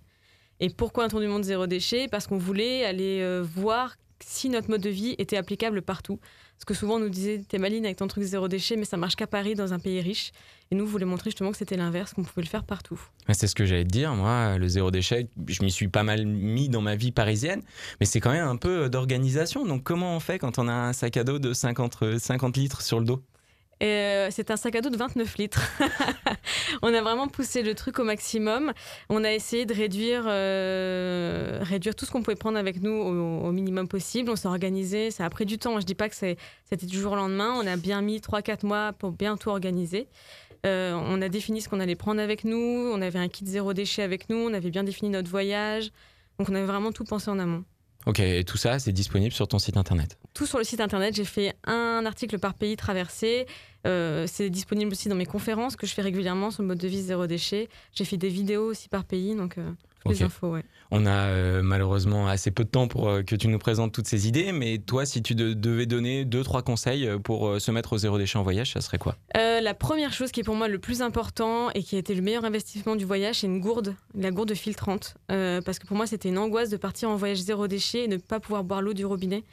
Et 0.60 0.70
pourquoi 0.70 1.04
un 1.04 1.08
tour 1.08 1.20
du 1.20 1.28
monde 1.28 1.44
zéro 1.44 1.66
déchet? 1.66 2.08
Parce 2.08 2.26
qu'on 2.26 2.38
voulait 2.38 2.84
aller 2.84 3.20
euh, 3.20 3.42
voir 3.42 3.96
si 4.24 4.48
notre 4.48 4.70
mode 4.70 4.80
de 4.80 4.90
vie 4.90 5.14
était 5.18 5.36
applicable 5.36 5.82
partout. 5.82 6.18
Parce 6.56 6.64
que 6.64 6.74
souvent 6.74 6.96
on 6.96 6.98
nous 6.98 7.08
disait 7.08 7.42
t'es 7.48 7.58
maline 7.58 7.84
avec 7.84 7.98
ton 7.98 8.08
truc 8.08 8.24
zéro 8.24 8.48
déchet, 8.48 8.76
mais 8.76 8.84
ça 8.84 8.96
marche 8.96 9.14
qu'à 9.14 9.26
Paris 9.26 9.54
dans 9.54 9.72
un 9.72 9.78
pays 9.78 10.00
riche. 10.00 10.32
Et 10.70 10.74
nous, 10.74 10.84
on 10.84 10.88
voulait 10.88 11.06
montrer 11.06 11.30
justement 11.30 11.50
que 11.50 11.56
c'était 11.56 11.76
l'inverse, 11.76 12.12
qu'on 12.12 12.24
pouvait 12.24 12.42
le 12.42 12.48
faire 12.48 12.64
partout. 12.64 13.00
C'est 13.30 13.46
ce 13.46 13.54
que 13.54 13.64
j'allais 13.64 13.84
te 13.84 13.88
dire, 13.88 14.12
moi, 14.14 14.58
le 14.58 14.68
zéro 14.68 14.90
déchet, 14.90 15.28
je 15.46 15.62
m'y 15.62 15.70
suis 15.70 15.88
pas 15.88 16.02
mal 16.02 16.26
mis 16.26 16.68
dans 16.68 16.82
ma 16.82 16.94
vie 16.94 17.12
parisienne, 17.12 17.62
mais 18.00 18.06
c'est 18.06 18.20
quand 18.20 18.32
même 18.32 18.46
un 18.46 18.56
peu 18.56 18.90
d'organisation. 18.90 19.64
Donc 19.64 19.82
comment 19.82 20.14
on 20.14 20.20
fait 20.20 20.38
quand 20.38 20.58
on 20.58 20.68
a 20.68 20.72
un 20.72 20.92
sac 20.92 21.16
à 21.16 21.24
dos 21.24 21.38
de 21.38 21.52
50, 21.52 21.98
euh, 22.02 22.18
50 22.18 22.56
litres 22.56 22.82
sur 22.82 22.98
le 22.98 23.06
dos? 23.06 23.22
Euh, 23.82 24.28
c'est 24.30 24.50
un 24.50 24.56
sac 24.56 24.74
à 24.74 24.80
dos 24.80 24.90
de 24.90 24.96
29 24.96 25.38
litres. 25.38 25.70
on 26.82 26.92
a 26.92 27.00
vraiment 27.00 27.28
poussé 27.28 27.62
le 27.62 27.74
truc 27.74 27.98
au 27.98 28.04
maximum. 28.04 28.72
On 29.08 29.22
a 29.22 29.32
essayé 29.32 29.66
de 29.66 29.74
réduire, 29.74 30.24
euh, 30.26 31.60
réduire 31.62 31.94
tout 31.94 32.04
ce 32.04 32.10
qu'on 32.10 32.22
pouvait 32.22 32.36
prendre 32.36 32.58
avec 32.58 32.82
nous 32.82 32.90
au, 32.90 33.52
minimum 33.52 33.86
possible. 33.86 34.30
On 34.30 34.36
s'est 34.36 34.48
organisé. 34.48 35.10
Ça 35.10 35.24
a 35.24 35.30
pris 35.30 35.46
du 35.46 35.58
temps. 35.58 35.78
Je 35.78 35.86
dis 35.86 35.94
pas 35.94 36.08
que 36.08 36.16
c'était 36.16 36.86
du 36.86 36.98
jour 36.98 37.12
au 37.12 37.16
lendemain. 37.16 37.54
On 37.56 37.66
a 37.66 37.76
bien 37.76 38.02
mis 38.02 38.18
3-4 38.18 38.66
mois 38.66 38.92
pour 38.92 39.12
bien 39.12 39.36
tout 39.36 39.50
organiser. 39.50 40.08
Euh, 40.66 40.92
on 40.94 41.22
a 41.22 41.28
défini 41.28 41.60
ce 41.60 41.68
qu'on 41.68 41.80
allait 41.80 41.94
prendre 41.94 42.20
avec 42.20 42.44
nous. 42.44 42.90
On 42.92 43.00
avait 43.00 43.20
un 43.20 43.28
kit 43.28 43.46
zéro 43.46 43.74
déchet 43.74 44.02
avec 44.02 44.28
nous. 44.28 44.36
On 44.36 44.54
avait 44.54 44.70
bien 44.70 44.82
défini 44.82 45.10
notre 45.10 45.30
voyage. 45.30 45.90
Donc 46.38 46.48
on 46.48 46.54
avait 46.54 46.66
vraiment 46.66 46.90
tout 46.90 47.04
pensé 47.04 47.30
en 47.30 47.38
amont. 47.38 47.64
Ok, 48.08 48.20
et 48.20 48.42
tout 48.42 48.56
ça, 48.56 48.78
c'est 48.78 48.90
disponible 48.90 49.34
sur 49.34 49.46
ton 49.46 49.58
site 49.58 49.76
internet? 49.76 50.18
tout 50.32 50.46
sur 50.46 50.58
le 50.58 50.64
site 50.64 50.80
internet. 50.80 51.14
J'ai 51.16 51.24
fait 51.24 51.56
un 51.64 52.06
article 52.06 52.38
par 52.38 52.54
pays 52.54 52.76
traversé. 52.76 53.46
Euh, 53.88 54.26
c'est 54.26 54.50
disponible 54.50 54.92
aussi 54.92 55.08
dans 55.08 55.14
mes 55.16 55.26
conférences 55.26 55.74
que 55.74 55.86
je 55.86 55.94
fais 55.94 56.02
régulièrement 56.02 56.50
sur 56.50 56.62
le 56.62 56.68
mode 56.68 56.78
de 56.78 56.88
vie 56.88 57.02
zéro 57.02 57.26
déchet. 57.26 57.68
J'ai 57.94 58.04
fait 58.04 58.16
des 58.18 58.28
vidéos 58.28 58.66
aussi 58.66 58.88
par 58.88 59.04
pays, 59.04 59.34
donc 59.34 59.56
euh, 59.56 59.70
toutes 60.04 60.12
Ok. 60.12 60.18
les 60.18 60.22
infos, 60.22 60.52
ouais. 60.52 60.64
On 60.90 61.04
a 61.06 61.10
euh, 61.10 61.62
malheureusement 61.62 62.28
assez 62.28 62.50
peu 62.50 62.64
de 62.64 62.68
temps 62.70 62.88
pour 62.88 63.08
euh, 63.08 63.22
que 63.22 63.34
tu 63.36 63.48
nous 63.48 63.58
présentes 63.58 63.92
toutes 63.92 64.06
ces 64.06 64.26
idées, 64.28 64.52
mais 64.52 64.78
toi, 64.78 65.04
si 65.06 65.22
tu 65.22 65.34
de- 65.34 65.52
devais 65.54 65.86
donner 65.86 66.24
deux, 66.24 66.42
trois 66.42 66.62
conseils 66.62 67.08
pour 67.24 67.60
se 67.60 67.70
mettre 67.70 67.92
au 67.94 67.98
zéro 67.98 68.16
déchet 68.18 68.38
en 68.38 68.42
voyage, 68.42 68.72
ça 68.72 68.80
serait 68.80 68.98
quoi? 68.98 69.16
La 69.34 69.74
première 69.74 70.12
chose 70.12 70.30
qui 70.32 70.40
est 70.40 70.44
pour 70.44 70.54
moi 70.54 70.68
le 70.68 70.78
plus 70.78 71.02
important 71.02 71.70
et 71.74 71.82
qui 71.82 71.96
a 71.96 71.98
été 71.98 72.14
le 72.14 72.22
meilleur 72.22 72.44
investissement 72.44 72.96
du 72.96 73.04
voyage, 73.04 73.40
c'est 73.40 73.46
une 73.46 73.60
gourde, 73.60 73.94
la 74.14 74.30
gourde 74.30 74.54
filtrante. 74.54 75.14
Parce 75.28 75.78
que 75.78 75.86
pour 75.86 75.96
moi, 75.96 76.06
c'était 76.06 76.28
une 76.30 76.38
angoisse 76.38 76.70
de 76.70 76.76
partir 76.78 77.10
en 77.10 77.16
voyage 77.16 77.38
zéro 77.38 77.68
déchet 77.68 78.04
et 78.04 78.08
ne 78.08 78.16
pas 78.16 78.40
pouvoir 78.40 78.64
boire 78.64 78.80
l'eau 78.80 78.94
du 78.94 79.04
robinet. 79.04 79.44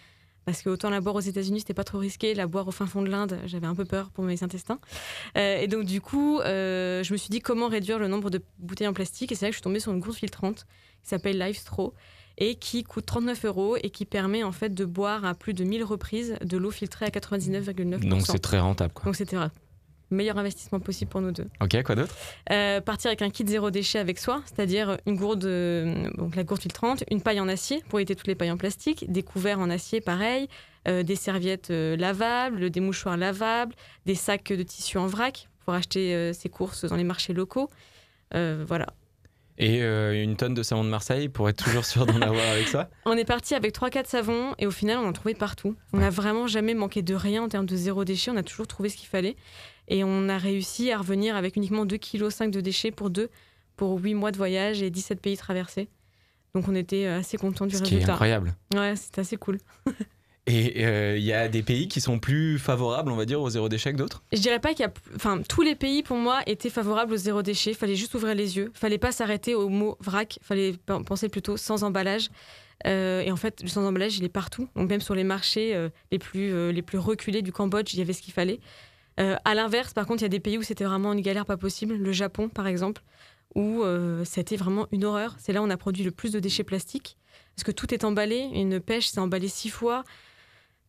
Parce 0.46 0.62
que 0.62 0.70
autant 0.70 0.90
la 0.90 1.02
boire 1.02 1.16
aux 1.16 1.22
États-Unis, 1.22 1.60
c'était 1.60 1.74
pas 1.74 1.84
trop 1.84 1.98
risqué. 1.98 2.34
La 2.36 2.46
boire 2.48 2.68
au 2.68 2.72
fin 2.72 2.86
fond 2.86 3.02
de 3.02 3.10
l'Inde, 3.10 3.40
j'avais 3.46 3.68
un 3.68 3.76
peu 3.76 3.86
peur 3.86 4.12
pour 4.12 4.24
mes 4.24 4.44
intestins. 4.44 4.80
Euh, 5.38 5.58
et 5.58 5.68
donc, 5.68 5.86
du 5.86 6.02
coup, 6.02 6.40
euh, 6.40 7.04
je 7.04 7.12
me 7.14 7.18
suis 7.18 7.30
dit 7.30 7.42
comment 7.42 7.68
réduire 7.68 7.98
le 7.98 8.08
nombre 8.08 8.30
de 8.30 8.42
bouteilles 8.60 8.88
en 8.88 8.94
plastique. 8.94 9.32
Et 9.32 9.36
c'est 9.36 9.46
là 9.46 9.50
que 9.50 9.54
je 9.54 9.58
suis 9.58 9.64
tombée 9.64 9.80
sur 9.80 9.92
une 9.92 10.00
gourde 10.00 10.16
filtrante 10.16 10.66
qui 11.02 11.10
s'appelle 11.10 11.40
Life 11.40 11.58
Straw 11.58 11.94
et 12.38 12.56
qui 12.56 12.84
coûte 12.84 13.06
39 13.06 13.46
euros 13.46 13.78
et 13.82 13.90
qui 13.90 14.06
permet 14.06 14.44
en 14.44 14.52
fait 14.52 14.74
de 14.74 14.86
boire 14.86 15.26
à 15.26 15.34
plus 15.36 15.54
de 15.54 15.64
1000 15.64 15.84
reprises 15.84 16.36
de 16.44 16.58
l'eau 16.58 16.72
filtrée 16.72 17.06
à 17.06 17.10
99,9%. 17.10 18.08
Donc 18.08 18.28
c'est 18.28 18.40
très 18.40 18.60
rentable. 18.60 18.94
Quoi. 18.94 19.06
Donc 19.06 19.16
c'était 19.16 19.38
meilleur 20.12 20.38
investissement 20.38 20.80
possible 20.80 21.10
pour 21.10 21.22
nous 21.22 21.32
deux. 21.32 21.48
Ok, 21.62 21.82
quoi 21.84 21.96
d'autre? 21.96 22.16
Euh, 22.52 22.82
partir 22.82 23.10
avec 23.10 23.22
un 23.22 23.30
kit 23.30 23.46
zéro 23.46 23.72
déchet 23.72 24.00
avec 24.00 24.20
soi, 24.20 24.42
c'est-à-dire 24.46 24.98
une 25.06 25.16
gourde, 25.16 25.46
euh, 25.46 26.10
donc 26.18 26.36
la 26.36 26.44
gourde 26.44 26.62
filtrante, 26.62 27.04
une 27.10 27.22
paille 27.22 27.40
en 27.40 27.48
acier 27.48 27.84
pour 27.90 28.00
éviter 28.00 28.16
toutes 28.16 28.28
les 28.28 28.36
pailles 28.36 28.52
en 28.52 28.58
plastique, 28.58 29.12
des 29.12 29.24
couverts 29.24 29.60
en 29.60 29.70
acier 29.70 30.02
pareil, 30.02 30.48
euh, 30.88 31.04
des 31.04 31.16
serviettes 31.16 31.72
euh, 31.72 31.98
lavables, 31.98 32.70
des 32.70 32.80
mouchoirs 32.80 33.18
lavables, 33.18 33.74
des 34.06 34.16
sacs 34.16 34.54
de 34.54 34.64
tissu 34.64 34.98
en 34.98 35.08
vrac 35.08 35.50
pour 35.64 35.74
acheter 35.74 36.32
ses 36.34 36.48
courses 36.48 36.86
dans 36.86 36.96
les 36.96 37.04
marchés 37.04 37.34
locaux. 37.34 37.72
Voilà. 38.32 38.86
Et 39.58 39.82
euh, 39.84 40.22
une 40.22 40.36
tonne 40.36 40.54
de 40.54 40.64
savon 40.64 40.84
de 40.84 40.90
Marseille 40.90 41.30
pour 41.30 41.48
être 41.48 41.64
toujours 41.64 41.86
sûr 41.86 42.06
d'en 42.06 42.22
avoir 42.22 42.46
avec 42.50 42.68
ça 42.68 42.90
On 43.06 43.14
est 43.14 43.26
parti 43.26 43.56
avec 43.56 43.74
3-4 43.74 44.06
savons 44.06 44.54
et 44.60 44.68
au 44.68 44.72
final, 44.72 44.98
on 44.98 45.08
en 45.08 45.14
trouvait 45.14 45.34
partout. 45.34 45.76
On 45.94 46.00
n'a 46.00 46.10
vraiment 46.10 46.48
jamais 46.48 46.74
manqué 46.74 47.02
de 47.02 47.16
rien 47.16 47.44
en 47.44 47.48
termes 47.48 47.66
de 47.66 47.76
zéro 47.76 48.04
déchet. 48.04 48.32
On 48.32 48.38
a 48.38 48.44
toujours 48.44 48.68
trouvé 48.68 48.90
ce 48.90 48.98
qu'il 48.98 49.08
fallait. 49.08 49.38
Et 49.88 50.04
on 50.04 50.30
a 50.30 50.38
réussi 50.38 50.92
à 50.92 50.98
revenir 50.98 51.36
avec 51.36 51.56
uniquement 51.56 51.86
2,5 51.86 52.00
kg 52.48 52.52
de 52.52 52.62
déchets 52.62 52.92
pour 52.92 53.10
deux, 53.10 53.30
pour 53.76 54.00
8 54.00 54.14
mois 54.16 54.32
de 54.32 54.38
voyage 54.38 54.82
et 54.82 54.90
17 54.90 55.22
pays 55.22 55.38
traversés. 55.38 55.90
Donc 56.54 56.68
on 56.68 56.76
était 56.76 57.06
euh, 57.06 57.20
assez 57.20 57.38
contents 57.38 57.66
du 57.66 57.76
Ce 57.76 57.82
qui 57.84 57.94
est 57.94 57.98
résultat. 57.98 58.14
incroyable. 58.14 58.56
Ouais, 58.74 58.96
c'était 58.96 59.22
assez 59.22 59.38
cool. 59.38 59.60
Et 60.48 60.86
euh, 60.86 61.18
il 61.18 61.24
y 61.24 61.34
a 61.34 61.48
des 61.48 61.64
pays 61.64 61.88
qui 61.88 62.00
sont 62.00 62.20
plus 62.20 62.60
favorables, 62.60 63.12
on 63.12 63.16
va 63.16 63.26
dire, 63.26 63.42
au 63.42 63.50
zéro 63.50 63.68
déchet 63.68 63.92
que 63.94 63.98
d'autres? 63.98 64.22
Je 64.32 64.38
dirais 64.40 64.60
pas 64.60 64.76
qu'il 64.76 64.82
y 64.82 64.88
a. 64.88 64.94
Enfin, 65.16 65.42
tous 65.42 65.64
les 65.64 65.74
pays 65.74 66.04
pour 66.04 66.18
moi 66.18 66.42
étaient 66.46 66.70
favorables 66.70 67.14
au 67.14 67.18
zéro 67.18 67.42
déchet. 67.42 67.74
Fallait 67.74 67.96
juste 67.96 68.14
ouvrir 68.14 68.36
les 68.36 68.56
yeux. 68.58 68.70
Fallait 68.76 69.00
pas 69.00 69.12
s'arrêter 69.12 69.56
au 69.56 69.70
mot 69.70 69.98
vrac. 70.02 70.38
Fallait 70.44 70.74
p- 70.74 70.94
penser 71.04 71.30
plutôt 71.30 71.58
sans 71.58 71.84
emballage. 71.84 72.30
Euh, 72.86 73.22
et 73.22 73.32
en 73.32 73.38
fait, 73.38 73.64
le 73.64 73.68
sans 73.68 73.88
emballage, 73.88 74.20
il 74.20 74.24
est 74.24 74.30
partout. 74.30 74.70
Donc 74.76 74.88
même 74.88 75.02
sur 75.02 75.16
les 75.16 75.24
marchés 75.24 75.74
euh, 75.74 75.90
les 76.12 76.20
plus 76.20 76.54
euh, 76.54 76.72
les 76.72 76.84
plus 76.84 77.00
reculés 77.00 77.42
du 77.42 77.52
Cambodge, 77.52 77.96
il 77.96 77.98
y 77.98 78.02
avait 78.04 78.14
ce 78.14 78.22
qu'il 78.22 78.34
fallait. 78.34 78.60
Euh, 79.20 79.36
à 79.46 79.56
l'inverse, 79.56 79.94
par 79.94 80.06
contre, 80.06 80.22
il 80.22 80.26
y 80.26 80.28
a 80.28 80.30
des 80.30 80.40
pays 80.40 80.58
où 80.58 80.64
c'était 80.64 80.84
vraiment 80.84 81.14
une 81.14 81.22
galère 81.22 81.46
pas 81.46 81.58
possible. 81.58 81.96
Le 81.96 82.12
Japon, 82.12 82.50
par 82.50 82.68
exemple, 82.68 83.02
où 83.56 83.84
euh, 83.84 84.24
c'était 84.26 84.58
vraiment 84.58 84.88
une 84.92 85.06
horreur. 85.06 85.36
C'est 85.40 85.54
là 85.54 85.62
où 85.62 85.66
on 85.66 85.70
a 85.70 85.78
produit 85.78 86.04
le 86.04 86.12
plus 86.12 86.32
de 86.34 86.40
déchets 86.40 86.64
plastiques 86.66 87.18
parce 87.56 87.64
que 87.64 87.72
tout 87.72 87.94
est 87.94 88.04
emballé. 88.04 88.50
Une 88.54 88.80
pêche, 88.82 89.08
c'est 89.08 89.20
emballé 89.20 89.48
six 89.48 89.70
fois. 89.70 90.04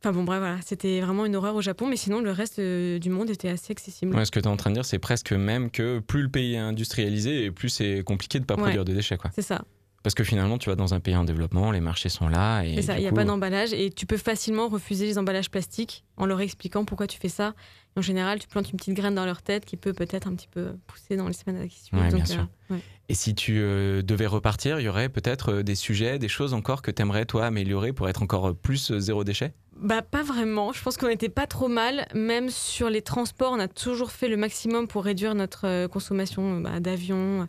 Enfin 0.03 0.13
bon, 0.13 0.25
bref, 0.25 0.41
voilà, 0.41 0.59
c'était 0.63 1.01
vraiment 1.01 1.25
une 1.25 1.37
horreur 1.37 1.55
au 1.55 1.63
Japon, 1.63 1.87
mais 1.87 1.97
sinon 1.97 2.21
le 2.21 2.31
reste 2.31 2.59
euh, 2.59 2.99
du 2.99 3.09
monde 3.09 3.31
était 3.31 3.49
assez 3.49 3.73
accessible. 3.73 4.15
Ouais, 4.15 4.25
ce 4.25 4.31
que 4.31 4.39
tu 4.41 4.45
es 4.45 4.49
en 4.51 4.57
train 4.57 4.71
de 4.71 4.75
dire, 4.75 4.85
c'est 4.85 4.99
presque 4.99 5.33
même 5.33 5.71
que 5.71 6.01
plus 6.01 6.23
le 6.23 6.29
pays 6.29 6.55
est 6.55 6.59
industrialisé 6.59 7.45
et 7.45 7.51
plus 7.51 7.71
c'est 7.71 8.03
compliqué 8.05 8.39
de 8.39 8.45
pas 8.45 8.55
Ouais. 8.57 8.63
produire 8.63 8.85
de 8.85 8.93
déchets. 8.93 9.17
Quoi. 9.17 9.31
C'est 9.35 9.43
ça. 9.43 9.65
Parce 10.03 10.15
que 10.15 10.23
finalement, 10.23 10.59
tu 10.59 10.69
vas 10.69 10.77
dans 10.77 10.95
un 10.95 11.01
pays 11.01 11.17
en 11.17 11.25
développement, 11.25 11.73
les 11.73 11.81
marchés 11.81 12.09
sont 12.11 12.29
là. 12.29 12.63
Et 12.63 12.77
C'est 12.77 12.83
ça, 12.83 12.99
il 12.99 13.01
n'y 13.03 13.09
a 13.09 13.13
pas 13.13 13.25
d'emballage 13.25 13.73
et 13.73 13.91
tu 13.91 14.07
peux 14.07 14.19
facilement 14.19 14.69
refuser 14.69 15.07
les 15.07 15.19
emballages 15.19 15.51
plastiques 15.51 16.05
en 16.17 16.27
leur 16.27 16.41
expliquant 16.41 16.85
pourquoi 16.85 17.07
tu 17.09 17.19
fais 17.19 17.29
ça. 17.31 17.55
En 17.97 18.03
général, 18.03 18.39
tu 18.39 18.47
plantes 18.47 18.71
une 18.71 18.77
petite 18.77 18.95
graine 18.95 19.15
dans 19.15 19.25
leur 19.25 19.41
tête 19.41 19.65
qui 19.65 19.79
peut 19.79 19.95
peut-être 19.95 20.27
un 20.27 20.35
petit 20.35 20.49
peu 20.49 20.73
pousser 20.87 21.17
dans 21.17 21.27
les 21.29 21.33
semaines 21.33 21.67
qui 21.67 21.81
suivent. 21.81 21.99
Ouais, 21.99 22.09
bien 22.09 22.19
Donc, 22.19 22.27
sûr. 22.27 22.47
euh, 22.71 22.75
ouais. 22.75 22.81
Et 23.09 23.15
si 23.15 23.35
tu 23.35 23.59
euh, 23.59 24.03
devais 24.03 24.27
repartir, 24.27 24.81
il 24.81 24.85
y 24.85 24.89
aurait 24.89 25.09
peut-être 25.09 25.53
euh, 25.55 25.63
des 25.63 25.75
sujets, 25.75 26.19
des 26.19 26.29
choses 26.29 26.53
encore 26.53 26.83
que 26.83 26.91
tu 26.91 27.01
aimerais, 27.01 27.25
toi, 27.25 27.47
améliorer 27.47 27.95
pour 27.95 28.09
être 28.09 28.23
encore 28.23 28.55
plus 28.55 28.99
zéro 28.99 29.25
déchet? 29.25 29.55
Bah 29.79 30.03
pas 30.03 30.23
vraiment. 30.23 30.73
Je 30.75 30.83
pense 30.83 30.99
qu'on 30.99 31.09
n'était 31.09 31.31
pas 31.31 31.47
trop 31.47 31.69
mal. 31.69 32.07
Même 32.15 32.51
sur 32.51 32.91
les 32.91 33.01
transports, 33.01 33.53
on 33.53 33.59
a 33.61 33.69
toujours 33.69 34.11
fait 34.11 34.29
le 34.29 34.37
maximum 34.37 34.89
pour 34.89 35.05
réduire 35.05 35.35
notre 35.35 35.87
consommation 35.87 36.61
bah, 36.61 36.81
d'avion. 36.81 37.49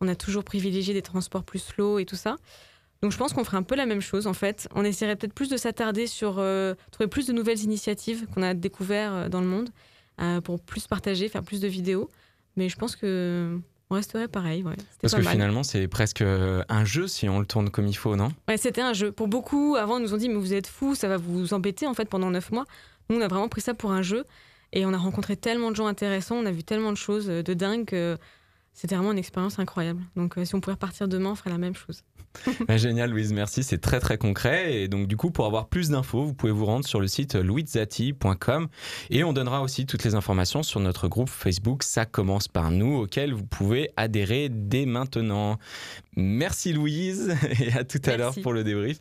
On 0.00 0.06
a 0.06 0.14
toujours 0.14 0.44
privilégié 0.44 0.94
des 0.94 1.02
transports 1.02 1.42
plus 1.42 1.58
slow 1.60 1.98
et 1.98 2.04
tout 2.04 2.16
ça. 2.16 2.36
Donc 3.00 3.12
je 3.12 3.16
pense 3.16 3.32
qu'on 3.32 3.44
ferait 3.44 3.56
un 3.56 3.62
peu 3.62 3.76
la 3.76 3.86
même 3.86 4.00
chose 4.00 4.26
en 4.26 4.32
fait. 4.32 4.68
On 4.74 4.84
essaierait 4.84 5.14
peut-être 5.14 5.32
plus 5.34 5.48
de 5.48 5.56
s'attarder 5.56 6.08
sur 6.08 6.36
euh, 6.38 6.74
trouver 6.90 7.08
plus 7.08 7.26
de 7.26 7.32
nouvelles 7.32 7.60
initiatives 7.60 8.26
qu'on 8.34 8.42
a 8.42 8.54
découvertes 8.54 9.28
dans 9.28 9.40
le 9.40 9.46
monde 9.46 9.70
euh, 10.20 10.40
pour 10.40 10.60
plus 10.60 10.86
partager, 10.86 11.28
faire 11.28 11.42
plus 11.42 11.60
de 11.60 11.68
vidéos. 11.68 12.10
Mais 12.56 12.68
je 12.68 12.76
pense 12.76 12.96
que 12.96 13.58
on 13.90 13.94
resterait 13.94 14.28
pareil. 14.28 14.62
Ouais. 14.62 14.74
Parce 15.00 15.12
pas 15.12 15.18
que 15.18 15.24
mal. 15.24 15.32
finalement, 15.32 15.62
c'est 15.62 15.88
presque 15.88 16.20
euh, 16.20 16.62
un 16.68 16.84
jeu 16.84 17.06
si 17.06 17.28
on 17.28 17.40
le 17.40 17.46
tourne 17.46 17.70
comme 17.70 17.86
il 17.86 17.96
faut, 17.96 18.16
non? 18.16 18.30
Ouais, 18.46 18.56
c'était 18.56 18.82
un 18.82 18.92
jeu. 18.92 19.12
Pour 19.12 19.28
beaucoup, 19.28 19.76
avant, 19.76 19.98
ils 19.98 20.02
nous 20.02 20.14
ont 20.14 20.18
dit, 20.18 20.28
mais 20.28 20.34
vous 20.34 20.52
êtes 20.52 20.66
fous, 20.66 20.94
ça 20.94 21.08
va 21.08 21.16
vous 21.16 21.54
embêter 21.54 21.86
en 21.86 21.94
fait 21.94 22.04
pendant 22.04 22.30
neuf 22.30 22.50
mois. 22.50 22.66
Nous, 23.08 23.16
on 23.16 23.20
a 23.20 23.28
vraiment 23.28 23.48
pris 23.48 23.62
ça 23.62 23.74
pour 23.74 23.92
un 23.92 24.02
jeu. 24.02 24.24
Et 24.72 24.84
on 24.84 24.92
a 24.92 24.98
rencontré 24.98 25.36
tellement 25.36 25.70
de 25.70 25.76
gens 25.76 25.86
intéressants, 25.86 26.36
on 26.36 26.44
a 26.44 26.50
vu 26.50 26.62
tellement 26.62 26.92
de 26.92 26.98
choses 26.98 27.30
euh, 27.30 27.42
de 27.42 27.54
dingue 27.54 27.86
que 27.86 28.18
c'était 28.74 28.94
vraiment 28.94 29.12
une 29.12 29.18
expérience 29.18 29.58
incroyable. 29.58 30.02
Donc, 30.14 30.34
si 30.44 30.54
on 30.54 30.60
pouvait 30.60 30.74
repartir 30.74 31.08
demain, 31.08 31.30
on 31.30 31.34
ferait 31.34 31.50
la 31.50 31.58
même 31.58 31.74
chose. 31.74 32.02
Bah, 32.68 32.76
Génial, 32.76 33.10
Louise, 33.10 33.32
merci. 33.32 33.62
C'est 33.62 33.78
très 33.78 34.00
très 34.00 34.18
concret. 34.18 34.74
Et 34.74 34.88
donc, 34.88 35.06
du 35.06 35.16
coup, 35.16 35.30
pour 35.30 35.46
avoir 35.46 35.68
plus 35.68 35.90
d'infos, 35.90 36.24
vous 36.24 36.34
pouvez 36.34 36.52
vous 36.52 36.66
rendre 36.66 36.86
sur 36.86 37.00
le 37.00 37.06
site 37.06 37.34
louisezati.com 37.34 38.68
et 39.10 39.24
on 39.24 39.32
donnera 39.32 39.62
aussi 39.62 39.86
toutes 39.86 40.04
les 40.04 40.14
informations 40.14 40.62
sur 40.62 40.80
notre 40.80 41.08
groupe 41.08 41.30
Facebook 41.30 41.82
Ça 41.82 42.04
commence 42.04 42.48
par 42.48 42.70
nous, 42.70 42.96
auquel 42.96 43.32
vous 43.32 43.46
pouvez 43.46 43.90
adhérer 43.96 44.48
dès 44.50 44.86
maintenant. 44.86 45.58
Merci 46.16 46.72
Louise 46.72 47.36
et 47.60 47.72
à 47.72 47.84
tout 47.84 48.00
à 48.06 48.16
l'heure 48.16 48.34
pour 48.42 48.52
le 48.52 48.64
débrief. 48.64 48.98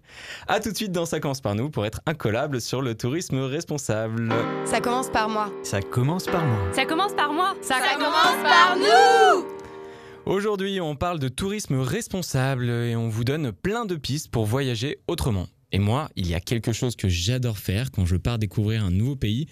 À 0.47 0.59
tout 0.59 0.71
de 0.71 0.77
suite 0.77 0.91
dans 0.91 1.05
Ça 1.05 1.19
commence 1.19 1.41
par 1.41 1.55
nous 1.55 1.69
pour 1.69 1.85
être 1.85 2.01
incollable 2.05 2.61
sur 2.61 2.81
le 2.81 2.95
tourisme 2.95 3.39
responsable. 3.39 4.31
Ça 4.65 4.81
commence 4.81 5.09
par 5.09 5.29
moi. 5.29 5.51
Ça 5.63 5.81
commence 5.81 6.25
par 6.25 6.45
moi. 6.45 6.59
Ça 6.73 6.85
commence 6.85 7.13
par 7.13 7.33
moi. 7.33 7.55
Ça, 7.61 7.75
commence 7.97 8.43
par 8.43 8.75
nous. 8.77 9.66
Aujourd'hui, 10.27 10.81
on 10.81 10.97
parle 10.97 11.19
de 11.19 11.29
tourisme 11.29 11.79
responsable 11.79 12.69
et 12.69 12.97
on 12.97 13.07
vous 13.07 13.23
donne 13.23 13.53
plein 13.53 13.85
de 13.85 13.95
pistes 13.95 14.29
pour 14.29 14.45
voyager 14.45 14.97
autrement. 15.07 15.47
Et 15.71 15.79
moi, 15.79 16.09
il 16.17 16.27
y 16.27 16.33
a 16.33 16.41
quelque 16.41 16.73
chose 16.73 16.97
que 16.97 17.07
j'adore 17.07 17.57
faire 17.57 17.91
quand 17.91 18.05
je 18.05 18.17
pars 18.17 18.37
découvrir 18.37 18.83
un 18.83 18.91
nouveau 18.91 19.15
pays, 19.15 19.47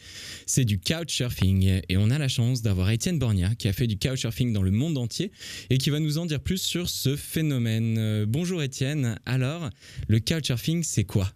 c'est 0.45 0.65
du 0.65 0.77
couchsurfing. 0.77 1.79
Et 1.87 1.95
on 1.95 2.09
a 2.09 2.17
la 2.17 2.27
chance 2.27 2.61
d'avoir 2.61 2.89
Étienne 2.89 3.19
Borgna 3.19 3.55
qui 3.55 3.69
a 3.69 3.73
fait 3.73 3.87
du 3.87 3.97
couchsurfing 3.97 4.51
dans 4.51 4.63
le 4.63 4.71
monde 4.71 4.97
entier 4.97 5.31
et 5.69 5.77
qui 5.77 5.91
va 5.91 6.01
nous 6.01 6.17
en 6.17 6.25
dire 6.25 6.41
plus 6.41 6.61
sur 6.61 6.89
ce 6.89 7.15
phénomène. 7.15 7.97
Euh, 7.97 8.25
bonjour 8.27 8.61
Étienne, 8.61 9.17
alors 9.25 9.69
le 10.09 10.19
couchsurfing 10.19 10.83
c'est 10.83 11.05
quoi? 11.05 11.27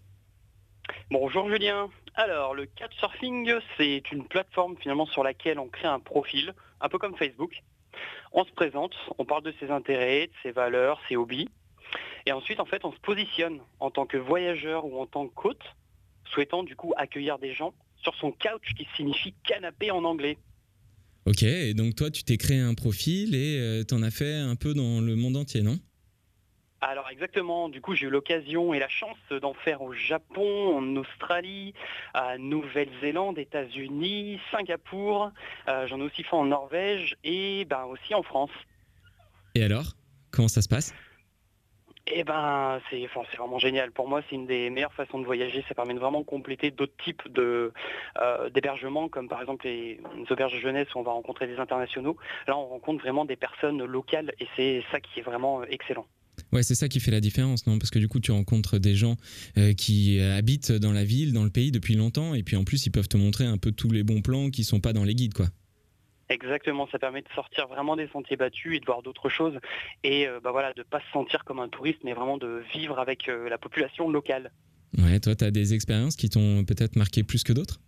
Bonjour 1.10 1.48
Julien. 1.48 1.88
Alors, 2.14 2.54
le 2.54 2.66
Couchsurfing, 2.66 3.50
c'est 3.78 4.02
une 4.12 4.24
plateforme 4.24 4.76
finalement 4.78 5.06
sur 5.06 5.24
laquelle 5.24 5.58
on 5.58 5.68
crée 5.68 5.88
un 5.88 6.00
profil, 6.00 6.52
un 6.80 6.88
peu 6.90 6.98
comme 6.98 7.16
Facebook. 7.16 7.62
On 8.32 8.44
se 8.44 8.52
présente, 8.52 8.94
on 9.18 9.24
parle 9.24 9.42
de 9.42 9.52
ses 9.58 9.70
intérêts, 9.70 10.28
de 10.28 10.32
ses 10.42 10.52
valeurs, 10.52 11.00
ses 11.08 11.16
hobbies. 11.16 11.48
Et 12.26 12.32
ensuite, 12.32 12.60
en 12.60 12.64
fait, 12.64 12.84
on 12.84 12.92
se 12.92 13.00
positionne 13.00 13.60
en 13.80 13.90
tant 13.90 14.06
que 14.06 14.16
voyageur 14.16 14.84
ou 14.84 15.00
en 15.00 15.06
tant 15.06 15.26
qu'hôte, 15.26 15.62
souhaitant 16.32 16.62
du 16.62 16.76
coup 16.76 16.92
accueillir 16.96 17.38
des 17.38 17.54
gens 17.54 17.74
sur 18.02 18.14
son 18.14 18.30
couch 18.30 18.74
qui 18.76 18.86
signifie 18.96 19.34
canapé 19.44 19.90
en 19.90 20.04
anglais. 20.04 20.38
Ok, 21.26 21.42
et 21.42 21.74
donc 21.74 21.96
toi 21.96 22.10
tu 22.10 22.24
t'es 22.24 22.38
créé 22.38 22.58
un 22.58 22.74
profil 22.74 23.34
et 23.34 23.58
euh, 23.58 23.84
t'en 23.84 24.02
as 24.02 24.10
fait 24.10 24.34
un 24.34 24.56
peu 24.56 24.72
dans 24.72 25.00
le 25.00 25.16
monde 25.16 25.36
entier, 25.36 25.62
non? 25.62 25.78
Alors 26.82 27.10
exactement, 27.10 27.68
du 27.68 27.82
coup 27.82 27.94
j'ai 27.94 28.06
eu 28.06 28.10
l'occasion 28.10 28.72
et 28.72 28.78
la 28.78 28.88
chance 28.88 29.18
d'en 29.42 29.52
faire 29.52 29.82
au 29.82 29.92
Japon, 29.92 30.78
en 30.78 30.96
Australie, 30.96 31.74
à 32.14 32.38
Nouvelle-Zélande, 32.38 33.38
États-Unis, 33.38 34.40
Singapour, 34.50 35.30
Euh, 35.68 35.86
j'en 35.86 36.00
ai 36.00 36.04
aussi 36.04 36.22
fait 36.22 36.34
en 36.36 36.46
Norvège 36.46 37.16
et 37.22 37.66
ben, 37.66 37.84
aussi 37.84 38.14
en 38.14 38.22
France. 38.22 38.50
Et 39.54 39.62
alors 39.62 39.92
Comment 40.30 40.48
ça 40.48 40.62
se 40.62 40.68
passe? 40.68 40.94
Et 42.06 42.24
ben 42.24 42.80
c'est 42.88 43.04
enfin, 43.04 43.22
vraiment 43.36 43.58
génial. 43.58 43.92
Pour 43.92 44.08
moi 44.08 44.22
c'est 44.28 44.36
une 44.36 44.46
des 44.46 44.70
meilleures 44.70 44.92
façons 44.94 45.18
de 45.18 45.24
voyager, 45.24 45.64
ça 45.68 45.74
permet 45.74 45.94
de 45.94 45.98
vraiment 45.98 46.24
compléter 46.24 46.70
d'autres 46.70 46.96
types 47.04 47.22
euh, 47.36 47.70
d'hébergements 48.50 49.08
comme 49.08 49.28
par 49.28 49.40
exemple 49.40 49.66
les, 49.66 50.00
les 50.16 50.32
auberges 50.32 50.54
de 50.54 50.60
jeunesse 50.60 50.88
où 50.94 50.98
on 50.98 51.02
va 51.02 51.12
rencontrer 51.12 51.46
des 51.46 51.58
internationaux. 51.58 52.16
Là 52.48 52.56
on 52.56 52.66
rencontre 52.66 53.02
vraiment 53.02 53.24
des 53.26 53.36
personnes 53.36 53.84
locales 53.84 54.32
et 54.40 54.46
c'est 54.56 54.82
ça 54.90 54.98
qui 55.00 55.20
est 55.20 55.22
vraiment 55.22 55.60
euh, 55.60 55.66
excellent. 55.68 56.06
Ouais, 56.52 56.62
c'est 56.62 56.74
ça 56.74 56.88
qui 56.88 57.00
fait 57.00 57.10
la 57.10 57.20
différence, 57.20 57.66
non? 57.66 57.78
Parce 57.78 57.90
que 57.90 57.98
du 57.98 58.08
coup, 58.08 58.20
tu 58.20 58.30
rencontres 58.32 58.78
des 58.78 58.94
gens 58.94 59.16
euh, 59.58 59.72
qui 59.72 60.18
euh, 60.18 60.36
habitent 60.36 60.72
dans 60.72 60.92
la 60.92 61.04
ville, 61.04 61.32
dans 61.32 61.44
le 61.44 61.50
pays 61.50 61.70
depuis 61.70 61.94
longtemps, 61.94 62.34
et 62.34 62.42
puis 62.42 62.56
en 62.56 62.64
plus, 62.64 62.86
ils 62.86 62.90
peuvent 62.90 63.08
te 63.08 63.16
montrer 63.16 63.44
un 63.44 63.58
peu 63.58 63.72
tous 63.72 63.90
les 63.90 64.02
bons 64.02 64.22
plans 64.22 64.50
qui 64.50 64.64
sont 64.64 64.80
pas 64.80 64.92
dans 64.92 65.04
les 65.04 65.14
guides, 65.14 65.34
quoi. 65.34 65.46
Exactement, 66.30 66.88
ça 66.92 67.00
permet 67.00 67.22
de 67.22 67.28
sortir 67.34 67.66
vraiment 67.66 67.96
des 67.96 68.06
sentiers 68.08 68.36
battus 68.36 68.76
et 68.76 68.80
de 68.80 68.86
voir 68.86 69.02
d'autres 69.02 69.28
choses 69.28 69.58
et 70.04 70.28
euh, 70.28 70.38
bah 70.42 70.52
voilà, 70.52 70.72
de 70.74 70.84
pas 70.84 71.00
se 71.00 71.10
sentir 71.12 71.44
comme 71.44 71.58
un 71.58 71.68
touriste 71.68 71.98
mais 72.04 72.12
vraiment 72.12 72.38
de 72.38 72.62
vivre 72.72 73.00
avec 73.00 73.28
euh, 73.28 73.48
la 73.48 73.58
population 73.58 74.08
locale. 74.08 74.52
Ouais, 74.96 75.18
toi, 75.18 75.34
tu 75.34 75.44
as 75.44 75.50
des 75.50 75.74
expériences 75.74 76.14
qui 76.14 76.30
t'ont 76.30 76.64
peut-être 76.64 76.94
marqué 76.94 77.24
plus 77.24 77.42
que 77.42 77.52
d'autres? 77.52 77.80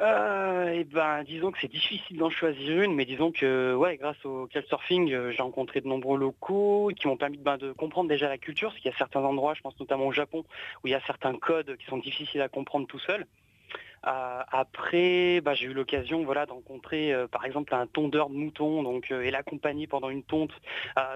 Euh, 0.00 0.70
et 0.72 0.84
ben 0.84 1.22
disons 1.24 1.52
que 1.52 1.58
c'est 1.60 1.70
difficile 1.70 2.16
d'en 2.16 2.30
choisir 2.30 2.82
une, 2.82 2.94
mais 2.94 3.04
disons 3.04 3.32
que 3.32 3.74
ouais, 3.74 3.98
grâce 3.98 4.24
au 4.24 4.48
couchsurfing, 4.50 5.12
euh, 5.12 5.30
j'ai 5.30 5.42
rencontré 5.42 5.82
de 5.82 5.88
nombreux 5.88 6.18
locaux 6.18 6.90
qui 6.96 7.06
m'ont 7.06 7.18
permis 7.18 7.36
de, 7.36 7.42
ben, 7.42 7.58
de 7.58 7.72
comprendre 7.72 8.08
déjà 8.08 8.26
la 8.28 8.38
culture, 8.38 8.70
parce 8.70 8.80
qu'il 8.80 8.90
y 8.90 8.94
a 8.94 8.96
certains 8.96 9.20
endroits, 9.20 9.52
je 9.54 9.60
pense 9.60 9.78
notamment 9.78 10.06
au 10.06 10.12
Japon, 10.12 10.44
où 10.82 10.88
il 10.88 10.92
y 10.92 10.94
a 10.94 11.02
certains 11.06 11.34
codes 11.36 11.76
qui 11.76 11.84
sont 11.84 11.98
difficiles 11.98 12.40
à 12.40 12.48
comprendre 12.48 12.86
tout 12.86 12.98
seul. 12.98 13.26
Euh, 14.06 14.40
après, 14.50 15.40
bah, 15.42 15.54
j'ai 15.54 15.66
eu 15.66 15.74
l'occasion 15.74 16.24
voilà, 16.24 16.46
de 16.46 16.52
rencontrer 16.52 17.12
euh, 17.12 17.26
par 17.28 17.44
exemple 17.44 17.74
un 17.74 17.86
tondeur 17.86 18.30
de 18.30 18.34
moutons 18.34 18.82
donc, 18.82 19.10
euh, 19.10 19.22
et 19.22 19.30
l'accompagner 19.30 19.86
pendant 19.86 20.08
une 20.08 20.22
tonte 20.22 20.52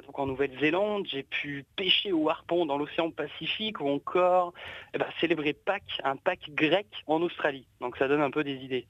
donc 0.07 0.19
en 0.19 0.27
Nouvelle-Zélande. 0.27 1.07
J'ai 1.11 1.23
pu 1.23 1.65
pêcher 1.77 2.13
au 2.13 2.29
harpon 2.29 2.67
dans 2.67 2.77
l'océan 2.77 3.11
Pacifique 3.11 3.81
ou 3.81 3.89
encore 3.89 4.53
eh 4.95 4.99
ben, 4.99 5.07
célébrer 5.21 5.53
Pâques, 5.53 6.01
un 6.05 6.17
Pâques 6.17 6.51
grec 6.55 6.87
en 7.07 7.23
Australie. 7.23 7.67
Donc 7.81 7.97
ça 7.97 8.09
donne 8.09 8.21
un 8.21 8.31
peu 8.31 8.45
des 8.45 8.57
idées. 8.57 8.87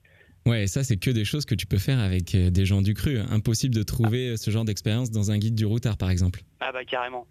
Ouais, 0.46 0.64
et 0.64 0.66
ça, 0.66 0.84
c'est 0.84 0.98
que 0.98 1.10
des 1.10 1.24
choses 1.24 1.46
que 1.46 1.54
tu 1.54 1.66
peux 1.66 1.78
faire 1.78 1.98
avec 1.98 2.36
des 2.36 2.66
gens 2.66 2.82
du 2.82 2.92
cru. 2.92 3.18
Impossible 3.30 3.74
de 3.74 3.82
trouver 3.82 4.36
ce 4.36 4.50
genre 4.50 4.64
d'expérience 4.64 5.10
dans 5.10 5.30
un 5.30 5.38
guide 5.38 5.54
du 5.54 5.64
routard, 5.64 5.96
par 5.96 6.10
exemple. 6.10 6.40
Ah 6.60 6.70
bah 6.70 6.84
carrément. 6.84 7.26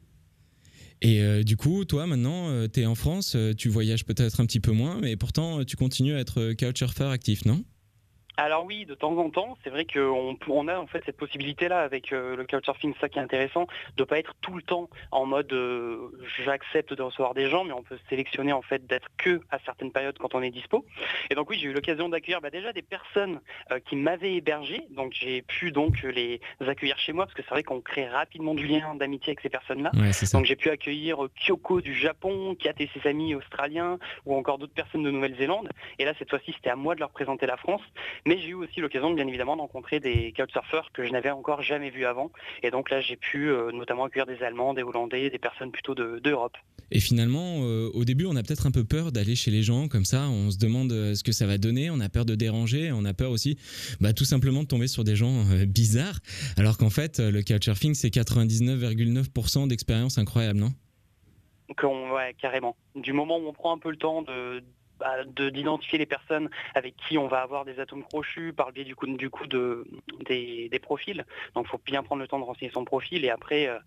Et 1.01 1.21
euh, 1.21 1.43
du 1.43 1.57
coup, 1.57 1.83
toi, 1.85 2.07
maintenant, 2.07 2.67
tu 2.67 2.81
es 2.81 2.85
en 2.85 2.95
France, 2.95 3.35
euh, 3.35 3.53
tu 3.53 3.69
voyages 3.69 4.05
peut-être 4.05 4.39
un 4.39 4.45
petit 4.45 4.59
peu 4.59 4.71
moins, 4.71 4.99
mais 5.01 5.15
pourtant, 5.15 5.59
euh, 5.59 5.65
tu 5.65 5.75
continues 5.75 6.13
à 6.13 6.19
être 6.19 6.39
euh, 6.39 6.55
couchsurfer 6.55 7.05
actif, 7.05 7.45
non? 7.45 7.63
Alors 8.37 8.65
oui, 8.65 8.85
de 8.85 8.95
temps 8.95 9.15
en 9.17 9.29
temps, 9.29 9.57
c'est 9.63 9.69
vrai 9.69 9.85
qu'on 9.85 10.35
on 10.47 10.67
a 10.67 10.79
en 10.79 10.87
fait 10.87 11.03
cette 11.05 11.17
possibilité-là 11.17 11.81
avec 11.81 12.11
euh, 12.11 12.35
le 12.35 12.45
couchsurfing, 12.45 12.93
ça 12.99 13.07
qui 13.07 13.19
est 13.19 13.21
intéressant, 13.21 13.67
de 13.95 14.03
pas 14.03 14.17
être 14.17 14.33
tout 14.41 14.55
le 14.55 14.63
temps 14.63 14.89
en 15.11 15.25
mode 15.25 15.53
euh, 15.53 16.09
j'accepte 16.43 16.93
de 16.93 17.01
recevoir 17.03 17.33
des 17.35 17.49
gens, 17.49 17.63
mais 17.63 17.73
on 17.73 17.83
peut 17.83 17.99
sélectionner 18.09 18.51
en 18.51 18.61
fait 18.61 18.85
d'être 18.87 19.07
que 19.17 19.41
à 19.51 19.59
certaines 19.59 19.91
périodes 19.91 20.17
quand 20.17 20.33
on 20.33 20.41
est 20.41 20.49
dispo. 20.49 20.85
Et 21.29 21.35
donc 21.35 21.49
oui, 21.49 21.57
j'ai 21.59 21.67
eu 21.67 21.73
l'occasion 21.73 22.09
d'accueillir 22.09 22.41
bah, 22.41 22.49
déjà 22.49 22.73
des 22.73 22.81
personnes 22.81 23.39
euh, 23.71 23.79
qui 23.79 23.95
m'avaient 23.95 24.33
hébergé, 24.33 24.87
donc 24.89 25.13
j'ai 25.13 25.43
pu 25.43 25.71
donc 25.71 26.01
les 26.01 26.41
accueillir 26.59 26.97
chez 26.97 27.13
moi 27.13 27.25
parce 27.25 27.35
que 27.35 27.43
c'est 27.43 27.53
vrai 27.53 27.63
qu'on 27.63 27.81
crée 27.81 28.07
rapidement 28.07 28.55
du 28.55 28.65
lien 28.65 28.95
d'amitié 28.95 29.31
avec 29.31 29.41
ces 29.41 29.49
personnes-là. 29.49 29.91
Ouais. 29.93 30.11
Donc 30.33 30.45
j'ai 30.45 30.55
pu 30.55 30.69
accueillir 30.69 31.23
euh, 31.23 31.29
Kyoko 31.35 31.81
du 31.81 31.93
Japon, 31.93 32.55
Kat 32.59 32.73
et 32.79 32.89
ses 32.93 33.07
amis 33.07 33.35
australiens, 33.35 33.99
ou 34.25 34.35
encore 34.35 34.57
d'autres 34.57 34.73
personnes 34.73 35.03
de 35.03 35.11
Nouvelle-Zélande. 35.11 35.69
Et 35.99 36.05
là, 36.05 36.13
cette 36.17 36.29
fois-ci, 36.29 36.53
c'était 36.55 36.69
à 36.69 36.75
moi 36.75 36.95
de 36.95 36.99
leur 36.99 37.11
présenter 37.11 37.45
la 37.45 37.57
France. 37.57 37.81
Mais 38.25 38.39
j'ai 38.39 38.49
eu 38.49 38.53
aussi 38.53 38.79
l'occasion, 38.79 39.11
bien 39.13 39.27
évidemment, 39.27 39.55
de 39.57 39.61
rencontrer 39.61 39.99
des 39.99 40.33
couchsurfers 40.37 40.89
que 40.93 41.05
je 41.05 41.11
n'avais 41.11 41.29
encore 41.31 41.61
jamais 41.61 41.89
vus 41.89 42.05
avant. 42.05 42.31
Et 42.63 42.71
donc 42.71 42.89
là, 42.89 43.01
j'ai 43.01 43.17
pu 43.17 43.49
euh, 43.49 43.71
notamment 43.73 44.05
accueillir 44.05 44.25
des 44.25 44.41
Allemands, 44.43 44.73
des 44.73 44.81
Hollandais, 44.83 45.29
des 45.29 45.37
personnes 45.39 45.71
plutôt 45.71 45.93
de- 45.93 46.19
d'Europe. 46.19 46.55
Et 46.91 46.99
finalement, 47.01 47.59
euh, 47.63 47.89
au 47.93 48.05
début, 48.05 48.25
on 48.25 48.35
a 48.37 48.43
peut-être 48.43 48.65
un 48.65 48.71
peu 48.71 48.85
peur 48.85 49.11
d'aller 49.11 49.35
chez 49.35 49.51
les 49.51 49.61
gens 49.63 49.87
comme 49.89 50.05
ça. 50.05 50.29
On 50.29 50.51
se 50.51 50.57
demande 50.57 50.91
euh, 50.93 51.15
ce 51.15 51.23
que 51.23 51.31
ça 51.33 51.45
va 51.47 51.57
donner. 51.57 51.89
On 51.89 51.99
a 51.99 52.07
peur 52.07 52.23
de 52.25 52.35
déranger. 52.35 52.91
On 52.93 53.03
a 53.03 53.13
peur 53.13 53.31
aussi, 53.31 53.57
bah, 53.99 54.13
tout 54.13 54.25
simplement, 54.25 54.63
de 54.63 54.67
tomber 54.67 54.87
sur 54.87 55.03
des 55.03 55.15
gens 55.17 55.43
euh, 55.51 55.65
bizarres. 55.65 56.19
Alors 56.57 56.77
qu'en 56.77 56.89
fait, 56.91 57.19
le 57.19 57.41
couchsurfing, 57.41 57.93
c'est 57.93 58.09
99,9% 58.09 59.67
d'expérience 59.67 60.17
incroyable, 60.17 60.59
non? 60.59 60.71
Donc, 61.69 61.79
on- 61.83 62.11
ouais, 62.13 62.35
carrément. 62.39 62.75
Du 62.95 63.13
moment 63.13 63.37
où 63.37 63.47
on 63.47 63.53
prend 63.53 63.73
un 63.75 63.79
peu 63.79 63.89
le 63.89 63.97
temps 63.97 64.21
de- 64.21 64.63
d'identifier 65.51 65.99
les 65.99 66.05
personnes 66.05 66.49
avec 66.75 66.95
qui 66.95 67.17
on 67.17 67.27
va 67.27 67.41
avoir 67.41 67.65
des 67.65 67.79
atomes 67.79 68.03
crochus 68.03 68.53
par 68.53 68.67
le 68.67 68.73
biais 68.73 68.83
du 68.83 68.95
coup, 68.95 69.07
des 69.47 70.79
profils. 70.81 71.25
Donc 71.55 71.65
il 71.67 71.69
faut 71.69 71.81
bien 71.85 72.03
prendre 72.03 72.21
le 72.21 72.27
temps 72.27 72.39
de 72.39 72.45
renseigner 72.45 72.71
son 72.71 72.85
profil 72.85 73.25
et 73.25 73.29
après 73.29 73.67
euh, 73.67 73.77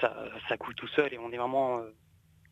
ça, 0.00 0.14
ça 0.48 0.56
coule 0.56 0.74
tout 0.74 0.88
seul 0.88 1.12
et 1.12 1.18
on 1.18 1.30
est 1.32 1.36
vraiment 1.36 1.78
euh, 1.78 1.94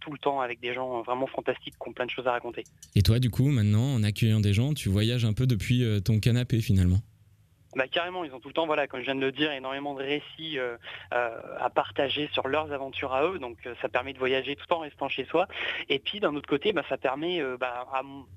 tout 0.00 0.12
le 0.12 0.18
temps 0.18 0.40
avec 0.40 0.60
des 0.60 0.74
gens 0.74 1.02
vraiment 1.02 1.26
fantastiques 1.26 1.74
qui 1.80 1.88
ont 1.88 1.92
plein 1.92 2.06
de 2.06 2.10
choses 2.10 2.26
à 2.26 2.32
raconter. 2.32 2.64
Et 2.94 3.02
toi, 3.02 3.18
du 3.18 3.30
coup, 3.30 3.48
maintenant, 3.48 3.94
en 3.94 4.02
accueillant 4.02 4.40
des 4.40 4.52
gens, 4.52 4.74
tu 4.74 4.88
voyages 4.88 5.24
un 5.24 5.32
peu 5.32 5.46
depuis 5.46 5.82
euh, 5.82 6.00
ton 6.00 6.20
canapé 6.20 6.60
finalement? 6.60 7.00
Bah, 7.76 7.88
carrément, 7.88 8.24
ils 8.24 8.32
ont 8.32 8.40
tout 8.40 8.48
le 8.48 8.54
temps, 8.54 8.66
voilà, 8.66 8.86
comme 8.86 9.00
je 9.00 9.06
viens 9.06 9.14
de 9.14 9.20
le 9.20 9.32
dire, 9.32 9.50
énormément 9.52 9.94
de 9.94 10.02
récits 10.02 10.58
euh, 10.58 10.76
euh, 11.12 11.40
à 11.58 11.70
partager 11.70 12.28
sur 12.32 12.46
leurs 12.46 12.72
aventures 12.72 13.12
à 13.12 13.24
eux. 13.24 13.38
Donc 13.38 13.58
euh, 13.66 13.74
ça 13.82 13.88
permet 13.88 14.12
de 14.12 14.18
voyager 14.18 14.54
tout 14.54 14.72
en 14.72 14.78
restant 14.78 15.08
chez 15.08 15.24
soi. 15.24 15.48
Et 15.88 15.98
puis 15.98 16.20
d'un 16.20 16.34
autre 16.36 16.48
côté, 16.48 16.72
bah, 16.72 16.82
ça 16.88 16.96
permet, 16.96 17.42
bah, 17.58 17.86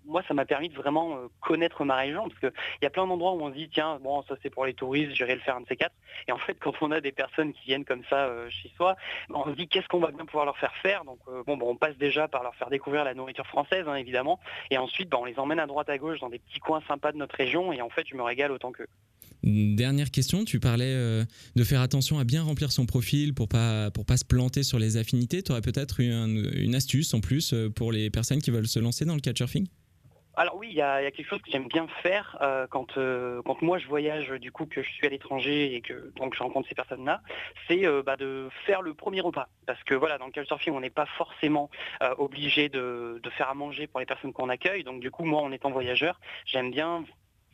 moi 0.06 0.24
ça 0.28 0.34
m'a 0.34 0.46
permis 0.46 0.70
de 0.70 0.76
vraiment 0.76 1.20
connaître 1.42 1.86
ma 1.86 1.96
région 1.96 2.28
parce 2.28 2.40
qu'il 2.40 2.52
y 2.82 2.86
a 2.86 2.90
plein 2.90 3.06
d'endroits 3.06 3.34
où 3.34 3.42
on 3.42 3.50
se 3.50 3.56
dit 3.56 3.70
tiens 3.70 4.00
bon 4.02 4.22
ça 4.24 4.36
c'est 4.42 4.50
pour 4.50 4.66
les 4.66 4.74
touristes, 4.74 5.14
j'irai 5.14 5.36
le 5.36 5.42
faire 5.42 5.56
un 5.56 5.62
de 5.62 5.68
ces 5.68 5.76
quatre. 5.76 5.96
Et 6.28 6.32
en 6.32 6.38
fait 6.38 6.56
quand 6.60 6.74
on 6.82 6.92
a 6.92 7.02
des 7.02 7.12
personnes 7.12 7.54
qui 7.54 7.66
viennent 7.66 7.86
comme 7.86 8.04
ça 8.10 8.30
chez 8.50 8.70
soi, 8.76 8.96
bah, 9.30 9.42
on 9.46 9.52
se 9.52 9.56
dit 9.56 9.68
qu'est-ce 9.68 9.88
qu'on 9.88 10.00
va 10.00 10.12
bien 10.12 10.26
pouvoir 10.26 10.46
leur 10.46 10.58
faire 10.58 10.76
faire? 10.78 11.04
Donc 11.06 11.20
bon, 11.46 11.58
bah, 11.58 11.66
on 11.68 11.76
passe 11.76 11.98
déjà 11.98 12.28
par 12.28 12.44
leur 12.44 12.56
faire 12.56 12.70
découvrir 12.70 13.04
la 13.04 13.14
nourriture 13.14 13.48
française 13.48 13.88
hein, 13.88 13.96
évidemment. 13.96 14.40
Et 14.72 14.78
ensuite 14.78 15.10
bah, 15.10 15.18
on 15.20 15.26
les 15.26 15.40
emmène 15.40 15.60
à 15.60 15.68
droite 15.68 15.90
à 15.90 15.98
gauche 15.98 16.20
dans 16.20 16.30
des 16.30 16.40
petits 16.40 16.60
coins 16.60 16.82
sympas 16.88 17.12
de 17.12 17.18
notre 17.18 17.36
région 17.36 17.72
et 17.72 17.82
en 17.82 17.90
fait 17.90 18.08
je 18.08 18.16
me 18.16 18.24
régale 18.24 18.52
autant 18.52 18.72
qu'eux. 18.72 18.88
Dernière 19.44 20.10
question, 20.10 20.46
tu 20.46 20.60
parlais 20.60 20.94
euh, 20.94 21.24
de 21.56 21.64
faire 21.64 21.82
attention 21.82 22.18
à 22.18 22.24
bien 22.24 22.44
remplir 22.44 22.72
son 22.72 22.86
profil 22.86 23.34
pour 23.34 23.48
pas 23.48 23.92
pour 23.92 24.06
pas 24.06 24.18
se 24.18 24.26
planter 24.26 24.64
sur 24.64 24.80
les 24.80 24.98
affinités. 24.98 25.44
Tu 25.44 25.52
aurais 25.52 25.62
peut-être 25.62 26.00
une, 26.00 26.52
une 26.56 26.76
astuce 26.76 27.14
en 27.14 27.22
plus 27.22 27.54
euh, 27.54 27.70
pour 27.70 27.92
les 27.92 28.10
personnes 28.10 28.42
qui 28.42 28.50
veulent 28.50 28.68
se 28.68 28.80
lancer 28.80 29.06
dans 29.06 29.14
le 29.14 29.22
couchsurfing? 29.22 29.68
Alors 30.36 30.56
oui, 30.56 30.68
il 30.70 30.76
y, 30.76 30.82
a 30.82 31.10
quelque 31.10 31.28
chose 31.28 31.42
que 31.42 31.50
j'aime 31.50 31.68
bien 31.68 31.88
faire 32.04 32.38
euh, 32.42 32.68
quand, 32.70 32.94
quand 32.94 33.62
moi 33.64 33.80
je 33.80 33.88
voyage, 33.88 34.30
du 34.40 34.52
coup 34.52 34.68
que 34.68 34.84
je 34.84 34.88
suis 34.88 35.08
à 35.08 35.10
l'étranger 35.10 35.74
et 35.74 35.82
que 35.82 36.14
donc 36.16 36.36
je 36.36 36.44
rencontre 36.44 36.70
ces 36.70 36.76
personnes-là, 36.76 37.24
c'est 37.68 37.86
bah, 38.06 38.18
de 38.18 38.48
faire 38.68 38.84
le 38.84 38.94
premier 38.94 39.22
repas. 39.22 39.50
Parce 39.66 39.84
que 39.84 39.96
voilà, 39.96 40.20
dans 40.20 40.28
le 40.28 40.32
couchsurfing, 40.32 40.74
on 40.74 40.82
n'est 40.82 40.92
pas 40.92 41.08
forcément 41.18 41.72
obligé 42.20 42.70
de, 42.70 43.20
de 43.24 43.30
faire 43.32 43.50
à 43.50 43.56
manger 43.56 43.88
pour 43.88 44.00
les 44.00 44.06
personnes 44.06 44.32
qu'on 44.32 44.50
accueille. 44.50 44.84
Donc 44.84 45.00
du 45.00 45.10
coup, 45.10 45.26
moi 45.26 45.42
en 45.42 45.52
étant 45.52 45.72
voyageur, 45.72 46.20
j'aime 46.46 46.70
bien 46.70 47.04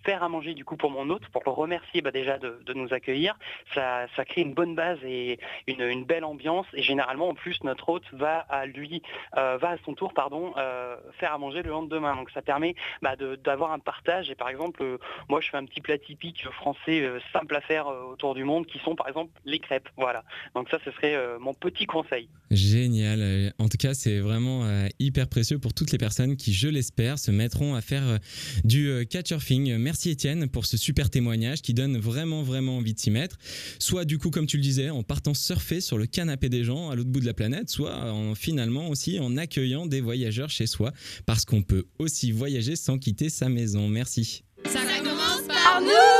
faire 0.04 0.24
à 0.24 0.30
manger 0.30 0.54
du 0.54 0.66
coup 0.66 0.78
pour 0.78 0.92
mon 0.92 1.10
hôte, 1.10 1.26
pour 1.28 1.42
le 1.46 1.52
remercier 1.52 2.02
bah, 2.02 2.12
déjà 2.12 2.38
de, 2.38 2.74
nous 2.74 2.94
accueillir. 2.94 3.38
Ça, 3.74 4.08
crée 4.26 4.42
une 4.42 4.54
bonne 4.54 4.76
base 4.76 5.00
et 5.04 5.40
une, 5.68 6.04
belle 6.06 6.24
ambiance. 6.24 6.66
Et 6.74 6.82
généralement, 6.82 7.30
en 7.30 7.34
plus, 7.34 7.64
notre 7.64 7.90
hôte 7.90 8.04
va 8.12 8.40
à 8.50 8.66
lui, 8.66 9.02
euh, 9.38 9.58
va 9.58 9.72
à 9.72 9.78
son 9.86 9.94
tour, 9.94 10.14
pardon, 10.14 10.54
euh, 10.58 10.96
faire 11.20 11.34
à 11.34 11.38
manger 11.38 11.62
le 11.62 11.70
lendemain. 11.70 12.16
Donc 12.16 12.30
ça 12.32 12.42
permet 12.42 12.76
bah, 13.02 13.16
d'avoir 13.44 13.72
un 13.72 13.80
partage. 13.80 14.30
Et 14.30 14.36
par 14.36 14.50
exemple, 14.50 14.82
euh, 14.84 14.98
moi, 15.30 15.40
je 15.42 15.50
fais 15.50 15.58
un 15.58 15.66
petit 15.66 15.82
plat 15.82 15.98
typique 15.98 16.46
français 16.52 17.10
simple 17.32 17.56
à 17.56 17.62
faire 17.62 17.88
autour 17.88 18.36
du 18.36 18.44
monde, 18.44 18.66
qui 18.66 18.80
sont 18.80 18.96
par 18.96 19.08
exemple 19.08 19.32
les 19.46 19.60
crêpes. 19.60 19.90
Voilà. 19.98 20.24
Donc 20.56 20.70
ça, 20.70 20.80
ce 20.84 20.92
serait 20.92 21.18
mon 21.40 21.54
petit 21.54 21.86
conseil. 21.86 22.28
Génial. 22.52 23.54
En 23.60 23.70
tout 23.70 23.78
cas, 23.78 23.94
c'est 23.94 24.20
vraiment 24.20 24.64
hyper 25.00 25.28
précieux 25.28 25.60
pour 25.60 25.74
toutes 25.74 25.92
les 25.92 25.98
personnes 25.98 26.36
qui, 26.36 26.54
je 26.54 26.68
l'espère, 26.68 27.20
se 27.20 27.32
mettront 27.32 27.76
à 27.76 27.82
faire 27.82 28.20
du 28.64 29.06
couchsurfing. 29.12 29.78
Merci 29.94 30.10
Étienne 30.10 30.48
pour 30.48 30.66
ce 30.66 30.76
super 30.76 31.12
témoignage 31.12 31.62
qui 31.62 31.76
donne 31.76 32.00
vraiment, 32.00 32.42
vraiment 32.42 32.78
envie 32.78 32.96
de 32.96 33.00
s'y 33.00 33.12
mettre. 33.12 33.38
Soit 33.78 34.06
du 34.06 34.18
coup, 34.18 34.32
comme 34.32 34.48
tu 34.48 34.58
le 34.58 34.64
disais, 34.64 34.90
en 34.90 35.04
partant 35.04 35.36
surfer 35.36 35.82
sur 35.82 36.00
le 36.00 36.08
canapé 36.08 36.50
des 36.50 36.64
gens 36.64 36.90
à 36.90 36.96
l'autre 36.96 37.12
bout 37.12 37.20
de 37.20 37.28
la 37.28 37.36
planète, 37.36 37.70
soit 37.70 38.12
en, 38.12 38.34
finalement 38.34 38.90
aussi 38.90 39.20
en 39.20 39.38
accueillant 39.38 39.86
des 39.86 40.02
voyageurs 40.02 40.50
chez 40.50 40.66
soi, 40.66 40.94
parce 41.28 41.46
qu'on 41.46 41.62
peut 41.62 41.86
aussi 42.00 42.32
voyager 42.32 42.76
sans 42.76 42.98
quitter 42.98 43.30
sa 43.30 43.50
maison. 43.50 43.88
Merci. 43.88 44.44
Ça 44.66 44.80
commence 45.04 45.46
par 45.48 45.80
nous 45.80 46.13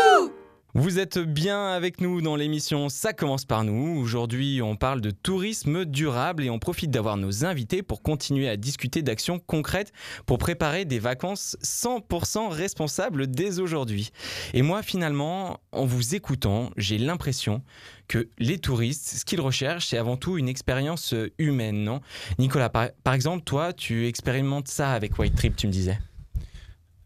Vous 0.76 0.98
êtes 0.98 1.20
bien 1.20 1.68
avec 1.68 2.02
nous 2.02 2.20
dans 2.20 2.36
l'émission 2.36 2.90
Ça 2.90 3.14
commence 3.14 3.46
par 3.46 3.64
nous. 3.64 3.96
Aujourd'hui, 4.00 4.60
on 4.64 4.76
parle 4.76 5.02
de 5.02 5.12
tourisme 5.12 5.86
durable 5.86 6.44
et 6.44 6.50
on 6.50 6.58
profite 6.58 6.90
d'avoir 6.90 7.16
nos 7.16 7.46
invités 7.46 7.84
pour 7.84 8.02
continuer 8.02 8.50
à 8.50 8.58
discuter 8.58 9.04
d'actions 9.04 9.38
concrètes 9.38 9.92
pour 10.26 10.40
préparer 10.40 10.86
des 10.86 10.98
vacances 10.98 11.58
100% 11.62 12.50
responsables 12.50 13.28
dès 13.28 13.60
aujourd'hui. 13.60 14.10
Et 14.56 14.64
moi, 14.64 14.82
finalement, 14.82 15.60
en 15.74 15.86
vous 15.86 16.16
écoutant, 16.16 16.72
j'ai 16.76 16.98
l'impression 16.98 17.62
que 18.08 18.28
les 18.40 18.58
touristes, 18.58 19.20
ce 19.20 19.26
qu'ils 19.26 19.42
recherchent, 19.42 19.90
c'est 19.90 20.00
avant 20.00 20.18
tout 20.18 20.40
une 20.40 20.50
expérience 20.50 21.14
humaine, 21.38 21.84
non? 21.84 22.02
Nicolas, 22.40 22.70
par 22.70 23.14
exemple, 23.14 23.44
toi, 23.44 23.74
tu 23.74 24.08
expérimentes 24.08 24.70
ça 24.70 24.94
avec 24.94 25.20
White 25.20 25.36
Trip, 25.36 25.56
tu 25.56 25.68
me 25.68 25.72
disais. 25.72 26.00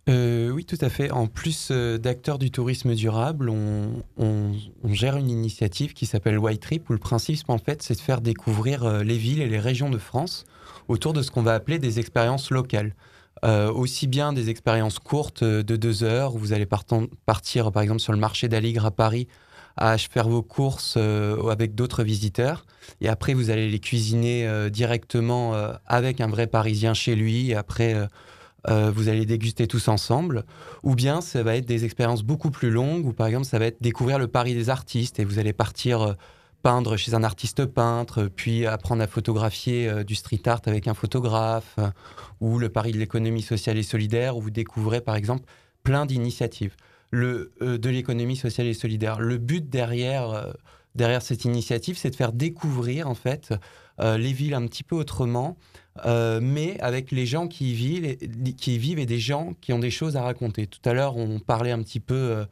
Euh, 0.09 0.51
oui, 0.51 0.63
tout 0.63 0.77
à 0.81 0.89
fait. 0.89 1.11
En 1.11 1.27
plus 1.27 1.69
euh, 1.71 1.97
d'acteurs 1.97 2.39
du 2.39 2.49
tourisme 2.49 2.95
durable, 2.95 3.49
on, 3.49 4.53
gère 4.85 5.17
une 5.17 5.29
initiative 5.29 5.93
qui 5.93 6.05
s'appelle 6.05 6.39
White 6.39 6.61
Trip, 6.61 6.89
où 6.89 6.93
le 6.93 6.99
principe, 6.99 7.49
en 7.49 7.57
fait, 7.57 7.83
c'est 7.83 7.95
de 7.95 7.99
faire 7.99 8.21
découvrir 8.21 8.83
euh, 8.83 9.03
les 9.03 9.17
villes 9.17 9.41
et 9.41 9.47
les 9.47 9.59
régions 9.59 9.89
de 9.89 9.97
France 9.97 10.45
autour 10.87 11.11
de 11.11 11.21
ce 11.21 11.31
qu'on 11.31 11.41
va 11.41 11.53
appeler 11.53 11.79
des 11.79 11.99
expériences 11.99 12.51
locales. 12.51 12.95
Aussi 13.43 14.07
bien 14.07 14.33
des 14.33 14.49
expériences 14.49 14.97
courtes 14.97 15.43
de 15.43 15.75
deux 15.75 16.03
heures, 16.03 16.33
où 16.33 16.39
vous 16.39 16.53
allez 16.53 16.65
partir, 16.65 17.71
par 17.71 17.83
exemple, 17.83 17.99
sur 17.99 18.11
le 18.11 18.17
marché 18.17 18.47
d'Aligre 18.47 18.83
à 18.87 18.89
Paris, 18.89 19.27
à 19.75 19.95
faire 19.99 20.27
vos 20.27 20.41
courses 20.41 20.97
avec 20.97 21.75
d'autres 21.75 22.03
visiteurs. 22.03 22.65
Et 22.99 23.09
après, 23.09 23.35
vous 23.35 23.51
allez 23.51 23.69
les 23.69 23.79
cuisiner 23.79 24.69
directement 24.71 25.53
avec 25.85 26.19
un 26.19 26.27
vrai 26.27 26.47
Parisien 26.47 26.95
chez 26.95 27.15
lui. 27.15 27.51
Et 27.51 27.55
après, 27.55 28.07
euh, 28.69 28.91
vous 28.93 29.07
allez 29.07 29.25
déguster 29.25 29.67
tous 29.67 29.87
ensemble. 29.87 30.43
Ou 30.83 30.95
bien, 30.95 31.21
ça 31.21 31.43
va 31.43 31.55
être 31.55 31.65
des 31.65 31.85
expériences 31.85 32.23
beaucoup 32.23 32.51
plus 32.51 32.69
longues, 32.69 33.05
où 33.05 33.13
par 33.13 33.27
exemple, 33.27 33.45
ça 33.45 33.59
va 33.59 33.65
être 33.65 33.81
découvrir 33.81 34.19
le 34.19 34.27
Paris 34.27 34.53
des 34.53 34.69
artistes. 34.69 35.19
Et 35.19 35.25
vous 35.25 35.39
allez 35.39 35.53
partir 35.53 36.01
euh, 36.01 36.13
peindre 36.63 36.97
chez 36.97 37.13
un 37.13 37.23
artiste 37.23 37.65
peintre, 37.65 38.29
puis 38.35 38.65
apprendre 38.65 39.01
à 39.01 39.07
photographier 39.07 39.87
euh, 39.87 40.03
du 40.03 40.15
street 40.15 40.41
art 40.45 40.61
avec 40.65 40.87
un 40.87 40.93
photographe, 40.93 41.77
ou 42.41 42.59
le 42.59 42.69
Paris 42.69 42.91
de 42.91 42.97
l'économie 42.97 43.41
sociale 43.41 43.77
et 43.77 43.83
solidaire, 43.83 44.37
où 44.37 44.41
vous 44.41 44.51
découvrez 44.51 45.01
par 45.01 45.15
exemple 45.15 45.45
plein 45.83 46.05
d'initiatives 46.05 46.75
de 47.13 47.89
l'économie 47.89 48.35
sociale 48.35 48.67
et 48.67 48.73
solidaire. 48.73 49.21
Le 49.21 49.37
but 49.37 49.69
derrière, 49.69 50.53
derrière 50.93 51.21
cette 51.21 51.45
initiative, 51.45 51.97
c'est 51.97 52.09
de 52.09 52.15
faire 52.17 52.33
découvrir 52.33 53.07
en 53.07 53.15
fait 53.15 53.53
les 53.97 54.33
villes 54.33 54.53
un 54.53 54.67
petit 54.67 54.83
peu 54.83 54.97
autrement, 54.97 55.57
euh, 56.05 56.39
mais 56.41 56.79
avec 56.79 57.11
les 57.11 57.25
gens 57.25 57.47
qui 57.47 57.71
y, 57.71 57.73
vivent, 57.73 58.05
et- 58.05 59.05
des 59.05 59.19
gens 59.19 59.53
qui 59.61 59.73
ont 59.73 59.79
des 59.79 59.91
choses 59.91 60.15
à 60.15 60.21
raconter. 60.21 60.67
Tout 60.67 60.87
à 60.89 60.93
l'heure, 60.93 61.17
on 61.17 61.39
parlait 61.39 61.71
un 61.71 61.81
petit 61.81 61.99
peu 61.99 62.15
euh, 62.15 62.45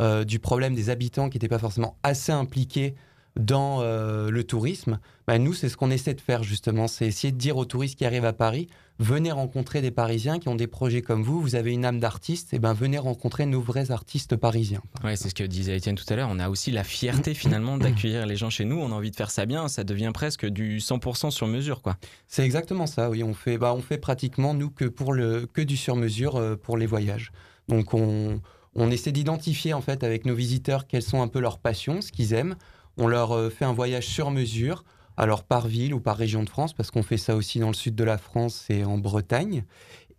euh, 0.00 0.24
du 0.24 0.38
problème 0.38 0.74
des 0.74 0.90
habitants 0.90 1.28
qui 1.28 1.36
n'étaient 1.36 1.48
pas 1.48 1.58
forcément 1.58 1.96
assez 2.02 2.32
impliqués 2.32 2.94
dans 3.36 3.80
le 3.82 4.44
tourisme. 4.44 4.98
Bah, 5.26 5.38
nous, 5.38 5.54
c'est 5.54 5.70
ce 5.70 5.76
qu'on 5.78 5.90
essaie 5.90 6.12
de 6.12 6.20
faire 6.20 6.42
justement, 6.42 6.86
c'est 6.86 7.06
essayer 7.06 7.32
de 7.32 7.38
dire 7.38 7.56
aux 7.56 7.64
touristes 7.64 7.96
qui 7.96 8.04
arrivent 8.04 8.26
à 8.26 8.34
Paris, 8.34 8.68
venez 9.02 9.32
rencontrer 9.32 9.82
des 9.82 9.90
Parisiens 9.90 10.38
qui 10.38 10.48
ont 10.48 10.54
des 10.54 10.66
projets 10.66 11.02
comme 11.02 11.22
vous, 11.22 11.40
vous 11.40 11.54
avez 11.54 11.72
une 11.72 11.84
âme 11.84 12.00
d'artiste, 12.00 12.54
et 12.54 12.58
ben 12.58 12.72
venez 12.72 12.98
rencontrer 12.98 13.46
nos 13.46 13.60
vrais 13.60 13.90
artistes 13.90 14.36
parisiens. 14.36 14.82
Ouais, 15.04 15.16
c'est 15.16 15.28
ce 15.28 15.34
que 15.34 15.44
disait 15.44 15.76
Étienne 15.76 15.96
tout 15.96 16.04
à 16.08 16.16
l'heure. 16.16 16.28
On 16.30 16.38
a 16.38 16.48
aussi 16.48 16.70
la 16.70 16.84
fierté 16.84 17.34
finalement 17.34 17.76
d'accueillir 17.76 18.26
les 18.26 18.36
gens 18.36 18.50
chez 18.50 18.64
nous. 18.64 18.78
On 18.78 18.92
a 18.92 18.94
envie 18.94 19.10
de 19.10 19.16
faire 19.16 19.30
ça 19.30 19.46
bien. 19.46 19.68
Ça 19.68 19.84
devient 19.84 20.12
presque 20.14 20.46
du 20.46 20.78
100% 20.78 21.30
sur 21.30 21.46
mesure, 21.46 21.82
quoi. 21.82 21.96
C'est 22.28 22.44
exactement 22.44 22.86
ça, 22.86 23.10
oui. 23.10 23.22
On 23.22 23.34
fait, 23.34 23.58
bah, 23.58 23.74
on 23.74 23.82
fait 23.82 23.98
pratiquement, 23.98 24.54
nous, 24.54 24.70
que, 24.70 24.84
pour 24.84 25.12
le, 25.12 25.46
que 25.52 25.60
du 25.60 25.76
sur-mesure 25.76 26.36
euh, 26.36 26.56
pour 26.56 26.76
les 26.76 26.86
voyages. 26.86 27.32
Donc, 27.68 27.94
on, 27.94 28.40
on 28.74 28.90
essaie 28.90 29.12
d'identifier, 29.12 29.74
en 29.74 29.80
fait, 29.80 30.04
avec 30.04 30.24
nos 30.24 30.34
visiteurs, 30.34 30.86
quelles 30.86 31.02
sont 31.02 31.22
un 31.22 31.28
peu 31.28 31.40
leurs 31.40 31.58
passions, 31.58 32.00
ce 32.00 32.12
qu'ils 32.12 32.32
aiment. 32.32 32.56
On 32.96 33.08
leur 33.08 33.32
euh, 33.32 33.50
fait 33.50 33.64
un 33.64 33.72
voyage 33.72 34.06
sur 34.06 34.30
mesure, 34.30 34.84
alors 35.16 35.44
par 35.44 35.66
ville 35.66 35.94
ou 35.94 36.00
par 36.00 36.16
région 36.16 36.42
de 36.42 36.48
France, 36.48 36.72
parce 36.72 36.90
qu'on 36.90 37.02
fait 37.02 37.16
ça 37.16 37.36
aussi 37.36 37.58
dans 37.58 37.68
le 37.68 37.74
sud 37.74 37.94
de 37.94 38.04
la 38.04 38.18
France 38.18 38.66
et 38.68 38.84
en 38.84 38.98
Bretagne. 38.98 39.64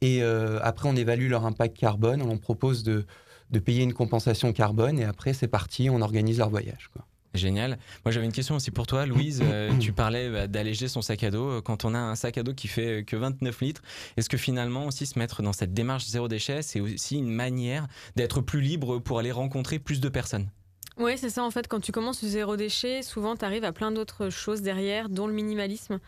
Et 0.02 0.22
euh, 0.22 0.60
après, 0.62 0.90
on 0.90 0.96
évalue 0.96 1.30
leur 1.30 1.46
impact 1.46 1.78
carbone. 1.78 2.22
On 2.22 2.28
leur 2.28 2.40
propose 2.40 2.84
de, 2.84 3.06
de 3.52 3.60
payer 3.60 3.84
une 3.84 3.94
compensation 3.94 4.52
carbone. 4.52 5.00
Et 5.00 5.06
après, 5.06 5.34
c'est 5.34 5.48
parti, 5.48 5.90
on 5.90 6.02
organise 6.02 6.40
leur 6.40 6.50
voyage. 6.50 6.90
Quoi. 6.92 7.06
Génial. 7.34 7.80
Moi, 8.06 8.12
j'avais 8.12 8.26
une 8.26 8.32
question 8.32 8.56
aussi 8.56 8.70
pour 8.70 8.86
toi, 8.86 9.06
Louise. 9.06 9.42
Euh, 9.44 9.72
tu 9.80 9.92
parlais 9.92 10.30
bah, 10.30 10.48
d'alléger 10.48 10.88
son 10.88 11.02
sac 11.02 11.24
à 11.24 11.32
dos. 11.32 11.50
Euh, 11.50 11.62
Quand 11.62 11.86
on 11.86 11.96
a 11.96 12.00
un 12.00 12.16
sac 12.16 12.38
à 12.38 12.44
dos 12.44 12.54
qui 12.54 12.68
fait 12.68 13.04
que 13.06 13.16
29 13.16 13.62
litres, 13.62 13.82
est-ce 14.18 14.30
que 14.30 14.38
finalement 14.38 14.86
aussi 14.86 15.06
se 15.06 15.18
mettre 15.18 15.42
dans 15.42 15.54
cette 15.54 15.74
démarche 15.74 16.06
zéro 16.06 16.28
déchet, 16.28 16.62
c'est 16.62 16.80
aussi 16.80 17.18
une 17.18 17.32
manière 17.32 17.88
d'être 18.16 18.42
plus 18.42 18.62
libre 18.62 19.00
pour 19.00 19.20
aller 19.20 19.32
rencontrer 19.32 19.80
plus 19.80 20.00
de 20.00 20.10
personnes? 20.10 20.50
Oui, 20.98 21.18
c'est 21.18 21.30
ça 21.30 21.44
en 21.44 21.52
fait. 21.52 21.68
Quand 21.68 21.80
tu 21.80 21.92
commences 21.92 22.22
le 22.22 22.30
zéro 22.30 22.56
déchet, 22.56 23.02
souvent 23.02 23.36
tu 23.36 23.46
arrives 23.46 23.64
à 23.64 23.72
plein 23.72 23.92
d'autres 23.92 24.30
choses 24.30 24.62
derrière, 24.62 25.10
dont 25.10 25.28
le 25.28 25.34
minimalisme. 25.34 26.00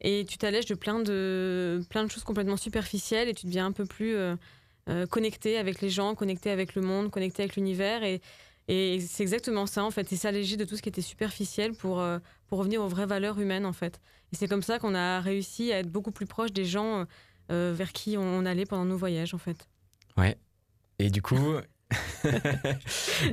Et 0.00 0.24
tu 0.24 0.38
t'allèges 0.38 0.66
de 0.66 0.74
plein, 0.74 1.00
de 1.00 1.82
plein 1.90 2.04
de 2.04 2.10
choses 2.10 2.24
complètement 2.24 2.56
superficielles 2.56 3.28
et 3.28 3.34
tu 3.34 3.46
deviens 3.46 3.66
un 3.66 3.72
peu 3.72 3.84
plus 3.84 4.14
euh, 4.14 4.34
euh, 4.88 5.06
connecté 5.06 5.58
avec 5.58 5.82
les 5.82 5.90
gens, 5.90 6.14
connecté 6.14 6.50
avec 6.50 6.74
le 6.74 6.80
monde, 6.80 7.10
connecté 7.10 7.42
avec 7.42 7.56
l'univers. 7.56 8.02
Et, 8.02 8.20
c'est 8.68 9.24
exactement 9.24 9.66
ça 9.66 9.82
en 9.82 9.90
fait. 9.90 10.08
C'est 10.08 10.16
s'alléger 10.16 10.56
de 10.56 10.64
tout 10.64 10.76
ce 10.76 10.82
qui 10.82 10.88
était 10.88 11.02
superficiel 11.02 11.72
pour, 11.72 11.98
euh, 12.00 12.20
pour 12.46 12.60
revenir 12.60 12.80
aux 12.80 12.86
vraies 12.86 13.04
valeurs 13.04 13.40
humaines 13.40 13.66
en 13.66 13.72
fait. 13.72 14.00
Et 14.32 14.36
c'est 14.36 14.46
comme 14.46 14.62
ça 14.62 14.78
qu'on 14.78 14.94
a 14.94 15.20
réussi 15.20 15.72
à 15.72 15.80
être 15.80 15.90
beaucoup 15.90 16.12
plus 16.12 16.26
proche 16.26 16.52
des 16.52 16.64
gens 16.64 17.04
vers 17.48 17.92
qui 17.92 18.16
on 18.16 18.46
allait 18.46 18.66
pendant 18.66 18.84
nos 18.84 18.96
voyages 18.96 19.34
en 19.34 19.38
fait. 19.38 19.66
Ouais. 20.16 20.38
Et 21.00 21.10
du 21.10 21.20
coup. 21.20 21.56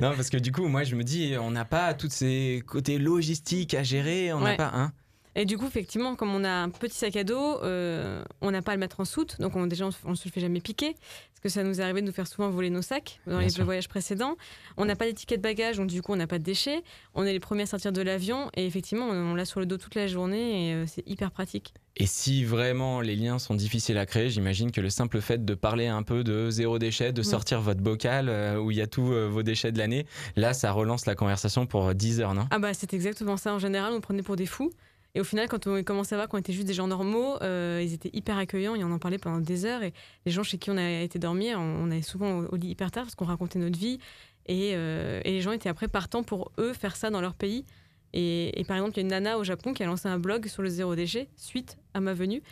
Non, 0.00 0.14
parce 0.14 0.30
que 0.30 0.36
du 0.36 0.52
coup, 0.52 0.66
moi, 0.68 0.84
je 0.84 0.94
me 0.96 1.04
dis, 1.04 1.34
on 1.40 1.50
n'a 1.50 1.64
pas 1.64 1.94
tous 1.94 2.10
ces 2.10 2.62
côtés 2.66 2.98
logistiques 2.98 3.74
à 3.74 3.82
gérer, 3.82 4.32
on 4.32 4.40
n'a 4.40 4.50
Ouais. 4.50 4.56
pas. 4.56 4.70
Hein 4.74 4.92
Et 5.40 5.44
du 5.44 5.56
coup, 5.56 5.66
effectivement, 5.66 6.16
comme 6.16 6.34
on 6.34 6.42
a 6.42 6.50
un 6.50 6.68
petit 6.68 6.96
sac 6.96 7.14
à 7.14 7.22
dos, 7.22 7.60
euh, 7.62 8.24
on 8.40 8.50
n'a 8.50 8.60
pas 8.60 8.72
à 8.72 8.74
le 8.74 8.80
mettre 8.80 8.98
en 8.98 9.04
soute. 9.04 9.40
Donc, 9.40 9.54
on, 9.54 9.68
déjà, 9.68 9.88
on 10.04 10.10
ne 10.10 10.14
se 10.16 10.24
le 10.26 10.32
fait 10.32 10.40
jamais 10.40 10.60
piquer. 10.60 10.94
Parce 10.94 11.40
que 11.40 11.48
ça 11.48 11.62
nous 11.62 11.80
est 11.80 11.84
arrivé 11.84 12.00
de 12.00 12.06
nous 12.06 12.12
faire 12.12 12.26
souvent 12.26 12.50
voler 12.50 12.68
nos 12.70 12.82
sacs 12.82 13.20
dans 13.28 13.34
Bien 13.34 13.42
les 13.42 13.50
sûr. 13.50 13.64
voyages 13.64 13.88
précédents. 13.88 14.34
On 14.76 14.84
n'a 14.84 14.96
pas 14.96 15.04
d'étiquette 15.06 15.40
bagage, 15.40 15.76
donc 15.76 15.86
du 15.86 16.02
coup, 16.02 16.12
on 16.12 16.16
n'a 16.16 16.26
pas 16.26 16.40
de 16.40 16.42
déchets. 16.42 16.82
On 17.14 17.22
est 17.24 17.32
les 17.32 17.38
premiers 17.38 17.62
à 17.62 17.66
sortir 17.66 17.92
de 17.92 18.02
l'avion. 18.02 18.50
Et 18.56 18.66
effectivement, 18.66 19.06
on, 19.06 19.14
on 19.14 19.34
l'a 19.36 19.44
sur 19.44 19.60
le 19.60 19.66
dos 19.66 19.76
toute 19.76 19.94
la 19.94 20.08
journée 20.08 20.70
et 20.70 20.74
euh, 20.74 20.84
c'est 20.88 21.08
hyper 21.08 21.30
pratique. 21.30 21.72
Et 21.96 22.06
si 22.06 22.42
vraiment 22.44 23.00
les 23.00 23.14
liens 23.14 23.38
sont 23.38 23.54
difficiles 23.54 23.98
à 23.98 24.06
créer, 24.06 24.30
j'imagine 24.30 24.72
que 24.72 24.80
le 24.80 24.90
simple 24.90 25.20
fait 25.20 25.44
de 25.44 25.54
parler 25.54 25.86
un 25.86 26.02
peu 26.02 26.24
de 26.24 26.50
zéro 26.50 26.80
déchet, 26.80 27.12
de 27.12 27.20
Ouais. 27.20 27.24
sortir 27.24 27.60
votre 27.60 27.80
bocal 27.80 28.28
euh, 28.28 28.56
où 28.58 28.72
il 28.72 28.76
y 28.76 28.82
a 28.82 28.88
tous 28.88 29.12
euh, 29.12 29.28
vos 29.28 29.44
déchets 29.44 29.70
de 29.70 29.78
l'année, 29.78 30.06
là, 30.34 30.52
ça 30.54 30.72
relance 30.72 31.06
la 31.06 31.14
conversation 31.14 31.66
pour 31.66 31.94
10 31.94 32.20
heures, 32.20 32.34
non? 32.34 32.48
Ah 32.50 32.58
bah, 32.58 32.74
c'est 32.74 32.92
exactement 32.94 33.36
ça. 33.36 33.54
En 33.54 33.60
général, 33.60 33.92
on 33.92 34.00
prenait 34.00 34.22
pour 34.24 34.34
des 34.34 34.46
fous. 34.46 34.72
Et 35.14 35.20
au 35.20 35.24
final, 35.24 35.48
quand 35.48 35.66
on 35.66 35.82
commençait 35.82 36.14
à 36.14 36.18
voir 36.18 36.28
qu'on 36.28 36.38
était 36.38 36.52
juste 36.52 36.66
des 36.66 36.74
gens 36.74 36.86
normaux, 36.86 37.36
euh, 37.42 37.80
ils 37.84 37.92
étaient 37.94 38.10
hyper 38.12 38.36
accueillants 38.38 38.74
et 38.74 38.84
on 38.84 38.92
en 38.92 38.98
parlait 38.98 39.18
pendant 39.18 39.40
des 39.40 39.64
heures. 39.64 39.82
Et 39.82 39.92
les 40.26 40.32
gens 40.32 40.42
chez 40.42 40.58
qui 40.58 40.70
on 40.70 40.76
a 40.76 41.00
été 41.02 41.18
dormir, 41.18 41.58
on, 41.58 41.90
allait 41.90 42.02
souvent 42.02 42.40
au, 42.40 42.56
lit 42.56 42.68
hyper 42.68 42.90
tard 42.90 43.04
parce 43.04 43.14
qu'on 43.14 43.24
racontait 43.24 43.58
notre 43.58 43.78
vie. 43.78 43.98
Et, 44.46 44.72
euh, 44.74 45.20
et 45.24 45.32
les 45.32 45.40
gens 45.40 45.52
étaient 45.52 45.68
après 45.68 45.88
partants 45.88 46.22
pour 46.22 46.52
eux 46.58 46.72
faire 46.72 46.94
ça 46.96 47.10
dans 47.10 47.20
leur 47.20 47.34
pays. 47.34 47.64
Et, 48.12 48.58
et 48.60 48.64
par 48.64 48.76
exemple, 48.76 48.92
il 48.94 48.96
y 48.96 49.00
a 49.00 49.02
une 49.02 49.08
nana 49.08 49.38
au 49.38 49.44
Japon 49.44 49.72
qui 49.74 49.82
a 49.82 49.86
lancé 49.86 50.08
un 50.08 50.18
blog 50.18 50.46
sur 50.46 50.62
le 50.62 50.68
zéro 50.68 50.94
déchet 50.94 51.28
suite 51.36 51.78
à 51.94 52.00
ma 52.00 52.12
venue. 52.14 52.42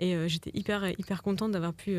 Et 0.00 0.14
euh, 0.14 0.26
j'étais 0.28 0.50
hyper, 0.54 0.88
hyper 0.98 1.22
contente 1.22 1.52
d'avoir 1.52 1.72
pu 1.74 1.96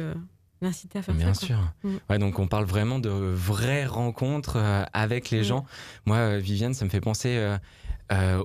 l'inciter 0.61 0.99
à 0.99 1.01
faire 1.01 1.15
Bien 1.15 1.33
ça. 1.33 1.47
quoi. 1.47 1.55
sûr. 1.57 1.73
Mm. 1.83 1.97
Ouais, 2.09 2.17
donc 2.19 2.39
on 2.39 2.47
parle 2.47 2.65
vraiment 2.65 2.99
de 2.99 3.09
vraies 3.09 3.85
rencontres 3.85 4.55
euh, 4.57 4.83
avec 4.93 5.29
les 5.29 5.41
Mm. 5.41 5.43
gens. 5.43 5.65
Moi, 6.05 6.17
euh, 6.17 6.37
Viviane, 6.39 6.73
ça 6.73 6.83
me 6.85 6.89
fait 6.89 7.01
penser 7.01 7.35
euh, 7.37 7.57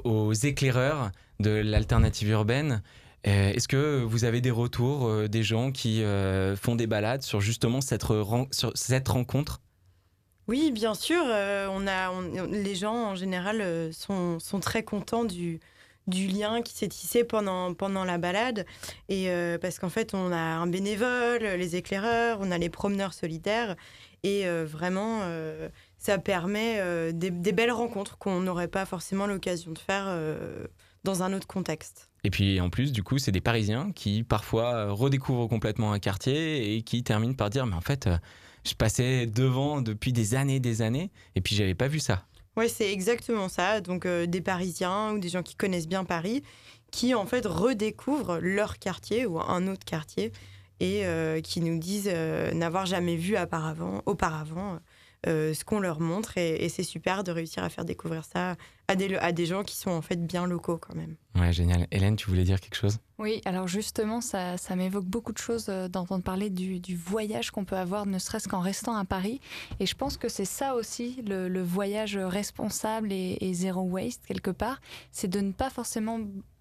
aux 0.05 0.33
éclaireurs 0.33 1.11
de 1.41 1.51
l'alternative 1.51 2.29
urbaine. 2.31 2.83
Euh, 3.27 3.53
Est-ce 3.53 3.69
que 3.69 4.03
vous 4.03 4.25
avez 4.25 4.41
des 4.41 4.51
retours 4.51 5.07
euh, 5.07 5.29
des 5.29 5.43
gens 5.43 5.73
qui 5.73 6.03
euh, 6.03 6.57
font 6.57 6.75
des 6.75 6.87
balades 6.87 7.23
sur 7.23 7.41
justement 7.41 7.81
cette, 7.83 8.03
rencontre? 8.05 9.61
Oui, 10.49 10.73
bien 10.73 10.95
sûr. 10.95 11.23
euh, 11.27 11.69
on 11.71 11.87
a, 11.87 12.11
les 12.49 12.75
gens, 12.75 13.11
en 13.11 13.15
général, 13.15 13.61
euh, 13.61 13.93
sont, 13.93 14.39
sont 14.41 14.59
très 14.59 14.83
contents 14.85 15.25
du, 15.25 15.61
du 16.07 16.29
lien 16.29 16.63
qui 16.63 16.75
s'est 16.75 16.89
tissé 16.89 17.23
pendant, 17.25 17.75
pendant 17.75 18.05
la 18.05 18.17
balade. 18.17 18.65
Et 19.11 19.29
euh, 19.29 19.59
parce 19.59 19.79
qu'en 19.79 19.91
fait, 19.91 20.15
on 20.15 20.33
a 20.33 20.39
un 20.39 20.67
bénévole, 20.67 21.43
les 21.43 21.77
éclaireurs, 21.77 22.39
on 22.41 22.51
a 22.51 22.57
les 22.57 22.71
promeneurs 22.71 23.13
solidaires. 23.13 23.77
Et 24.23 24.47
euh, 24.47 24.65
vraiment, 24.65 25.21
euh, 25.23 25.69
ça 26.01 26.19
permet 26.19 26.81
euh, 26.81 27.13
des, 27.13 27.31
des 27.31 27.53
belles 27.53 27.71
rencontres 27.71 28.19
qu'on 28.19 28.41
n'aurait 28.41 28.67
pas 28.67 28.85
forcément 28.85 29.29
l'occasion 29.29 29.71
de 29.71 29.79
faire 29.79 30.07
euh, 30.09 30.67
dans 31.05 31.23
un 31.23 31.33
autre 31.33 31.47
contexte. 31.47 32.11
Et 32.25 32.31
puis 32.31 32.61
en 32.61 32.71
plus, 32.71 32.91
du 32.91 33.05
coup, 33.05 33.19
c'est 33.19 33.31
des 33.31 33.41
Parisiens 33.41 33.93
qui 33.93 34.25
parfois 34.25 34.75
euh, 34.75 34.93
redécouvrent 34.93 35.47
complètement 35.47 35.93
un 35.93 36.01
quartier 36.01 36.75
et 36.75 36.83
qui 36.83 37.05
terminent 37.05 37.35
par 37.35 37.51
dire 37.51 37.67
Mais 37.67 37.77
en 37.77 37.81
fait, 37.81 38.09
je 38.67 38.75
passais 38.75 39.27
devant 39.27 39.81
depuis 39.81 40.13
des 40.13 40.35
années, 40.35 40.59
des 40.59 40.83
années, 40.83 41.11
et 41.37 41.41
puis 41.41 41.55
j'avais 41.55 41.75
pas 41.75 41.87
vu 41.87 42.01
ça. 42.01 42.25
Oui, 42.57 42.69
c'est 42.69 42.93
exactement 42.93 43.49
ça. 43.49 43.81
Donc 43.81 44.07
euh, 44.07 44.27
des 44.27 44.41
Parisiens 44.41 45.13
ou 45.13 45.19
des 45.19 45.29
gens 45.29 45.43
qui 45.43 45.55
connaissent 45.55 45.89
bien 45.89 46.05
Paris, 46.05 46.43
qui 46.91 47.15
en 47.15 47.27
fait 47.27 47.47
redécouvrent 47.47 48.39
leur 48.41 48.79
quartier 48.79 49.27
ou 49.27 49.41
un 49.41 49.69
autre 49.69 49.85
quartier 49.85 50.33
et 50.81 51.07
euh, 51.07 51.41
qui 51.41 51.61
nous 51.61 51.79
disent 51.79 52.11
euh, 52.13 52.53
n'avoir 52.53 52.87
jamais 52.87 53.17
vu 53.17 53.39
auparavant, 53.39 54.03
auparavant 54.07 54.79
ce 55.27 55.65
qu'on 55.65 55.81
leur 55.81 56.01
montre. 56.01 56.39
Et, 56.39 56.65
et 56.65 56.69
c'est 56.69 56.83
super 56.83 57.25
de 57.25 57.33
réussir 57.33 57.63
à 57.65 57.69
faire 57.69 57.85
découvrir 57.85 58.25
ça 58.25 58.57
à 58.89 58.97
des, 58.97 59.15
à 59.17 59.31
des 59.31 59.47
gens 59.47 59.63
qui 59.63 59.77
sont 59.77 59.91
en 59.91 60.03
fait 60.03 60.17
bien 60.17 60.47
locaux 60.47 60.77
quand 60.79 60.97
même. 60.97 61.15
Ouais, 61.37 61.53
génial. 61.53 61.87
Hélène, 61.93 62.17
tu 62.17 62.29
voulais 62.29 62.43
dire 62.43 62.61
quelque 62.61 62.75
chose? 62.75 62.99
Oui, 63.19 63.41
alors 63.45 63.69
justement, 63.69 64.21
ça, 64.21 64.57
ça 64.57 64.75
m'évoque 64.75 65.05
beaucoup 65.05 65.33
de 65.33 65.39
choses 65.39 65.67
euh, 65.69 65.87
d'entendre 65.87 66.25
parler 66.25 66.51
du, 66.51 66.81
du 66.81 66.97
voyage 66.97 67.53
qu'on 67.53 67.65
peut 67.65 67.77
avoir, 67.77 68.05
ne 68.07 68.19
serait-ce 68.19 68.49
qu'en 68.49 68.59
restant 68.61 68.97
à 68.97 69.05
Paris. 69.05 69.41
Et 69.79 69.87
je 69.87 69.95
pense 69.95 70.17
que 70.17 70.29
c'est 70.29 70.45
ça 70.45 70.75
aussi, 70.75 71.23
le, 71.25 71.49
le 71.49 71.63
voyage 71.63 72.17
responsable 72.17 73.13
et, 73.13 73.39
et 73.41 73.55
zéro 73.55 73.83
waste, 73.83 74.27
quelque 74.27 74.51
part. 74.51 74.81
C'est 75.13 75.29
de 75.29 75.41
ne 75.41 75.53
pas 75.53 75.71
forcément 75.71 76.19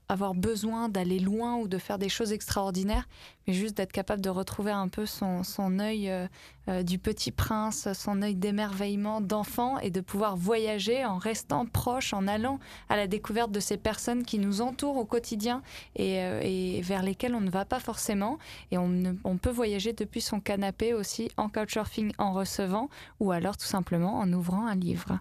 avoir 0.10 0.34
besoin 0.34 0.90
d'aller 0.90 1.20
loin 1.20 1.58
ou 1.58 1.68
de 1.68 1.78
faire 1.78 2.00
des 2.00 2.10
choses 2.10 2.34
extraordinaires, 2.34 3.08
mais 3.48 3.54
juste 3.54 3.78
d'être 3.78 3.92
capable 3.92 4.22
de 4.22 4.30
retrouver 4.30 4.72
un 4.72 4.88
peu 4.88 5.06
son, 5.06 5.44
œil 5.80 6.10
euh, 6.10 6.28
euh, 6.68 6.82
du 6.82 6.98
petit 6.98 7.32
prince, 7.32 7.88
son 7.94 8.24
œil 8.24 8.36
d'émerveillement 8.36 9.22
d'enfant 9.22 9.78
et 9.78 9.92
de 9.92 10.02
pouvoir 10.02 10.36
voyager 10.36 11.06
en 11.06 11.20
restant 11.20 11.68
proche, 11.68 12.14
en 12.14 12.28
allant 12.28 12.60
à 12.90 12.98
la 12.98 13.06
découverte 13.06 13.52
de 13.52 13.60
ces 13.60 13.78
personnes 13.78 14.24
qui 14.24 14.40
nous 14.40 14.62
entourent 14.62 14.98
au 14.98 15.06
quotidien 15.06 15.62
et, 15.96 16.24
euh, 16.24 16.80
vers 16.82 17.04
lesquelles 17.04 17.36
on 17.36 17.42
ne 17.42 17.52
va 17.52 17.66
pas 17.66 17.80
forcément. 17.80 18.40
Et 18.72 18.80
on, 18.80 19.16
on 19.24 19.38
peut 19.38 19.52
voyager 19.52 19.94
depuis 19.94 20.22
son 20.22 20.40
canapé 20.40 20.96
aussi 20.96 21.30
en 21.38 21.50
couchsurfing 21.50 22.14
en 22.18 22.34
recevant 22.34 22.90
ou 23.20 23.32
alors 23.32 23.58
tout 23.58 23.68
simplement 23.68 24.18
en 24.18 24.34
ouvrant 24.34 24.66
un 24.66 24.76
livre. 24.76 25.20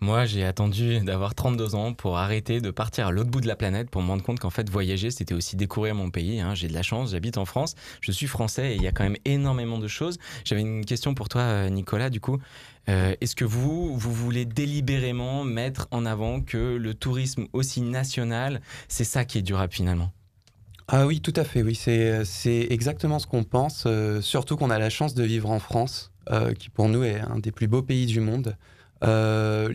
Moi, 0.00 0.26
j'ai 0.26 0.44
attendu 0.44 1.00
d'avoir 1.00 1.34
32 1.34 1.74
ans 1.74 1.92
pour 1.92 2.18
arrêter 2.18 2.60
de 2.60 2.70
partir 2.70 3.08
à 3.08 3.10
l'autre 3.10 3.30
bout 3.30 3.40
de 3.40 3.48
la 3.48 3.56
planète 3.56 3.90
pour 3.90 4.00
me 4.00 4.06
rendre 4.08 4.22
compte 4.22 4.38
qu'en 4.38 4.50
fait, 4.50 4.70
voyager, 4.70 5.10
c'était 5.10 5.34
aussi 5.34 5.56
découvrir 5.56 5.96
mon 5.96 6.08
pays. 6.08 6.38
hein. 6.38 6.54
J'ai 6.54 6.68
de 6.68 6.72
la 6.72 6.84
chance, 6.84 7.10
j'habite 7.10 7.36
en 7.36 7.44
France, 7.44 7.74
je 8.00 8.12
suis 8.12 8.28
français 8.28 8.72
et 8.72 8.76
il 8.76 8.82
y 8.82 8.86
a 8.86 8.92
quand 8.92 9.02
même 9.02 9.16
énormément 9.24 9.78
de 9.78 9.88
choses. 9.88 10.18
J'avais 10.44 10.60
une 10.60 10.84
question 10.84 11.14
pour 11.14 11.28
toi, 11.28 11.40
euh, 11.42 11.68
Nicolas, 11.68 12.10
du 12.10 12.20
coup. 12.20 12.38
Euh, 12.88 13.16
Est-ce 13.20 13.34
que 13.34 13.44
vous, 13.44 13.96
vous 13.96 14.12
voulez 14.12 14.44
délibérément 14.44 15.42
mettre 15.42 15.88
en 15.90 16.06
avant 16.06 16.42
que 16.42 16.76
le 16.76 16.94
tourisme 16.94 17.48
aussi 17.52 17.80
national, 17.80 18.60
c'est 18.86 19.04
ça 19.04 19.24
qui 19.24 19.38
est 19.38 19.42
durable 19.42 19.72
finalement? 19.72 20.12
Ah 20.86 21.08
oui, 21.08 21.20
tout 21.20 21.34
à 21.34 21.42
fait, 21.42 21.62
oui. 21.62 21.74
C'est, 21.74 22.66
exactement 22.70 23.18
ce 23.18 23.26
qu'on 23.26 23.42
pense, 23.42 23.82
euh, 23.86 24.20
surtout 24.20 24.56
qu'on 24.56 24.70
a 24.70 24.78
la 24.78 24.90
chance 24.90 25.14
de 25.14 25.24
vivre 25.24 25.50
en 25.50 25.58
France, 25.58 26.12
qui 26.58 26.68
pour 26.68 26.88
nous 26.90 27.04
est 27.04 27.20
un 27.20 27.38
des 27.38 27.52
plus 27.52 27.66
beaux 27.68 27.82
pays 27.82 28.06
du 28.06 28.20
monde. 28.20 28.54
Euh, 29.04 29.72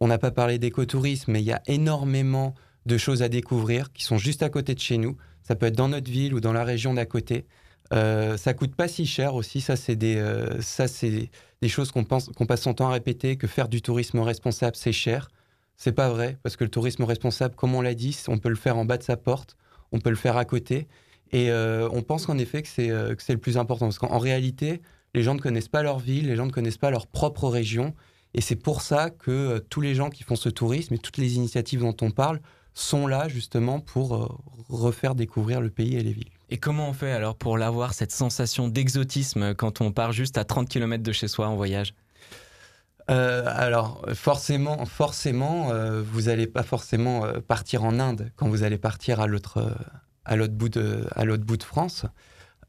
on 0.00 0.08
n'a 0.08 0.18
pas 0.18 0.30
parlé 0.30 0.58
d'écotourisme, 0.58 1.32
mais 1.32 1.40
il 1.40 1.46
y 1.46 1.52
a 1.52 1.62
énormément 1.66 2.54
de 2.86 2.98
choses 2.98 3.22
à 3.22 3.28
découvrir 3.28 3.92
qui 3.92 4.04
sont 4.04 4.18
juste 4.18 4.42
à 4.42 4.48
côté 4.48 4.74
de 4.74 4.80
chez 4.80 4.98
nous. 4.98 5.16
Ça 5.42 5.54
peut 5.54 5.66
être 5.66 5.76
dans 5.76 5.88
notre 5.88 6.10
ville 6.10 6.34
ou 6.34 6.40
dans 6.40 6.52
la 6.52 6.64
région 6.64 6.94
d'à 6.94 7.06
côté. 7.06 7.46
Euh, 7.92 8.36
ça 8.36 8.54
coûte 8.54 8.74
pas 8.74 8.88
si 8.88 9.06
cher 9.06 9.34
aussi. 9.34 9.60
Ça, 9.60 9.76
c'est 9.76 9.96
des, 9.96 10.16
euh, 10.16 10.60
ça, 10.60 10.88
c'est 10.88 11.30
des 11.60 11.68
choses 11.68 11.92
qu'on 11.92 12.04
passe 12.04 12.60
son 12.60 12.74
temps 12.74 12.88
à 12.88 12.92
répéter, 12.92 13.36
que 13.36 13.46
faire 13.46 13.68
du 13.68 13.82
tourisme 13.82 14.20
responsable, 14.20 14.76
c'est 14.76 14.92
cher. 14.92 15.28
C'est 15.76 15.92
pas 15.92 16.08
vrai, 16.08 16.38
parce 16.42 16.56
que 16.56 16.64
le 16.64 16.70
tourisme 16.70 17.02
responsable, 17.02 17.54
comme 17.56 17.74
on 17.74 17.80
l'a 17.80 17.94
dit, 17.94 18.16
on 18.28 18.38
peut 18.38 18.48
le 18.48 18.54
faire 18.54 18.76
en 18.76 18.84
bas 18.84 18.96
de 18.96 19.02
sa 19.02 19.16
porte, 19.16 19.56
on 19.90 19.98
peut 19.98 20.10
le 20.10 20.16
faire 20.16 20.36
à 20.36 20.44
côté. 20.44 20.86
Et 21.32 21.50
euh, 21.50 21.88
on 21.92 22.02
pense 22.02 22.26
qu'en 22.26 22.38
effet 22.38 22.62
c'est 22.64 22.90
c'est 23.18 23.32
le 23.32 23.40
plus 23.40 23.58
important, 23.58 23.86
parce 23.86 23.98
qu'en 23.98 24.18
réalité, 24.18 24.82
les 25.14 25.22
gens 25.22 25.34
ne 25.34 25.40
connaissent 25.40 25.68
pas 25.68 25.82
leur 25.82 25.98
ville, 25.98 26.28
les 26.28 26.36
gens 26.36 26.46
ne 26.46 26.52
connaissent 26.52 26.78
pas 26.78 26.90
leur 26.90 27.08
propre 27.08 27.48
région. 27.48 27.92
Et 28.34 28.40
c'est 28.40 28.56
pour 28.56 28.82
ça 28.82 29.10
que 29.10 29.30
euh, 29.30 29.60
tous 29.60 29.80
les 29.80 29.94
gens 29.94 30.10
qui 30.10 30.24
font 30.24 30.36
ce 30.36 30.48
tourisme 30.48 30.94
et 30.94 30.98
toutes 30.98 31.18
les 31.18 31.34
initiatives 31.36 31.80
dont 31.80 31.96
on 32.02 32.10
parle 32.10 32.40
sont 32.74 33.06
là 33.06 33.28
justement 33.28 33.80
pour 33.80 34.16
euh, 34.16 34.28
refaire 34.68 35.14
découvrir 35.14 35.60
le 35.60 35.70
pays 35.70 35.96
et 35.96 36.02
les 36.02 36.12
villes. 36.12 36.30
Et 36.50 36.58
comment 36.58 36.88
on 36.88 36.92
fait 36.92 37.12
alors 37.12 37.36
pour 37.36 37.56
l'avoir, 37.56 37.94
cette 37.94 38.12
sensation 38.12 38.68
d'exotisme 38.68 39.54
quand 39.54 39.80
on 39.80 39.92
part 39.92 40.12
juste 40.12 40.38
à 40.38 40.44
30 40.44 40.68
km 40.68 41.02
de 41.02 41.12
chez 41.12 41.28
soi 41.28 41.48
en 41.48 41.56
voyage? 41.56 41.94
Euh, 43.10 43.44
alors 43.46 44.02
forcément, 44.14 44.84
forcément, 44.86 45.70
euh, 45.70 46.02
vous 46.02 46.22
n'allez 46.22 46.46
pas 46.46 46.62
forcément 46.62 47.26
euh, 47.26 47.40
partir 47.40 47.84
en 47.84 48.00
Inde 48.00 48.30
quand 48.36 48.48
vous 48.48 48.62
allez 48.62 48.78
partir 48.78 49.20
à 49.20 49.26
l'autre, 49.26 49.58
euh, 49.58 49.74
à 50.24 50.36
l'autre 50.36 50.54
bout 50.54 50.70
de, 50.70 51.06
à 51.12 51.24
l'autre 51.24 51.44
bout 51.44 51.58
de 51.58 51.62
France, 51.62 52.06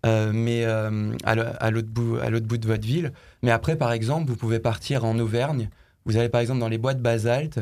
Euh, 0.05 0.31
mais 0.33 0.63
euh, 0.65 1.13
à 1.23 1.71
l'autre 1.71 1.87
bout, 1.87 2.57
de 2.57 2.67
votre 2.67 2.85
ville. 2.85 3.11
Mais 3.41 3.51
après, 3.51 3.75
par 3.75 3.91
exemple, 3.91 4.29
vous 4.29 4.35
pouvez 4.35 4.59
partir 4.59 5.03
en 5.03 5.17
Auvergne. 5.17 5.69
Vous 6.05 6.17
allez 6.17 6.29
par 6.29 6.41
exemple 6.41 6.59
dans 6.59 6.67
les 6.67 6.77
bois 6.77 6.93
de 6.93 7.01
basalte. 7.01 7.59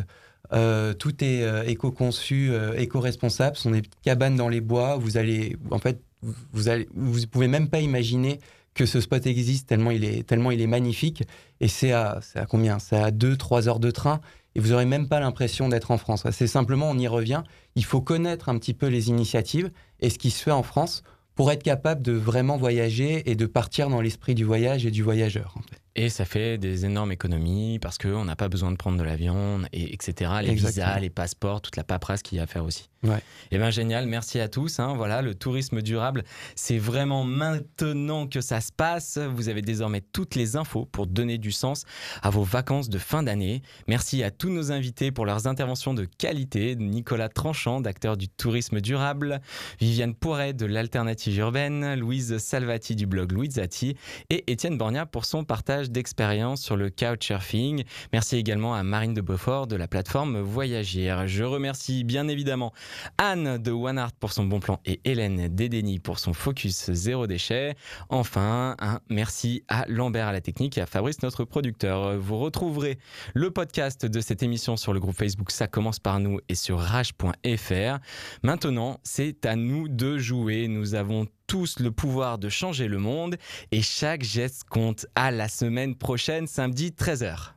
Euh, 0.52 0.94
tout 0.94 1.24
est 1.24 1.46
éco-conçu, 1.68 2.52
éco-responsable. 2.76 3.56
Ce 3.56 3.64
sont 3.64 3.72
des 3.72 3.82
petites 3.82 4.02
cabanes 4.02 4.36
dans 4.36 4.50
les 4.50 4.62
bois. 4.62 4.98
Vous 4.98 5.18
allez, 5.18 5.56
en 5.72 5.80
fait, 5.80 6.02
vous, 6.22 7.28
pouvez 7.32 7.48
même 7.48 7.70
pas 7.70 7.80
imaginer 7.80 8.40
que 8.74 8.86
ce 8.86 9.00
spot 9.00 9.26
existe 9.28 9.70
tellement 9.70 9.92
il 9.92 10.04
est, 10.04 10.28
tellement 10.28 10.52
il 10.52 10.60
est 10.60 10.68
magnifique. 10.68 11.24
Et 11.62 11.68
c'est 11.70 11.92
à, 11.92 12.20
à 12.36 12.46
combien? 12.46 12.80
C'est 12.80 12.98
à 12.98 13.12
2-3 13.12 13.70
heures 13.70 13.80
de 13.80 13.92
train. 13.92 14.20
Et 14.56 14.60
vous 14.60 14.70
n'aurez 14.70 14.86
même 14.86 15.08
pas 15.08 15.20
l'impression 15.20 15.70
d'être 15.70 15.92
en 15.92 15.98
France. 15.98 16.26
C'est 16.32 16.48
simplement, 16.48 16.90
on 16.90 16.98
y 16.98 17.08
revient. 17.08 17.44
Il 17.76 17.86
faut 17.86 18.02
connaître 18.02 18.50
un 18.50 18.58
petit 18.60 18.74
peu 18.74 18.88
les 18.88 19.10
initiatives 19.10 19.72
et 20.00 20.10
ce 20.10 20.20
qui 20.20 20.30
se 20.30 20.44
fait 20.44 20.52
en 20.52 20.64
France 20.64 21.04
pour 21.36 21.52
être 21.52 21.64
capable 21.64 22.02
de 22.02 22.14
vraiment 22.14 22.58
voyager 22.58 23.30
et 23.30 23.36
de 23.36 23.46
partir 23.46 23.90
dans 23.90 24.02
l'esprit 24.02 24.36
du 24.36 24.44
voyage 24.44 24.86
et 24.86 24.92
du 24.92 25.04
voyageur. 25.04 25.56
Et 25.96 26.10
ça 26.10 26.26
fait 26.26 26.58
des 26.58 26.86
énormes 26.86 27.12
économies 27.12 27.78
parce 27.80 27.98
qu'on 28.00 28.26
n'a 28.26 28.36
pas 28.36 28.50
besoin 28.50 28.72
de 28.72 28.78
prendre 28.78 28.98
de 28.98 29.04
l'avion, 29.04 29.62
et 29.72 29.94
etc. 29.94 30.32
Les 30.42 30.50
Exactement. 30.50 30.88
visas, 30.88 31.00
les 31.00 31.10
passeports, 31.12 31.62
toute 31.62 31.76
la 31.76 31.84
paperasse 31.84 32.24
qu'il 32.24 32.38
y 32.38 32.42
a 32.42 32.44
à 32.44 32.48
faire 32.48 32.66
aussi. 32.66 32.90
Ouais. 33.04 33.20
Et 33.52 33.58
bien 33.58 33.70
génial, 33.70 34.08
merci 34.08 34.40
à 34.40 34.48
tous. 34.48 34.80
hein. 34.80 34.94
Voilà, 34.96 35.22
le 35.22 35.36
tourisme 35.36 35.82
durable, 35.82 36.24
c'est 36.56 36.78
vraiment 36.78 37.26
maintenant 37.26 38.28
que 38.28 38.40
ça 38.42 38.62
se 38.62 38.72
passe. 38.72 39.18
Vous 39.18 39.50
avez 39.50 39.62
désormais 39.62 40.02
toutes 40.02 40.36
les 40.36 40.56
infos 40.56 40.86
pour 40.86 41.06
donner 41.06 41.38
du 41.38 41.52
sens 41.52 41.84
à 42.22 42.30
vos 42.30 42.44
vacances 42.44 42.90
de 42.90 42.98
fin 42.98 43.22
d'année. 43.22 43.62
Merci 43.88 44.24
à 44.24 44.32
tous 44.32 44.50
nos 44.50 44.72
invités 44.72 45.12
pour 45.12 45.26
leurs 45.26 45.48
interventions 45.48 45.94
de 45.94 46.06
qualité. 46.06 46.76
Nicolas 46.78 47.28
Tranchant, 47.30 47.82
d'acteur 47.82 48.16
du 48.18 48.30
tourisme 48.30 48.80
durable, 48.80 49.42
Viviane 49.82 50.16
Poiret 50.16 50.54
de 50.54 50.66
l'alternative 50.66 51.38
urbaine, 51.40 51.96
Louise 51.96 52.38
Salvati 52.38 52.96
du 52.96 53.06
blog 53.06 53.34
Louise 53.34 53.56
Zati 53.56 53.96
et 54.30 54.50
Étienne 54.52 54.78
Borgna 54.78 55.06
pour 55.06 55.26
son 55.26 55.44
partage 55.44 55.83
davantage 55.84 55.92
d'expérience 55.92 56.62
sur 56.62 56.76
le 56.76 56.90
couchsurfing. 56.90 57.84
Merci 58.12 58.38
également 58.38 58.76
à 58.76 58.84
Marine 58.84 59.14
de 59.14 59.22
Beaufort 59.22 59.68
de 59.68 59.76
la 59.76 59.88
plateforme 59.88 60.40
Voyagir. 60.40 61.28
Je 61.28 61.44
remercie 61.44 62.04
bien 62.04 62.28
évidemment 62.28 62.74
Anne 63.18 63.58
de 63.58 63.72
One 63.72 63.98
Art 63.98 64.12
pour 64.14 64.34
son 64.34 64.46
bon 64.46 64.60
plan 64.60 64.80
et 64.86 65.00
Hélène 65.06 65.48
Dédény 65.48 66.00
pour 66.00 66.20
son 66.20 66.34
focus 66.34 66.92
zéro 66.92 67.28
déchet. 67.28 67.76
Enfin, 68.10 68.76
un 68.80 69.00
merci 69.10 69.64
à 69.68 69.86
Lambert 69.88 70.28
à 70.28 70.32
la 70.32 70.42
technique 70.42 70.78
et 70.78 70.82
à 70.82 70.86
Fabrice, 70.86 71.22
notre 71.22 71.44
producteur. 71.46 72.18
Vous 72.18 72.38
retrouverez 72.38 72.98
le 73.34 73.52
podcast 73.52 74.06
de 74.06 74.22
cette 74.22 74.44
émission 74.44 74.78
sur 74.78 74.94
le 74.94 75.00
groupe 75.00 75.16
Facebook 75.16 75.52
Ça 75.52 75.68
commence 75.68 76.00
par 76.00 76.20
nous 76.20 76.40
et 76.50 76.56
sur 76.56 76.80
rage.fr. 76.80 78.00
Maintenant, 78.44 79.00
c'est 79.04 79.46
à 79.46 79.56
nous 79.56 79.88
de 79.88 80.18
jouer. 80.18 80.68
Nous 80.68 80.96
avons 80.96 81.28
tous 81.48 81.80
le 81.80 81.92
pouvoir 81.92 82.38
de 82.38 82.50
changer 82.50 82.88
le 82.88 82.98
monde 82.98 83.38
et 83.72 83.82
chaque 83.82 84.24
geste 84.24 84.64
compte. 84.66 85.06
À 85.16 85.32
la 85.32 85.48
semaine 85.48 85.96
prochaine, 85.96 86.48
samedi 86.48 86.90
13h. 86.92 87.53